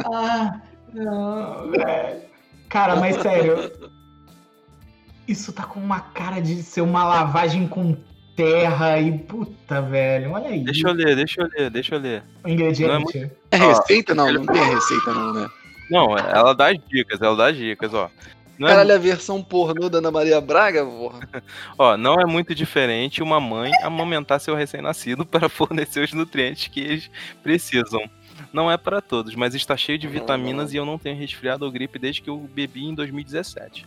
Ah, 0.04 0.60
não, 0.92 1.70
velho. 1.70 2.22
Cara, 2.68 2.96
mas 2.96 3.22
sério. 3.22 3.70
Isso 5.28 5.52
tá 5.52 5.62
com 5.64 5.78
uma 5.78 6.00
cara 6.00 6.40
de 6.40 6.60
ser 6.64 6.80
uma 6.80 7.04
lavagem 7.04 7.68
com 7.68 7.96
terra 8.36 8.98
e 8.98 9.18
puta, 9.18 9.82
velho. 9.82 10.32
Olha 10.32 10.48
aí. 10.48 10.60
Deixa 10.60 10.88
eu 10.88 10.92
ler, 10.92 11.16
deixa 11.16 11.42
eu 11.42 11.48
ler, 11.48 11.70
deixa 11.70 11.94
eu 11.94 11.98
ler. 12.00 12.22
O 12.44 12.48
ingrediente. 12.48 13.30
É 13.50 13.62
Ó, 13.62 13.68
receita? 13.68 14.14
Não, 14.14 14.32
não 14.32 14.46
tem 14.46 14.62
receita 14.62 15.12
não, 15.12 15.32
né? 15.32 15.48
Não, 15.90 16.16
ela 16.16 16.54
dá 16.54 16.70
as 16.70 16.78
dicas, 16.88 17.20
ela 17.20 17.36
dá 17.36 17.48
as 17.48 17.56
dicas, 17.56 17.92
ó. 17.92 18.10
Não 18.58 18.68
é, 18.68 18.70
Caralho, 18.70 18.94
a 18.94 18.98
versão 18.98 19.42
pornô 19.42 19.88
da 19.88 19.98
Ana 19.98 20.10
Maria 20.10 20.40
Braga, 20.40 20.84
porra. 20.84 21.20
ó, 21.76 21.96
não 21.96 22.20
é 22.20 22.24
muito 22.24 22.54
diferente 22.54 23.22
uma 23.22 23.40
mãe 23.40 23.72
amamentar 23.82 24.40
seu 24.40 24.54
recém-nascido 24.54 25.24
para 25.26 25.48
fornecer 25.48 26.04
os 26.04 26.12
nutrientes 26.12 26.68
que 26.68 26.80
eles 26.80 27.10
precisam. 27.42 28.02
Não 28.52 28.70
é 28.70 28.76
para 28.76 29.00
todos, 29.00 29.34
mas 29.34 29.54
está 29.54 29.76
cheio 29.76 29.98
de 29.98 30.06
vitaminas 30.06 30.72
e 30.72 30.76
eu 30.76 30.84
não 30.84 30.98
tenho 30.98 31.16
resfriado 31.16 31.64
ou 31.64 31.72
gripe 31.72 31.98
desde 31.98 32.22
que 32.22 32.30
eu 32.30 32.38
bebi 32.38 32.84
em 32.84 32.94
2017. 32.94 33.86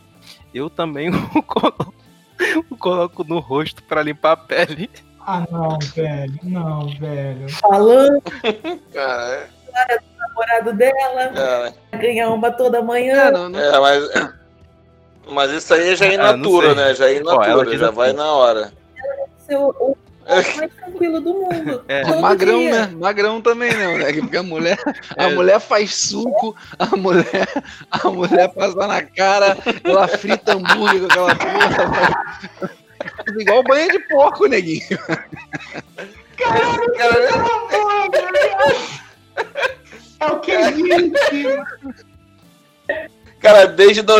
Eu 0.53 0.69
também 0.69 1.10
o 1.36 1.43
coloco, 1.43 1.93
coloco 2.80 3.24
no 3.24 3.39
rosto 3.39 3.82
para 3.84 4.02
limpar 4.04 4.32
a 4.34 4.38
pele. 4.38 4.89
Ah, 5.28 5.45
não, 5.50 5.80
velho. 5.80 6.39
Não, 6.43 6.88
velho. 7.00 7.50
Falando 7.50 8.21
Cara, 8.93 9.50
do 9.98 10.17
namorado 10.19 10.74
dela, 10.74 11.74
é, 11.93 11.98
ganhar 11.98 12.30
uma 12.30 12.52
toda 12.52 12.82
manhã. 12.82 13.15
É, 13.28 13.32
não, 13.32 13.50
não. 13.50 13.60
é, 13.60 13.80
mas. 13.80 14.34
Mas 15.28 15.52
isso 15.52 15.74
aí 15.74 15.95
já 15.95 16.06
é 16.06 16.13
in 16.13 16.17
Ah, 16.17 16.32
não 16.34 16.38
natura, 16.38 16.67
sei. 16.67 16.76
né? 16.76 16.93
Já 16.93 17.10
é 17.10 17.17
in 17.17 17.24
Ó, 17.26 17.32
ela 17.43 17.48
natura, 17.48 17.71
diz 17.71 17.80
já 17.80 17.88
assim. 17.88 17.95
vai 17.95 18.13
na 18.13 18.32
hora. 18.34 18.71
Ser 19.39 19.56
o, 19.58 19.69
o 19.69 19.98
mais 20.28 20.48
tranquilo 21.06 21.22
do 21.22 21.34
mundo. 21.34 21.86
É. 21.88 22.02
Todo 22.04 22.22
Magrão, 22.22 22.60
dia. 22.60 22.88
né? 22.88 22.96
Magrão 23.00 23.41
também, 23.41 23.72
né, 23.74 23.88
moleque? 23.88 24.22
Porque 24.22 24.38
a 24.38 24.44
mulher, 24.44 24.78
a 25.18 25.24
É. 25.26 25.34
mulher 25.36 25.60
faz 25.60 25.94
suco, 25.96 26.56
a 26.80 26.96
mulher, 26.96 27.48
a 27.91 28.10
mulher 28.10 28.50
passa 28.54 28.88
na 28.88 29.02
cara, 29.04 29.58
ela 29.84 30.08
frita 30.08 30.54
hambúrguer 30.54 31.02
com 31.02 31.06
aquela 31.06 31.36
porra. 31.36 32.72
Igual 33.39 33.63
banha 33.63 33.88
de 33.89 34.00
porco, 34.08 34.48
neguinho. 34.48 34.82
É 40.20 40.26
o 40.28 40.39
que 40.39 40.52
existe. 40.52 41.46
Cara, 43.45 43.67
desde, 43.67 44.01
do... 44.01 44.13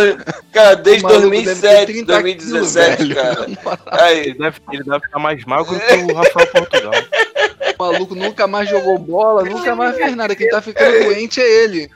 cara, 0.54 0.76
desde 0.76 1.04
O 1.04 1.10
maluco 1.10 1.30
deve 1.30 1.46
ter 1.46 1.86
2007, 1.86 1.86
30 1.94 2.14
2017, 2.22 2.98
quilos, 2.98 3.16
cara. 3.16 3.48
Aí, 3.88 4.20
Ele 4.20 4.34
deve, 4.38 4.62
ele 4.72 4.84
deve 4.84 5.00
ficar 5.00 5.20
mais 5.20 5.46
magro 5.46 5.80
que 5.80 5.96
o 5.96 6.14
Rafael 6.14 6.48
Portugal. 6.52 6.94
O 7.78 7.84
maluco 7.84 8.14
nunca 8.14 8.46
mais 8.46 8.70
jogou 8.70 9.00
bola, 9.00 9.44
nunca 9.44 9.76
mais 9.76 9.96
fez 9.96 10.16
nada. 10.16 10.36
Quem 10.36 10.48
tá 10.50 10.62
ficando 10.62 10.92
doente 11.06 11.42
é 11.42 11.64
ele. 11.64 11.90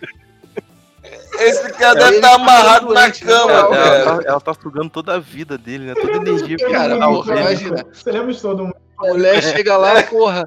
esse 1.39 1.71
cara 1.73 1.99
É, 1.99 2.03
deve 2.03 2.15
estar 2.15 2.29
tá 2.29 2.35
amarrado 2.35 2.91
na 2.91 3.01
doente, 3.01 3.23
né, 3.23 3.31
cama, 3.31 3.51
Ela, 3.51 3.69
cara? 3.69 3.95
ela 3.95 4.23
tá, 4.23 4.29
ela 4.29 4.41
tá 4.41 4.53
sugando 4.55 4.89
toda 4.89 5.13
a 5.13 5.19
vida 5.19 5.55
dele, 5.55 5.85
né? 5.85 5.93
Toda 5.93 6.13
a 6.13 6.15
energia. 6.15 6.57
Cara, 6.57 6.97
porra, 6.97 7.39
imagina. 7.41 7.83
De 7.83 8.41
todo 8.41 8.63
mundo? 8.63 8.75
A 8.97 9.07
mulher 9.13 9.41
chega 9.43 9.77
lá, 9.77 10.01
porra. 10.01 10.43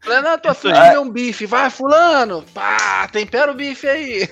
Fala, 0.00 0.22
não, 0.22 0.36
de 0.36 0.48
aí. 0.48 0.54
comer 0.62 0.98
um 0.98 1.10
bife. 1.10 1.44
Vai, 1.44 1.68
fulano. 1.68 2.42
Pá, 2.54 3.06
tempera 3.12 3.52
o 3.52 3.54
bife 3.54 3.86
aí. 3.86 4.28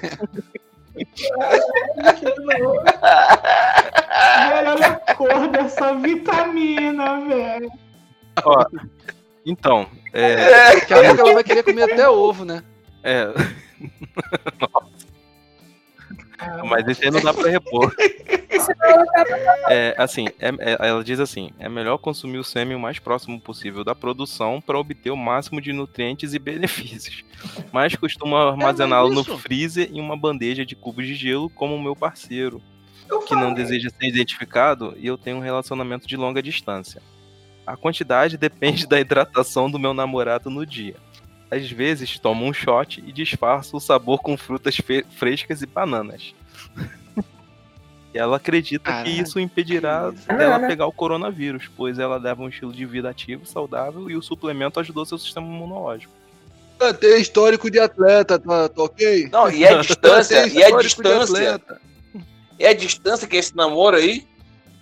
Velho, 4.48 4.70
olha 4.70 5.00
a 5.06 5.14
cor 5.14 5.48
dessa 5.48 5.94
vitamina, 5.94 7.20
velho. 7.26 7.70
Ó, 8.44 8.64
então, 9.44 9.88
é, 10.12 10.74
Daqui 10.74 10.94
a 10.94 11.02
pouco 11.02 11.20
ela 11.20 11.34
vai 11.34 11.44
querer 11.44 11.62
comer 11.62 11.84
até 11.84 12.08
ovo, 12.08 12.44
né? 12.44 12.62
é, 13.02 13.26
mas 16.64 16.86
esse 16.88 17.04
aí 17.04 17.10
não 17.10 17.20
dá 17.20 17.32
pra 17.34 17.48
repor. 17.50 17.94
É, 19.68 19.94
assim, 19.98 20.26
é- 20.38 20.48
é- 20.58 20.88
ela 20.88 21.02
diz 21.04 21.20
assim: 21.20 21.50
é 21.58 21.68
melhor 21.68 21.98
consumir 21.98 22.38
o 22.38 22.44
sêmen 22.44 22.76
o 22.76 22.80
mais 22.80 22.98
próximo 22.98 23.40
possível 23.40 23.84
da 23.84 23.94
produção 23.94 24.60
para 24.60 24.78
obter 24.78 25.10
o 25.10 25.16
máximo 25.16 25.60
de 25.60 25.72
nutrientes 25.72 26.34
e 26.34 26.38
benefícios. 26.38 27.24
Mas 27.72 27.94
costuma 27.94 28.50
armazená-lo 28.50 29.12
no 29.12 29.24
freezer 29.24 29.88
em 29.92 30.00
uma 30.00 30.16
bandeja 30.16 30.64
de 30.64 30.74
cubos 30.76 31.06
de 31.06 31.14
gelo, 31.14 31.48
como 31.50 31.74
o 31.74 31.82
meu 31.82 31.96
parceiro, 31.96 32.60
que 33.26 33.34
não 33.34 33.52
deseja 33.54 33.88
ser 33.90 34.06
identificado 34.06 34.94
e 34.98 35.06
eu 35.06 35.16
tenho 35.18 35.38
um 35.38 35.40
relacionamento 35.40 36.06
de 36.06 36.16
longa 36.16 36.42
distância. 36.42 37.02
A 37.66 37.76
quantidade 37.76 38.36
depende 38.36 38.86
da 38.86 38.98
hidratação 39.00 39.70
do 39.70 39.78
meu 39.78 39.94
namorado 39.94 40.50
no 40.50 40.66
dia. 40.66 40.96
Às 41.50 41.70
vezes 41.70 42.18
tomo 42.18 42.46
um 42.46 42.52
shot 42.52 43.02
e 43.04 43.12
disfarço 43.12 43.76
o 43.76 43.80
sabor 43.80 44.20
com 44.20 44.36
frutas 44.36 44.76
frescas 45.10 45.62
e 45.62 45.66
bananas. 45.66 46.32
e 48.14 48.18
ela 48.18 48.36
acredita 48.36 48.84
que 48.84 48.90
Caraca, 48.90 49.10
isso 49.10 49.40
impedirá 49.40 50.10
que 50.12 50.18
isso. 50.18 50.28
dela 50.28 50.60
pegar 50.60 50.86
o 50.86 50.92
coronavírus, 50.92 51.68
pois 51.76 51.98
ela 51.98 52.16
leva 52.18 52.42
um 52.42 52.48
estilo 52.48 52.72
de 52.72 52.86
vida 52.86 53.10
ativo, 53.10 53.44
saudável 53.46 54.08
e 54.08 54.16
o 54.16 54.22
suplemento 54.22 54.78
ajudou 54.78 55.04
seu 55.04 55.18
sistema 55.18 55.46
imunológico. 55.46 56.12
Ter 56.98 57.20
histórico 57.20 57.70
de 57.70 57.78
atleta, 57.78 58.38
tá, 58.38 58.68
tá 58.68 58.82
ok? 58.82 59.28
Não, 59.30 59.50
e 59.50 59.66
a 59.66 59.78
distância, 59.82 60.46
e 60.46 60.62
a 60.62 60.70
de 60.70 60.82
distância, 60.82 61.60
e 62.58 62.66
a 62.66 62.72
distância 62.72 63.26
que 63.26 63.36
é 63.36 63.40
esse 63.40 63.54
namoro 63.56 63.96
aí. 63.96 64.26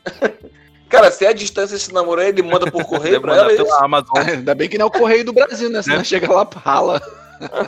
Cara, 0.89 1.11
se 1.11 1.25
é 1.25 1.29
a 1.29 1.33
distância 1.33 1.77
esse 1.77 1.93
namoro 1.93 2.21
aí, 2.21 2.29
ele 2.29 2.43
manda 2.43 2.71
por 2.71 2.85
correio 2.85 3.21
pra 3.21 3.37
ela. 3.37 3.53
é 3.53 3.57
pela 3.57 3.85
Amazon. 3.85 4.17
Ah, 4.17 4.31
Ainda 4.31 4.55
bem 4.55 4.69
que 4.69 4.79
não 4.79 4.85
é 4.87 4.89
o 4.89 4.91
Correio 4.91 5.25
do 5.25 5.33
Brasil, 5.33 5.69
né? 5.71 5.83
Senão 5.83 5.99
Né? 5.99 6.05
chega 6.05 6.33
lá, 6.33 6.49
rala. 6.65 7.01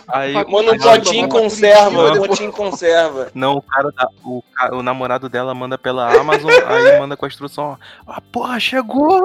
Aí, 0.08 0.32
Manda 0.32 0.72
um 0.72 0.78
potinho 0.78 1.28
conserva, 1.28 2.12
um 2.12 2.26
potinho 2.26 2.48
em 2.48 2.52
conserva. 2.52 3.30
Não, 3.34 3.54
o 3.54 3.62
cara 3.62 3.92
da, 3.92 4.08
o, 4.24 4.42
o 4.72 4.82
namorado 4.82 5.28
dela 5.28 5.54
manda 5.54 5.78
pela 5.78 6.12
Amazon, 6.12 6.50
aí 6.66 6.98
manda 6.98 7.16
com 7.16 7.24
a 7.24 7.28
instrução, 7.28 7.78
ó, 8.04 8.12
ah, 8.12 8.20
porra, 8.32 8.58
chegou! 8.58 9.22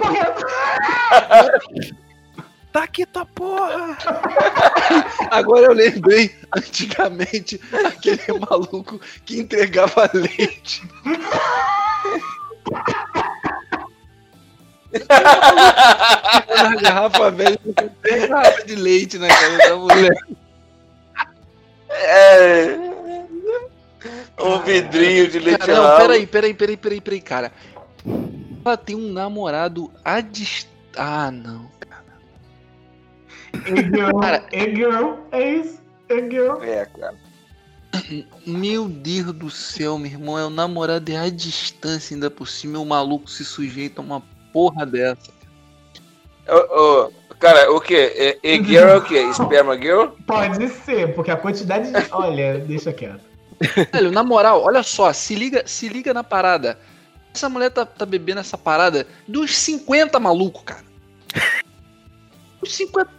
Correto. 0.00 0.46
Tá 2.72 2.84
aqui 2.84 3.04
tua 3.04 3.26
porra! 3.26 3.98
Agora 5.30 5.66
eu 5.66 5.72
lembrei, 5.74 6.34
antigamente, 6.56 7.60
aquele 7.84 8.38
maluco 8.48 8.98
que 9.26 9.38
entregava 9.40 10.08
leite. 10.14 10.82
na 16.48 16.76
garrafa 16.76 17.30
velha, 17.30 17.58
tem 18.02 18.28
garrafa 18.28 18.64
de 18.64 18.74
leite 18.74 19.18
na 19.18 19.28
casa 19.28 19.58
da 19.58 19.76
mulher. 19.76 20.16
É. 21.90 22.76
Um 24.40 24.58
vidrinho 24.60 25.28
de 25.28 25.38
leite 25.38 25.58
Cara, 25.58 25.74
não, 25.74 25.96
peraí, 25.98 26.26
peraí, 26.26 26.54
peraí, 26.54 26.76
peraí, 26.76 27.00
peraí, 27.00 27.20
cara. 27.20 27.52
Ela 28.64 28.76
tem 28.76 28.96
um 28.96 29.12
namorado 29.12 29.90
a 30.04 30.20
dist... 30.20 30.68
Ah, 30.96 31.30
não. 31.30 31.70
Girl, 33.66 34.18
Cara. 34.20 34.44
é 34.52 34.64
girl, 34.64 35.14
é 35.30 35.50
isso. 35.54 35.80
É 36.08 36.16
girl. 36.30 36.62
É, 36.62 36.86
cara. 36.86 37.14
Meu 38.46 38.88
Deus 38.88 39.32
do 39.32 39.50
céu, 39.50 39.98
meu 39.98 40.10
irmão, 40.10 40.38
é 40.38 40.44
o 40.44 40.50
namorado 40.50 41.12
é 41.12 41.16
à 41.16 41.28
distância 41.28 42.14
ainda 42.14 42.30
por 42.30 42.48
cima, 42.48 42.78
o 42.78 42.86
maluco 42.86 43.30
se 43.30 43.44
sujeita 43.44 44.00
a 44.00 44.04
uma 44.04 44.22
porra 44.52 44.86
dessa. 44.86 45.30
Ô, 46.48 47.06
ô, 47.06 47.12
cara, 47.38 47.70
o 47.70 47.80
que? 47.80 47.94
É, 47.94 48.38
é 48.42 48.54
girl 48.62 48.88
é 48.88 48.96
o 48.96 49.04
que? 49.04 49.16
Esperma 49.16 49.76
girl? 49.76 50.06
Pode 50.26 50.68
ser, 50.68 51.14
porque 51.14 51.30
a 51.30 51.36
quantidade 51.36 51.90
de. 51.90 52.12
Olha, 52.12 52.58
deixa 52.58 52.92
quieto. 52.92 53.20
Velho, 53.92 54.10
na 54.10 54.24
moral, 54.24 54.62
olha 54.62 54.82
só, 54.82 55.12
se 55.12 55.34
liga, 55.34 55.62
se 55.66 55.88
liga 55.88 56.12
na 56.12 56.24
parada. 56.24 56.78
Essa 57.34 57.48
mulher 57.48 57.70
tá, 57.70 57.86
tá 57.86 58.04
bebendo 58.04 58.40
essa 58.40 58.58
parada 58.58 59.06
dos 59.26 59.56
50 59.56 60.18
maluco, 60.18 60.64
cara. 60.64 60.84
Os 62.60 62.74
50 62.74 63.10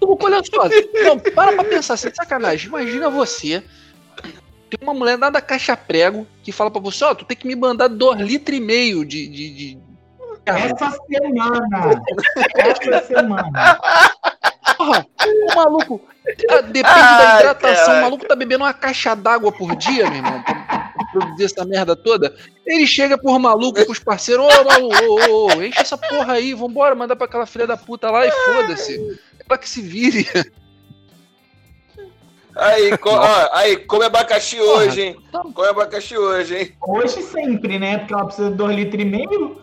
maluco, 0.00 0.24
olha 0.24 0.42
só. 0.42 0.68
Não, 1.04 1.18
para 1.18 1.52
pra 1.52 1.64
pensar, 1.64 1.96
sem 1.96 2.12
sacanagem. 2.14 2.68
Imagina 2.68 3.10
você. 3.10 3.62
Tem 4.68 4.78
uma 4.82 4.94
mulher 4.94 5.18
lá 5.18 5.30
da 5.30 5.40
caixa 5.40 5.76
prego 5.76 6.26
que 6.42 6.50
fala 6.50 6.70
pra 6.70 6.80
você, 6.80 7.04
ó, 7.04 7.14
tu 7.14 7.24
tem 7.24 7.36
que 7.36 7.46
me 7.46 7.54
mandar 7.54 7.88
2 7.88 8.20
litros 8.20 8.56
e 8.56 8.60
meio 8.60 9.04
de. 9.04 9.28
de, 9.28 9.54
de... 9.54 9.78
Essa 10.44 10.90
semana. 11.08 12.02
Essa 12.56 13.06
semana. 13.06 13.78
Porra, 14.76 15.06
o 15.20 15.54
maluco. 15.54 16.00
ah, 16.50 16.60
Depende 16.60 16.82
da 16.82 17.32
Ai, 17.32 17.40
hidratação. 17.40 17.98
O 17.98 18.02
maluco 18.02 18.26
tá 18.26 18.36
bebendo 18.36 18.64
uma 18.64 18.74
caixa 18.74 19.14
d'água 19.14 19.50
por 19.52 19.74
dia, 19.76 20.08
meu 20.08 20.16
irmão. 20.16 20.42
Pra, 20.42 20.92
produzir 21.12 21.44
essa 21.44 21.64
merda 21.64 21.96
toda. 21.96 22.34
Ele 22.64 22.86
chega 22.86 23.16
por 23.16 23.38
maluco, 23.38 23.84
pros 23.84 23.98
parceiros. 23.98 24.44
Ô, 24.44 24.64
maluco, 24.64 25.04
ô, 25.04 25.30
ô, 25.30 25.56
ô, 25.56 25.62
enche 25.62 25.80
essa 25.80 25.96
porra 25.96 26.34
aí. 26.34 26.52
Vambora, 26.54 26.94
mandar 26.94 27.16
pra 27.16 27.26
aquela 27.26 27.46
filha 27.46 27.66
da 27.66 27.76
puta 27.76 28.10
lá 28.10 28.26
e 28.26 28.30
foda-se. 28.30 29.18
É 29.38 29.44
pra 29.44 29.58
que 29.58 29.68
se 29.68 29.80
vire. 29.80 30.26
Aí, 32.56 32.96
co- 32.98 33.10
ó, 33.10 33.48
aí, 33.52 33.76
come 33.76 34.06
abacaxi 34.06 34.56
Porra. 34.56 34.84
hoje, 34.84 35.02
hein? 35.02 35.16
Come 35.54 35.68
abacaxi 35.68 36.16
hoje, 36.16 36.56
hein? 36.56 36.72
Hoje 36.86 37.22
sempre, 37.22 37.78
né? 37.78 37.98
Porque 37.98 38.14
ela 38.14 38.24
precisa 38.24 38.50
de 38.50 38.56
2 38.56 38.74
litros 38.76 39.02
e 39.02 39.04
meio. 39.04 39.60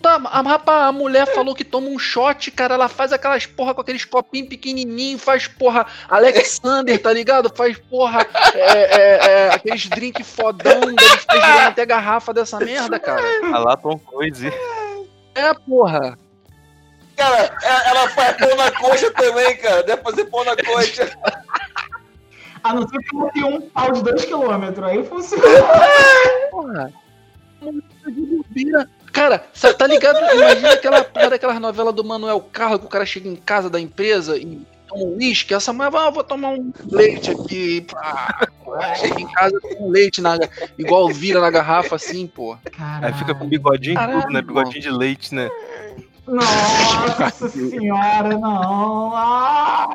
Tá, 0.00 0.20
a, 0.26 0.42
rapaz, 0.42 0.84
a 0.88 0.92
mulher 0.92 1.26
falou 1.26 1.54
que 1.56 1.64
toma 1.64 1.88
um 1.88 1.98
shot, 1.98 2.50
cara. 2.52 2.74
Ela 2.74 2.88
faz 2.88 3.12
aquelas 3.12 3.46
porra 3.46 3.74
com 3.74 3.80
aqueles 3.80 4.04
copinhos 4.04 4.48
pequenininhos, 4.48 5.20
faz 5.24 5.48
porra 5.48 5.86
Alexander, 6.08 7.00
tá 7.02 7.12
ligado? 7.12 7.50
Faz 7.56 7.76
porra 7.90 8.24
é, 8.54 8.60
é, 8.60 9.26
é, 9.46 9.48
aqueles 9.54 9.88
drink 9.88 10.22
fodão, 10.22 10.80
deve 10.94 11.16
ficar 11.18 11.34
girando 11.40 11.66
até 11.68 11.84
garrafa 11.86 12.32
dessa 12.32 12.60
merda, 12.60 13.00
cara. 13.00 13.22
A 13.52 13.58
lá 13.58 13.76
Tom 13.76 13.98
Cruise. 13.98 14.52
É, 15.34 15.52
porra. 15.66 16.16
Cara, 17.16 17.50
é- 17.62 17.88
ela 17.90 18.08
faz 18.10 18.36
pão 18.36 18.54
na 18.54 18.70
coxa 18.70 19.10
também, 19.10 19.56
cara. 19.56 19.82
Deve 19.82 20.00
fazer 20.02 20.26
pão 20.26 20.44
na 20.44 20.54
coxa. 20.56 21.10
A 22.62 22.74
não 22.74 22.88
ser 22.88 22.98
que 22.98 23.16
ela 23.16 23.30
tenha 23.30 23.46
um 23.46 23.60
pau 23.60 23.92
de 23.92 24.00
2km. 24.00 24.84
Aí 24.84 25.04
funciona. 25.04 25.44
Porra. 26.50 26.92
Cara, 29.12 29.44
cê 29.52 29.74
tá 29.74 29.86
ligado? 29.86 30.18
Imagina 30.34 30.72
aquela 30.72 31.02
porra 31.02 31.30
daquelas 31.30 31.60
novelas 31.60 31.94
do 31.94 32.04
Manuel 32.04 32.40
Carlos 32.40 32.80
que 32.80 32.86
o 32.86 32.90
cara 32.90 33.04
chega 33.04 33.28
em 33.28 33.36
casa 33.36 33.68
da 33.68 33.80
empresa 33.80 34.36
e 34.36 34.60
toma 34.86 35.04
um 35.04 35.16
uísque. 35.16 35.54
Essa 35.54 35.72
mulher 35.72 35.90
vai, 35.90 36.06
ah, 36.06 36.10
vou 36.10 36.24
tomar 36.24 36.50
um 36.50 36.72
leite 36.90 37.30
aqui. 37.30 37.80
Pá. 37.90 38.48
Chega 38.96 39.20
em 39.20 39.32
casa 39.32 39.58
com 39.60 39.88
um 39.88 39.90
leite 39.90 40.20
na, 40.20 40.38
igual 40.78 41.08
vira 41.08 41.40
na 41.40 41.50
garrafa 41.50 41.96
assim, 41.96 42.26
pô. 42.26 42.56
Aí 43.02 43.12
fica 43.14 43.34
com 43.34 43.48
bigodinho 43.48 43.94
e 43.94 43.96
Caralho, 43.96 44.20
tudo, 44.20 44.32
né? 44.32 44.42
Bigodinho 44.42 44.80
de 44.80 44.90
leite, 44.90 45.34
né? 45.34 45.50
Nossa 46.26 47.48
senhora, 47.50 48.36
não. 48.36 49.16
Ah! 49.16 49.90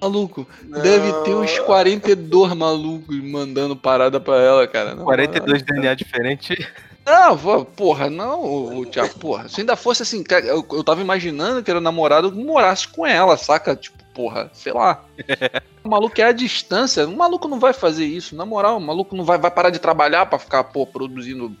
Maluco, 0.00 0.46
deve 0.62 1.12
ter 1.24 1.34
uns 1.34 1.58
42 1.58 2.54
malucos 2.54 3.16
mandando 3.22 3.76
parada 3.76 4.18
pra 4.18 4.40
ela, 4.40 4.66
cara. 4.66 4.94
Não, 4.94 5.04
42 5.04 5.62
DNA 5.62 5.94
diferentes. 5.94 6.66
Não, 7.04 7.64
porra, 7.64 8.08
não, 8.08 8.84
Thiago, 8.84 9.18
porra. 9.18 9.48
Se 9.48 9.60
ainda 9.60 9.76
fosse 9.76 10.02
assim, 10.02 10.24
eu, 10.44 10.66
eu 10.72 10.84
tava 10.84 11.00
imaginando 11.00 11.62
que 11.62 11.70
era 11.70 11.78
o 11.78 11.82
namorado 11.82 12.30
que 12.30 12.38
morasse 12.42 12.86
com 12.88 13.06
ela, 13.06 13.36
saca? 13.36 13.74
Tipo, 13.74 13.98
porra, 14.14 14.50
sei 14.52 14.72
lá. 14.72 15.04
O 15.82 15.88
maluco 15.88 16.20
é 16.20 16.24
a 16.24 16.32
distância. 16.32 17.08
O 17.08 17.16
maluco 17.16 17.48
não 17.48 17.58
vai 17.58 17.72
fazer 17.72 18.04
isso, 18.04 18.36
na 18.36 18.44
moral. 18.44 18.76
O 18.76 18.80
maluco 18.80 19.16
não 19.16 19.24
vai, 19.24 19.38
vai 19.38 19.50
parar 19.50 19.70
de 19.70 19.78
trabalhar 19.78 20.26
pra 20.26 20.38
ficar, 20.38 20.62
pô, 20.62 20.86
produzindo 20.86 21.56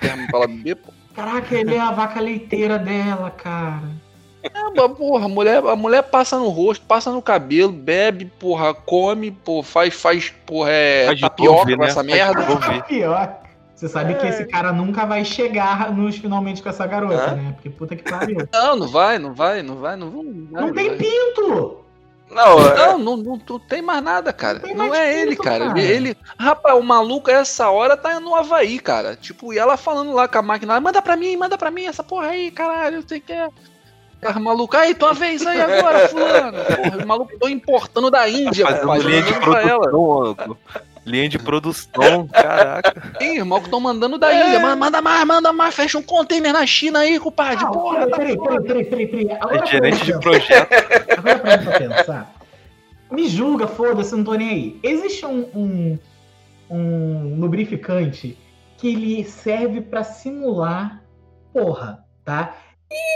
termo 0.00 0.26
pra 0.26 0.38
ela 0.38 0.48
beber, 0.48 0.74
pô. 0.74 0.92
Caraca, 1.14 1.54
ele 1.54 1.76
é 1.76 1.80
a 1.80 1.92
vaca 1.92 2.20
leiteira 2.20 2.80
dela, 2.80 3.30
cara. 3.30 3.88
É, 4.42 4.48
mas, 4.74 4.92
porra, 4.96 5.26
a 5.26 5.28
mulher, 5.28 5.62
a 5.66 5.76
mulher 5.76 6.02
passa 6.02 6.38
no 6.38 6.48
rosto, 6.48 6.84
passa 6.86 7.10
no 7.10 7.20
cabelo, 7.20 7.70
bebe, 7.72 8.24
porra, 8.38 8.72
come, 8.72 9.30
pô, 9.30 9.62
faz, 9.62 9.94
faz, 9.94 10.30
porra, 10.46 10.70
é 10.70 11.06
Faz 11.06 11.20
tapioca 11.20 11.76
com 11.76 11.82
né? 11.82 11.88
essa 11.88 12.02
merda. 12.02 12.42
couve. 12.44 12.82
Pior. 12.84 13.36
Você 13.74 13.88
sabe 13.88 14.14
que 14.14 14.26
esse 14.26 14.44
cara 14.44 14.72
nunca 14.72 15.06
vai 15.06 15.24
chegar 15.24 15.90
nos 15.94 16.16
finalmente 16.18 16.62
com 16.62 16.68
essa 16.68 16.86
garota, 16.86 17.30
Hã? 17.30 17.34
né? 17.34 17.52
Porque 17.54 17.70
puta 17.70 17.96
que 17.96 18.02
pariu. 18.02 18.46
Não, 18.52 18.76
não 18.76 18.86
vai, 18.88 19.18
não 19.18 19.32
vai, 19.32 19.62
não 19.62 19.76
vai, 19.76 19.96
não 19.96 20.10
vai. 20.10 20.22
Não 20.22 20.60
vai. 20.66 20.72
tem 20.72 20.96
pinto! 20.98 21.78
Não, 22.30 22.60
é- 22.60 22.76
Não, 22.76 22.98
não, 22.98 23.16
não, 23.16 23.40
não 23.48 23.58
tem 23.58 23.82
mais 23.82 24.02
nada, 24.02 24.32
cara. 24.32 24.60
Não 24.74 24.86
Não, 24.86 24.94
é 24.94 25.20
ele, 25.20 25.34
cara. 25.34 25.66
cara. 25.68 25.80
Ele, 25.80 26.10
ele- 26.10 26.16
Rapaz, 26.38 26.78
o 26.78 26.82
maluco 26.82 27.30
essa 27.30 27.70
hora 27.70 27.96
tá 27.96 28.20
no 28.20 28.36
Havaí, 28.36 28.78
cara. 28.78 29.16
Tipo, 29.16 29.52
e 29.52 29.58
ela 29.58 29.76
falando 29.76 30.12
lá 30.12 30.28
com 30.28 30.38
a 30.38 30.42
máquina, 30.42 30.78
manda 30.80 31.02
pra 31.02 31.16
mim, 31.16 31.36
manda 31.36 31.58
pra 31.58 31.70
mim 31.70 31.86
essa 31.86 32.04
porra 32.04 32.28
aí, 32.28 32.50
caralho, 32.50 33.00
não 33.00 33.08
sei 33.08 33.18
o 33.18 33.22
que 33.22 33.32
é. 33.32 33.48
Maluco, 34.40 34.76
aí, 34.76 34.94
tua 34.94 35.12
vez 35.14 35.46
aí 35.46 35.60
agora, 35.60 36.08
fulano. 36.08 36.58
Porra, 36.76 37.04
o 37.04 37.06
maluco 37.06 37.38
tô 37.38 37.48
importando 37.48 38.10
da 38.10 38.28
Índia, 38.28 38.66
Fazendo 38.66 38.80
rapaz. 38.82 39.04
linha 39.04 39.22
de 39.22 39.32
ela. 39.32 39.40
produção, 39.40 39.78
louco. 39.92 40.58
Linha 41.06 41.28
de 41.30 41.38
produção, 41.38 42.28
caraca. 42.28 43.14
Ih, 43.20 43.38
irmão, 43.38 43.60
que 43.60 43.70
tão 43.70 43.80
mandando 43.80 44.18
da 44.18 44.32
Índia. 44.32 44.60
Manda, 44.60 44.76
manda 44.76 45.00
mais, 45.02 45.26
manda 45.26 45.52
mais. 45.52 45.74
Fecha 45.74 45.98
um 45.98 46.02
container 46.02 46.52
na 46.52 46.66
China 46.66 46.98
aí, 47.00 47.18
compadre. 47.18 47.64
Ah, 47.64 47.68
Porra, 47.70 48.06
peraí, 48.08 48.36
peraí, 48.38 48.62
peraí, 48.62 48.84
peraí, 48.84 49.06
peraí. 49.06 49.32
Agora 49.40 49.64
É 49.64 49.66
gerente 49.66 50.04
de 50.04 50.18
projeto. 50.20 50.68
Agora 51.16 51.38
pra 51.38 51.58
pra 51.58 51.78
pensar. 51.78 52.34
Me 53.10 53.26
julga, 53.28 53.66
foda-se, 53.66 54.14
não 54.14 54.22
tô 54.22 54.34
nem 54.34 54.48
aí. 54.50 54.80
Existe 54.82 55.24
um, 55.24 55.48
um, 55.54 55.98
um 56.70 57.40
lubrificante 57.40 58.36
que 58.76 58.88
ele 58.92 59.24
serve 59.24 59.80
pra 59.80 60.04
simular 60.04 61.02
porra, 61.52 62.04
tá? 62.24 62.54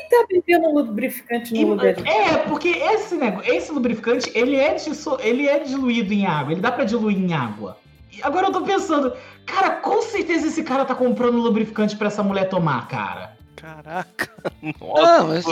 Tá 0.09 0.25
bebendo 0.31 0.69
um 0.69 0.75
lubrificante 0.75 1.53
no 1.53 1.61
E- 1.61 1.65
lugar 1.65 1.95
de... 1.95 2.09
é, 2.09 2.39
porque 2.39 2.69
esse 2.69 3.17
negócio, 3.17 3.53
esse 3.53 3.73
lubrificante, 3.73 4.31
ele 4.35 4.55
é, 4.57 4.75
disso- 4.75 5.19
ele 5.21 5.49
é 5.49 5.59
diluído 5.59 6.13
em 6.13 6.27
água, 6.27 6.53
ele 6.53 6.61
dá 6.61 6.71
pra 6.71 6.85
diluir 6.85 7.19
em 7.19 7.33
água. 7.33 7.77
E 8.13 8.23
agora 8.23 8.47
eu 8.47 8.53
tô 8.53 8.61
pensando, 8.61 9.13
cara, 9.45 9.71
com 9.71 10.01
certeza 10.03 10.47
esse 10.47 10.63
cara 10.63 10.85
tá 10.85 10.95
comprando 10.95 11.39
lubrificante 11.39 11.97
pra 11.97 12.07
essa 12.07 12.23
mulher 12.23 12.49
tomar, 12.49 12.87
cara. 12.87 13.37
Caraca. 13.57 14.31
Nossa. 14.81 15.19
Não, 15.19 15.27
mas... 15.29 15.45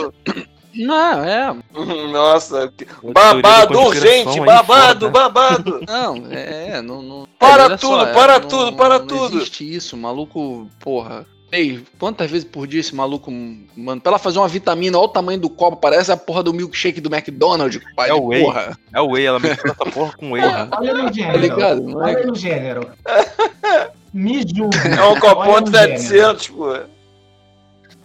Não, 0.75 1.23
é. 1.25 1.55
Nossa, 2.11 2.73
babado 3.13 3.79
urgente, 3.81 4.39
babado, 4.39 5.07
foda. 5.07 5.09
babado. 5.09 5.81
Não, 5.85 6.15
é, 6.31 6.81
não. 6.81 7.01
não 7.01 7.27
Para 7.37 7.65
olha 7.65 7.77
tudo, 7.77 8.07
para 8.13 8.39
não- 8.39 8.47
tudo, 8.47 8.73
para 8.77 8.99
não 8.99 9.05
tudo. 9.07 9.35
existe 9.37 9.75
isso, 9.75 9.97
maluco, 9.97 10.67
porra. 10.79 11.25
Ei, 11.53 11.83
quantas 11.99 12.31
vezes 12.31 12.47
por 12.47 12.65
dia 12.65 12.79
esse 12.79 12.95
maluco, 12.95 13.29
mano, 13.77 14.01
pra 14.01 14.09
ela 14.13 14.17
fazer 14.17 14.39
uma 14.39 14.47
vitamina, 14.47 14.97
olha 14.97 15.05
o 15.05 15.09
tamanho 15.09 15.39
do 15.39 15.47
copo, 15.51 15.77
parece 15.77 16.11
a 16.11 16.17
porra 16.17 16.41
do 16.41 16.51
milkshake 16.51 16.99
do 16.99 17.13
McDonald's, 17.13 17.79
pai. 17.95 18.09
É 18.09 18.13
o 18.15 18.25
whey. 18.29 18.41
porra. 18.43 18.75
É 18.91 18.99
o 18.99 19.11
Whey, 19.11 19.25
ela 19.27 19.39
mistura 19.39 19.71
essa 19.79 19.91
porra 19.91 20.13
com 20.17 20.31
Whey. 20.31 20.41
Porra. 20.41 20.69
Olha 20.71 20.93
no 20.95 21.05
Tá 21.05 21.11
gênero. 21.11 21.37
ligado? 21.39 21.81
Não 21.83 22.07
é? 22.07 22.15
Olha 22.15 22.25
no 22.25 22.35
gênero. 22.35 22.91
Me 24.11 24.41
julga. 24.47 24.77
É 24.79 25.03
um 25.05 25.19
copão 25.19 25.61
no 25.61 25.69
de 25.69 25.77
gênero. 25.77 25.99
700, 26.01 26.47
pô. 26.49 26.79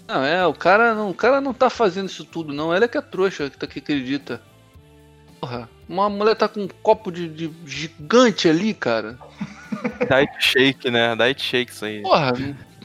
Não, 0.07 0.25
é, 0.25 0.47
o 0.47 0.53
cara 0.53 0.95
não, 0.95 1.09
o 1.11 1.15
cara 1.15 1.41
não 1.41 1.55
tá 1.55 1.71
fazendo 1.71 2.09
isso 2.11 2.27
tudo, 2.27 2.53
não. 2.53 2.75
Ela 2.75 2.85
é 2.85 2.89
que 2.89 2.99
é 2.99 3.01
trouxa, 3.01 3.49
que, 3.49 3.57
tá, 3.57 3.67
que 3.67 3.79
acredita. 3.79 4.43
Porra, 5.41 5.71
uma 5.89 6.11
mulher 6.11 6.35
tá 6.35 6.49
com 6.49 6.61
um 6.65 6.69
copo 6.83 7.11
de, 7.11 7.27
de 7.29 7.51
gigante 7.65 8.47
ali, 8.47 8.75
cara. 8.75 9.19
Diet 10.07 10.33
shake, 10.39 10.91
né? 10.91 11.17
Diet 11.17 11.43
shake 11.43 11.73
isso 11.73 11.85
aí. 11.87 12.03
Porra, 12.03 12.33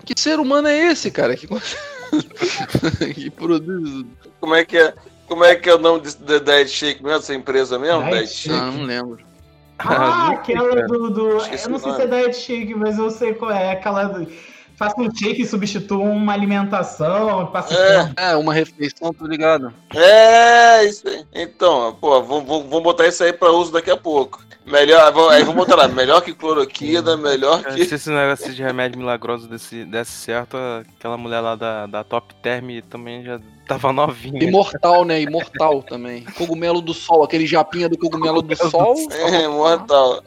que 0.06 0.20
ser 0.20 0.40
humano 0.40 0.68
é 0.68 0.92
esse, 0.92 1.10
cara? 1.12 1.36
Que, 1.36 1.48
que 3.14 3.30
produz. 3.30 4.06
Como 4.40 4.56
é 4.56 4.66
que 4.66 4.78
é? 4.78 4.94
Como 5.28 5.44
é 5.44 5.56
que 5.56 5.70
é 5.70 5.76
o 5.76 5.80
nome 5.80 6.02
da 6.20 6.38
Diet 6.38 6.70
Shake 6.70 7.04
mesmo, 7.04 7.18
essa 7.18 7.34
empresa 7.34 7.80
mesmo? 7.80 8.04
Diet 8.04 8.18
Diet 8.18 8.30
Shake. 8.30 8.56
Ah, 8.56 8.72
não 8.72 8.84
lembro. 8.84 9.34
Ah, 9.80 10.28
sei, 10.46 10.56
aquela 10.56 10.88
do. 10.88 11.10
do 11.10 11.30
eu 11.30 11.70
não 11.70 11.80
sei 11.80 11.94
se 11.94 12.02
é 12.02 12.08
diet 12.08 12.36
shake, 12.36 12.76
mas 12.76 12.98
eu 12.98 13.10
sei 13.10 13.34
qual 13.34 13.52
é. 13.52 13.72
Aquela. 13.72 14.06
Do, 14.06 14.28
faça 14.76 15.00
um 15.02 15.14
shake 15.14 15.42
e 15.42 15.46
substitua 15.46 15.98
uma 16.00 16.34
alimentação. 16.34 17.46
Passa 17.48 17.74
É. 18.18 18.32
É, 18.32 18.36
uma 18.36 18.54
refeição, 18.54 19.14
tô 19.14 19.26
ligado. 19.26 19.74
É, 19.94 20.84
isso 20.86 21.08
aí. 21.08 21.26
Então, 21.34 21.96
pô, 22.00 22.22
vamos, 22.22 22.84
botar 22.84 23.08
isso 23.08 23.24
aí 23.24 23.34
pra 23.34 23.52
uso 23.52 23.72
daqui 23.72 23.92
a 23.92 23.98
pouco. 23.98 24.42
Melhor, 24.66 25.12
vamos- 25.12 25.32
aí 25.34 25.44
vamos 25.44 25.58
botar 25.66 25.76
lá, 25.76 25.88
melhor 25.90 26.22
que 26.22 26.34
cloroquina, 26.34 27.18
melhor 27.18 27.62
que. 27.64 27.84
Se 27.86 27.96
esse 27.96 28.10
negócio 28.10 28.54
de 28.54 28.64
remédio 28.64 28.98
milagroso 28.98 29.46
desse, 29.48 29.84
desse 29.84 30.12
certo, 30.12 30.56
aquela 30.98 31.18
mulher 31.18 31.42
lá 31.42 31.56
da, 31.56 31.86
da 31.86 32.04
Top 32.04 32.34
Term 32.36 32.80
também 32.90 33.24
já 33.26 33.42
tava 33.68 33.92
novinha. 33.92 34.42
Imortal, 34.42 35.04
né? 35.04 35.22
Imortal 35.22 35.84
também. 35.84 36.24
Cogumelo 36.38 36.82
do 36.82 36.94
sol, 36.94 37.24
aquele 37.24 37.46
japinha 37.46 37.90
do 37.90 37.98
cogumelo 37.98 38.42
do 38.42 38.56
sol. 38.56 38.96
É, 39.12 39.48
mortal. 39.50 40.24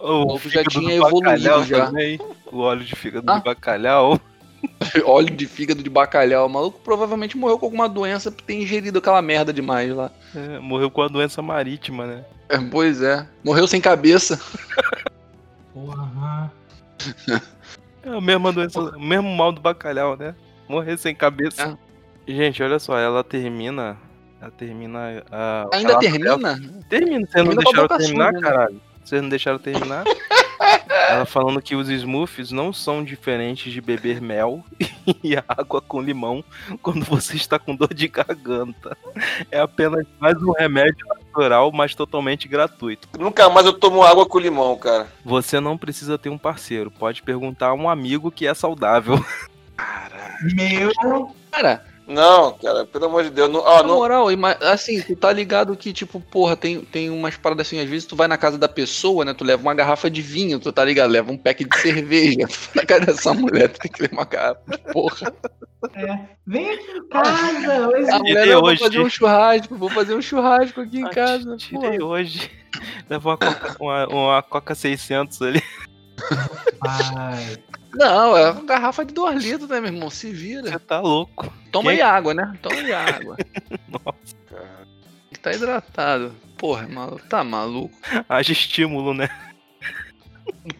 O 0.00 0.26
maluco 0.26 0.50
já 0.50 0.62
tinha 0.64 1.00
do 1.00 1.06
evoluído 1.06 1.64
já. 1.64 1.86
também. 1.86 2.18
O 2.54 2.60
óleo 2.60 2.84
de 2.84 2.94
fígado 2.94 3.30
Ah. 3.30 3.38
de 3.38 3.44
bacalhau. 3.44 4.20
Óleo 5.04 5.34
de 5.34 5.46
fígado 5.46 5.82
de 5.82 5.90
bacalhau. 5.90 6.46
O 6.46 6.48
maluco 6.50 6.80
provavelmente 6.80 7.36
morreu 7.36 7.58
com 7.58 7.66
alguma 7.66 7.86
doença 7.88 8.30
por 8.32 8.40
ter 8.42 8.54
ingerido 8.54 8.98
aquela 8.98 9.20
merda 9.20 9.52
demais 9.52 9.94
lá. 9.94 10.10
É, 10.34 10.58
morreu 10.58 10.90
com 10.90 11.02
a 11.02 11.08
doença 11.08 11.42
marítima, 11.42 12.06
né? 12.06 12.24
É, 12.48 12.58
pois 12.58 13.02
é. 13.02 13.26
Morreu 13.44 13.66
sem 13.66 13.78
cabeça. 13.80 14.40
Porra. 15.72 16.50
É 18.04 18.08
a 18.08 18.20
mesma 18.20 18.52
doença, 18.52 18.80
o 18.80 19.00
mesmo 19.00 19.28
mal 19.36 19.52
do 19.52 19.60
bacalhau, 19.60 20.16
né? 20.16 20.34
Morrer 20.68 20.96
sem 20.96 21.14
cabeça. 21.14 21.78
Gente, 22.26 22.62
olha 22.62 22.78
só, 22.78 22.98
ela 22.98 23.22
termina. 23.22 23.98
Ela 24.40 24.50
termina. 24.50 25.22
a- 25.30 25.68
Ainda 25.74 25.90
ela- 25.92 26.00
termina? 26.00 26.28
ela- 26.30 26.60
termina, 26.88 27.26
vocês 27.26 27.44
não 27.44 27.54
deixaram 27.54 27.88
terminar, 27.88 28.26
suja, 28.32 28.32
né? 28.32 28.40
caralho? 28.40 28.80
Vocês 29.04 29.22
não 29.22 29.28
deixaram 29.28 29.58
terminar? 29.58 30.04
ela 31.08 31.26
falando 31.26 31.62
que 31.62 31.74
os 31.74 31.88
smoothies 31.88 32.50
não 32.50 32.72
são 32.72 33.04
diferentes 33.04 33.72
de 33.72 33.80
beber 33.80 34.20
mel 34.20 34.64
e 35.22 35.36
água 35.36 35.80
com 35.80 36.00
limão 36.00 36.44
quando 36.82 37.04
você 37.04 37.36
está 37.36 37.58
com 37.58 37.74
dor 37.74 37.92
de 37.92 38.08
garganta. 38.08 38.96
É 39.50 39.60
apenas 39.60 40.06
mais 40.18 40.36
um 40.42 40.52
remédio 40.52 41.06
natural, 41.08 41.70
mas 41.72 41.94
totalmente 41.94 42.48
gratuito. 42.48 43.08
Nunca 43.18 43.48
mais 43.48 43.66
eu 43.66 43.72
tomo 43.72 44.02
água 44.02 44.26
com 44.26 44.38
limão, 44.38 44.76
cara. 44.76 45.08
Você 45.24 45.60
não 45.60 45.76
precisa 45.76 46.18
ter 46.18 46.28
um 46.28 46.38
parceiro, 46.38 46.90
pode 46.90 47.22
perguntar 47.22 47.68
a 47.68 47.74
um 47.74 47.88
amigo 47.88 48.30
que 48.30 48.46
é 48.46 48.54
saudável. 48.54 49.22
Meu. 50.54 50.92
Cara, 51.50 51.84
Não, 52.06 52.52
cara, 52.58 52.84
pelo 52.84 53.06
amor 53.06 53.24
de 53.24 53.30
Deus. 53.30 53.50
Não, 53.50 53.60
ó, 53.60 53.78
Na 53.78 53.88
não, 53.88 53.94
moral, 53.96 54.26
assim, 54.60 55.00
tu 55.00 55.16
tá 55.16 55.32
ligado 55.32 55.74
que, 55.74 55.90
tipo, 55.92 56.20
porra, 56.20 56.54
tem, 56.54 56.80
tem 56.82 57.08
umas 57.08 57.36
paradas 57.36 57.66
assim, 57.66 57.80
às 57.80 57.88
vezes 57.88 58.06
tu 58.06 58.14
vai 58.14 58.28
na 58.28 58.36
casa 58.36 58.58
da 58.58 58.68
pessoa, 58.68 59.24
né? 59.24 59.32
Tu 59.32 59.42
leva 59.42 59.62
uma 59.62 59.74
garrafa 59.74 60.10
de 60.10 60.20
vinho, 60.20 60.60
tu 60.60 60.70
tá 60.70 60.84
ligado? 60.84 61.10
Leva 61.10 61.32
um 61.32 61.38
pack 61.38 61.64
de 61.64 61.78
cerveja. 61.78 62.46
Na 62.74 62.84
casa 62.84 63.06
dessa 63.06 63.32
mulher, 63.32 63.68
tu 63.70 63.78
tem 63.78 63.90
que 63.90 64.02
levar 64.02 64.16
uma 64.16 64.24
garrafa. 64.26 64.78
Porra. 64.92 65.32
É, 65.94 66.18
vem 66.46 66.70
aqui 66.70 66.90
em 66.90 67.08
casa, 67.08 67.88
hoje. 67.88 68.10
A 68.10 68.16
Tirei 68.18 68.32
mulher, 68.34 68.46
não, 68.48 68.60
vou 68.60 68.76
fazer 68.76 69.00
um 69.00 69.08
churrasco, 69.10 69.76
vou 69.76 69.90
fazer 69.90 70.14
um 70.14 70.22
churrasco 70.22 70.80
aqui 70.82 70.98
em 70.98 71.04
Ah, 71.04 71.10
casa. 71.10 71.56
Tirei 71.56 71.98
porra. 71.98 72.04
hoje. 72.04 72.50
Leva 73.08 73.30
uma 73.30 73.36
Coca, 73.38 73.76
uma, 73.80 74.06
uma 74.08 74.42
Coca 74.42 74.74
600 74.74 75.40
ali. 75.42 75.62
Ai, 76.82 77.56
Não, 77.94 78.36
é 78.36 78.50
uma 78.50 78.64
garrafa 78.64 79.04
de 79.04 79.14
2 79.14 79.42
litros, 79.42 79.68
né, 79.68 79.80
meu 79.80 79.92
irmão? 79.92 80.10
Se 80.10 80.30
vira. 80.30 80.70
Você 80.70 80.78
tá 80.78 81.00
louco. 81.00 81.52
Toma 81.70 81.90
Quem- 81.90 82.00
aí 82.00 82.02
água, 82.02 82.34
né? 82.34 82.52
Toma 82.60 82.76
aí 82.76 82.92
água. 82.92 83.36
Nossa. 83.88 84.36
Ele 85.30 85.40
tá 85.40 85.52
hidratado. 85.52 86.34
Porra, 86.58 86.86
maluco, 86.88 87.22
tá 87.28 87.44
maluco? 87.44 87.94
Haja 88.28 88.52
estímulo, 88.52 89.12
né? 89.14 89.28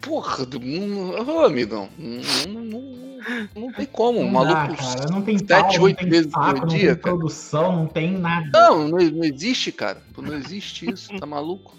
Porra, 0.01 0.45
do- 0.45 0.59
não- 0.59 1.41
ô 1.41 1.45
amigão, 1.45 1.89
não, 1.97 2.53
não, 2.53 2.61
não, 2.61 3.49
não 3.55 3.71
tem 3.73 3.85
como, 3.85 4.21
não 4.23 4.29
maluco. 4.31 4.53
dá, 4.53 4.75
cara. 4.75 5.09
Não 5.11 5.21
tem 5.21 5.37
sete, 5.37 5.47
pau, 5.49 5.73
não 5.75 5.83
oito 5.83 5.97
tem 5.99 6.09
vezes 6.09 6.31
saco, 6.31 6.45
por 6.45 6.59
não 6.61 6.67
dia, 6.67 6.79
tem 6.79 6.87
cara. 6.87 6.97
produção, 7.17 7.75
não 7.75 7.87
tem 7.87 8.11
nada. 8.11 8.49
Não, 8.53 8.87
não, 8.87 8.97
não 8.97 9.23
existe, 9.23 9.71
cara. 9.71 10.01
Não 10.17 10.33
existe 10.35 10.89
isso, 10.91 11.15
tá 11.19 11.25
maluco? 11.25 11.75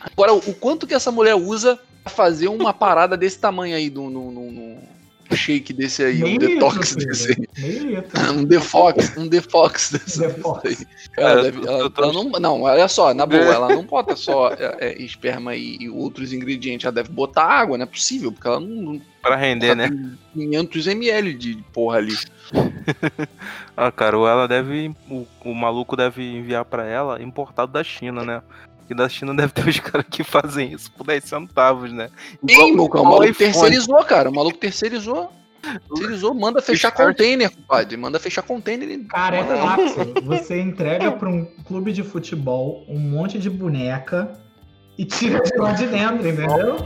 Agora, 0.00 0.32
o 0.34 0.54
quanto 0.54 0.86
que 0.86 0.94
essa 0.94 1.10
mulher 1.10 1.34
usa 1.34 1.78
fazer 2.08 2.48
uma 2.48 2.72
parada 2.72 3.16
desse 3.16 3.38
tamanho 3.38 3.76
aí, 3.76 3.90
no, 3.90 4.08
no, 4.10 4.30
no- 4.30 4.52
no 4.52 5.36
shake 5.36 5.72
desse 5.72 6.04
aí, 6.04 6.22
um 6.22 6.26
Meio 6.26 6.38
detox 6.38 6.94
desse 6.94 7.32
aí. 7.32 7.48
Meio 7.58 7.96
litro. 7.96 8.20
Um 8.32 8.44
defox, 8.44 9.16
um 9.16 9.26
defox 9.26 9.90
desse 9.90 10.24
aí. 10.24 10.76
Ela, 11.16 11.42
deve- 11.42 11.58
eu 11.58 11.68
ela- 11.68 11.90
tô- 11.90 12.02
ela 12.04 12.12
não, 12.12 12.24
não, 12.30 12.62
olha 12.62 12.86
só, 12.86 13.12
na 13.12 13.26
boa, 13.26 13.40
ela 13.42 13.68
não 13.68 13.84
bota 13.84 14.14
só 14.14 14.50
é, 14.52 14.76
é, 14.80 15.02
esperma 15.02 15.56
e, 15.56 15.78
e 15.80 15.90
outros 15.90 16.32
ingredientes, 16.32 16.84
ela 16.84 16.92
deve 16.92 17.08
botar 17.10 17.42
água, 17.44 17.76
não 17.76 17.82
é 17.82 17.86
possível, 17.86 18.30
porque 18.30 18.46
ela 18.46 18.60
não, 18.60 18.68
não 18.68 19.02
Pra 19.20 19.34
render, 19.34 19.74
né? 19.74 19.88
tem 19.88 20.48
500 20.50 20.86
ml 20.86 21.34
de 21.34 21.56
porra 21.72 21.98
ali. 21.98 22.14
Ah, 23.76 23.92
cara, 23.92 24.16
ela 24.16 24.46
deve. 24.48 24.94
O, 25.10 25.26
o 25.44 25.54
maluco 25.54 25.96
deve 25.96 26.22
enviar 26.22 26.64
pra 26.64 26.86
ela 26.86 27.20
importado 27.22 27.72
da 27.72 27.84
China, 27.84 28.24
né? 28.24 28.42
E 28.88 28.94
da 28.94 29.08
China 29.08 29.34
deve 29.34 29.52
ter 29.52 29.66
os 29.68 29.80
caras 29.80 30.06
que 30.10 30.22
fazem 30.22 30.72
isso 30.72 30.90
por 30.92 31.06
10 31.06 31.24
centavos, 31.24 31.92
né? 31.92 32.08
Sim, 32.48 32.72
meu 32.74 32.88
cara, 32.88 33.02
o 33.02 33.02
igual 33.02 33.04
maluco 33.04 33.24
iPhone. 33.24 33.34
terceirizou, 33.52 34.04
cara. 34.04 34.30
O 34.30 34.34
maluco 34.34 34.58
terceirizou. 34.58 35.32
Terceirizou, 35.88 36.32
manda 36.32 36.62
fechar 36.62 36.90
Start. 36.90 37.08
container, 37.08 37.50
compadre. 37.50 37.96
Manda 37.96 38.20
fechar 38.20 38.42
container. 38.42 38.88
e- 38.88 39.04
Cara, 39.06 39.38
é 39.38 39.42
manda- 39.42 39.56
fácil. 39.56 40.14
Você 40.22 40.60
entrega 40.60 41.10
pra 41.10 41.28
um 41.28 41.44
clube 41.66 41.92
de 41.92 42.04
futebol 42.04 42.84
um 42.88 42.98
monte 43.00 43.36
de 43.38 43.50
boneca 43.50 44.38
e 44.96 45.04
tira 45.04 45.40
de 45.40 45.56
lá 45.58 45.72
de 45.72 45.86
dentro, 45.88 46.28
entendeu? 46.28 46.76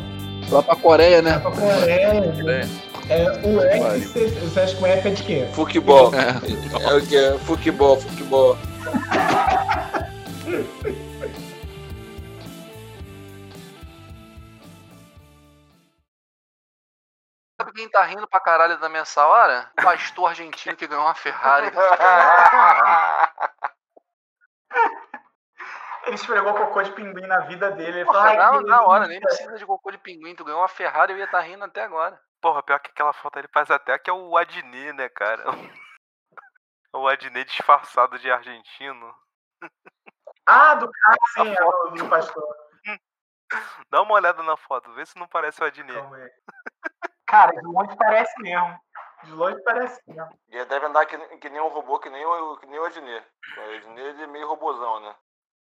Lá 0.50 0.62
pra 0.62 0.74
Coreia, 0.76 1.20
Vai 1.22 1.32
né? 1.32 1.38
pra 1.38 1.50
Coreia. 1.50 2.68
É, 3.10 3.24
o 3.44 3.60
app, 3.60 3.98
você, 4.06 4.28
você 4.28 4.60
acha 4.60 4.76
que 4.76 4.82
o 4.82 4.86
app 4.86 5.08
é 5.08 5.10
de 5.10 5.22
quê? 5.24 5.46
futebol. 5.52 6.10
É. 6.14 6.90
É 6.90 6.94
o 6.94 7.06
que? 7.06 7.38
Futebol, 7.44 8.00
futebol. 8.00 8.56
tá 17.90 18.02
rindo 18.02 18.26
pra 18.28 18.40
caralho 18.40 18.78
da 18.78 18.88
nessa 18.88 19.26
hora? 19.26 19.70
O 19.78 19.82
pastor 19.82 20.28
argentino 20.28 20.76
que 20.76 20.86
ganhou 20.86 21.04
uma 21.04 21.14
Ferrari. 21.14 21.70
Ele 26.04 26.14
esfregou 26.14 26.54
cocô 26.54 26.82
de 26.82 26.92
pinguim 26.92 27.26
na 27.26 27.40
vida 27.40 27.70
dele. 27.72 27.98
Ele 27.98 28.04
Porra, 28.06 28.30
"Ai, 28.30 28.36
na, 28.36 28.60
na 28.62 28.82
hora, 28.82 29.06
delícia." 29.06 29.08
nem 29.08 29.20
precisa 29.20 29.58
de 29.58 29.66
cocô 29.66 29.90
de 29.90 29.98
pinguim. 29.98 30.34
Tu 30.34 30.44
ganhou 30.44 30.60
uma 30.60 30.68
Ferrari, 30.68 31.12
eu 31.12 31.18
ia 31.18 31.24
estar 31.24 31.40
rindo 31.40 31.64
até 31.64 31.82
agora. 31.82 32.20
Porra, 32.40 32.62
pior 32.62 32.80
que 32.80 32.90
aquela 32.90 33.12
foto 33.12 33.38
ele 33.38 33.48
faz 33.52 33.70
até 33.70 33.98
que 33.98 34.08
é 34.08 34.12
o 34.12 34.36
Adnet, 34.36 34.92
né, 34.92 35.08
cara? 35.08 35.44
O 36.92 37.06
Adnet 37.06 37.48
disfarçado 37.48 38.18
de 38.18 38.28
argentino. 38.28 39.14
Ah, 40.44 40.74
do 40.74 40.90
cara, 40.90 41.18
sim, 41.34 41.54
é 41.56 41.64
o 41.64 41.90
do 41.90 42.08
pastor. 42.08 42.42
Dá 43.88 44.02
uma 44.02 44.14
olhada 44.14 44.42
na 44.42 44.56
foto, 44.56 44.92
vê 44.94 45.06
se 45.06 45.16
não 45.16 45.28
parece 45.28 45.62
o 45.62 45.64
Adnet. 45.64 45.96
Cara, 47.30 47.52
de 47.52 47.64
longe 47.64 47.96
parece 47.96 48.42
mesmo. 48.42 48.76
De 49.22 49.30
longe 49.30 49.62
parece 49.62 50.02
mesmo. 50.08 50.28
Ele 50.50 50.64
deve 50.64 50.86
andar 50.86 51.06
que, 51.06 51.16
que 51.38 51.48
nem 51.48 51.60
um 51.60 51.68
robô, 51.68 52.00
que 52.00 52.10
nem 52.10 52.26
o, 52.26 52.56
que 52.56 52.66
nem 52.66 52.80
o 52.80 52.84
Adnet. 52.84 53.24
O 53.56 53.60
ele 53.96 54.24
é 54.24 54.26
meio 54.26 54.48
robôzão, 54.48 54.98
né? 54.98 55.14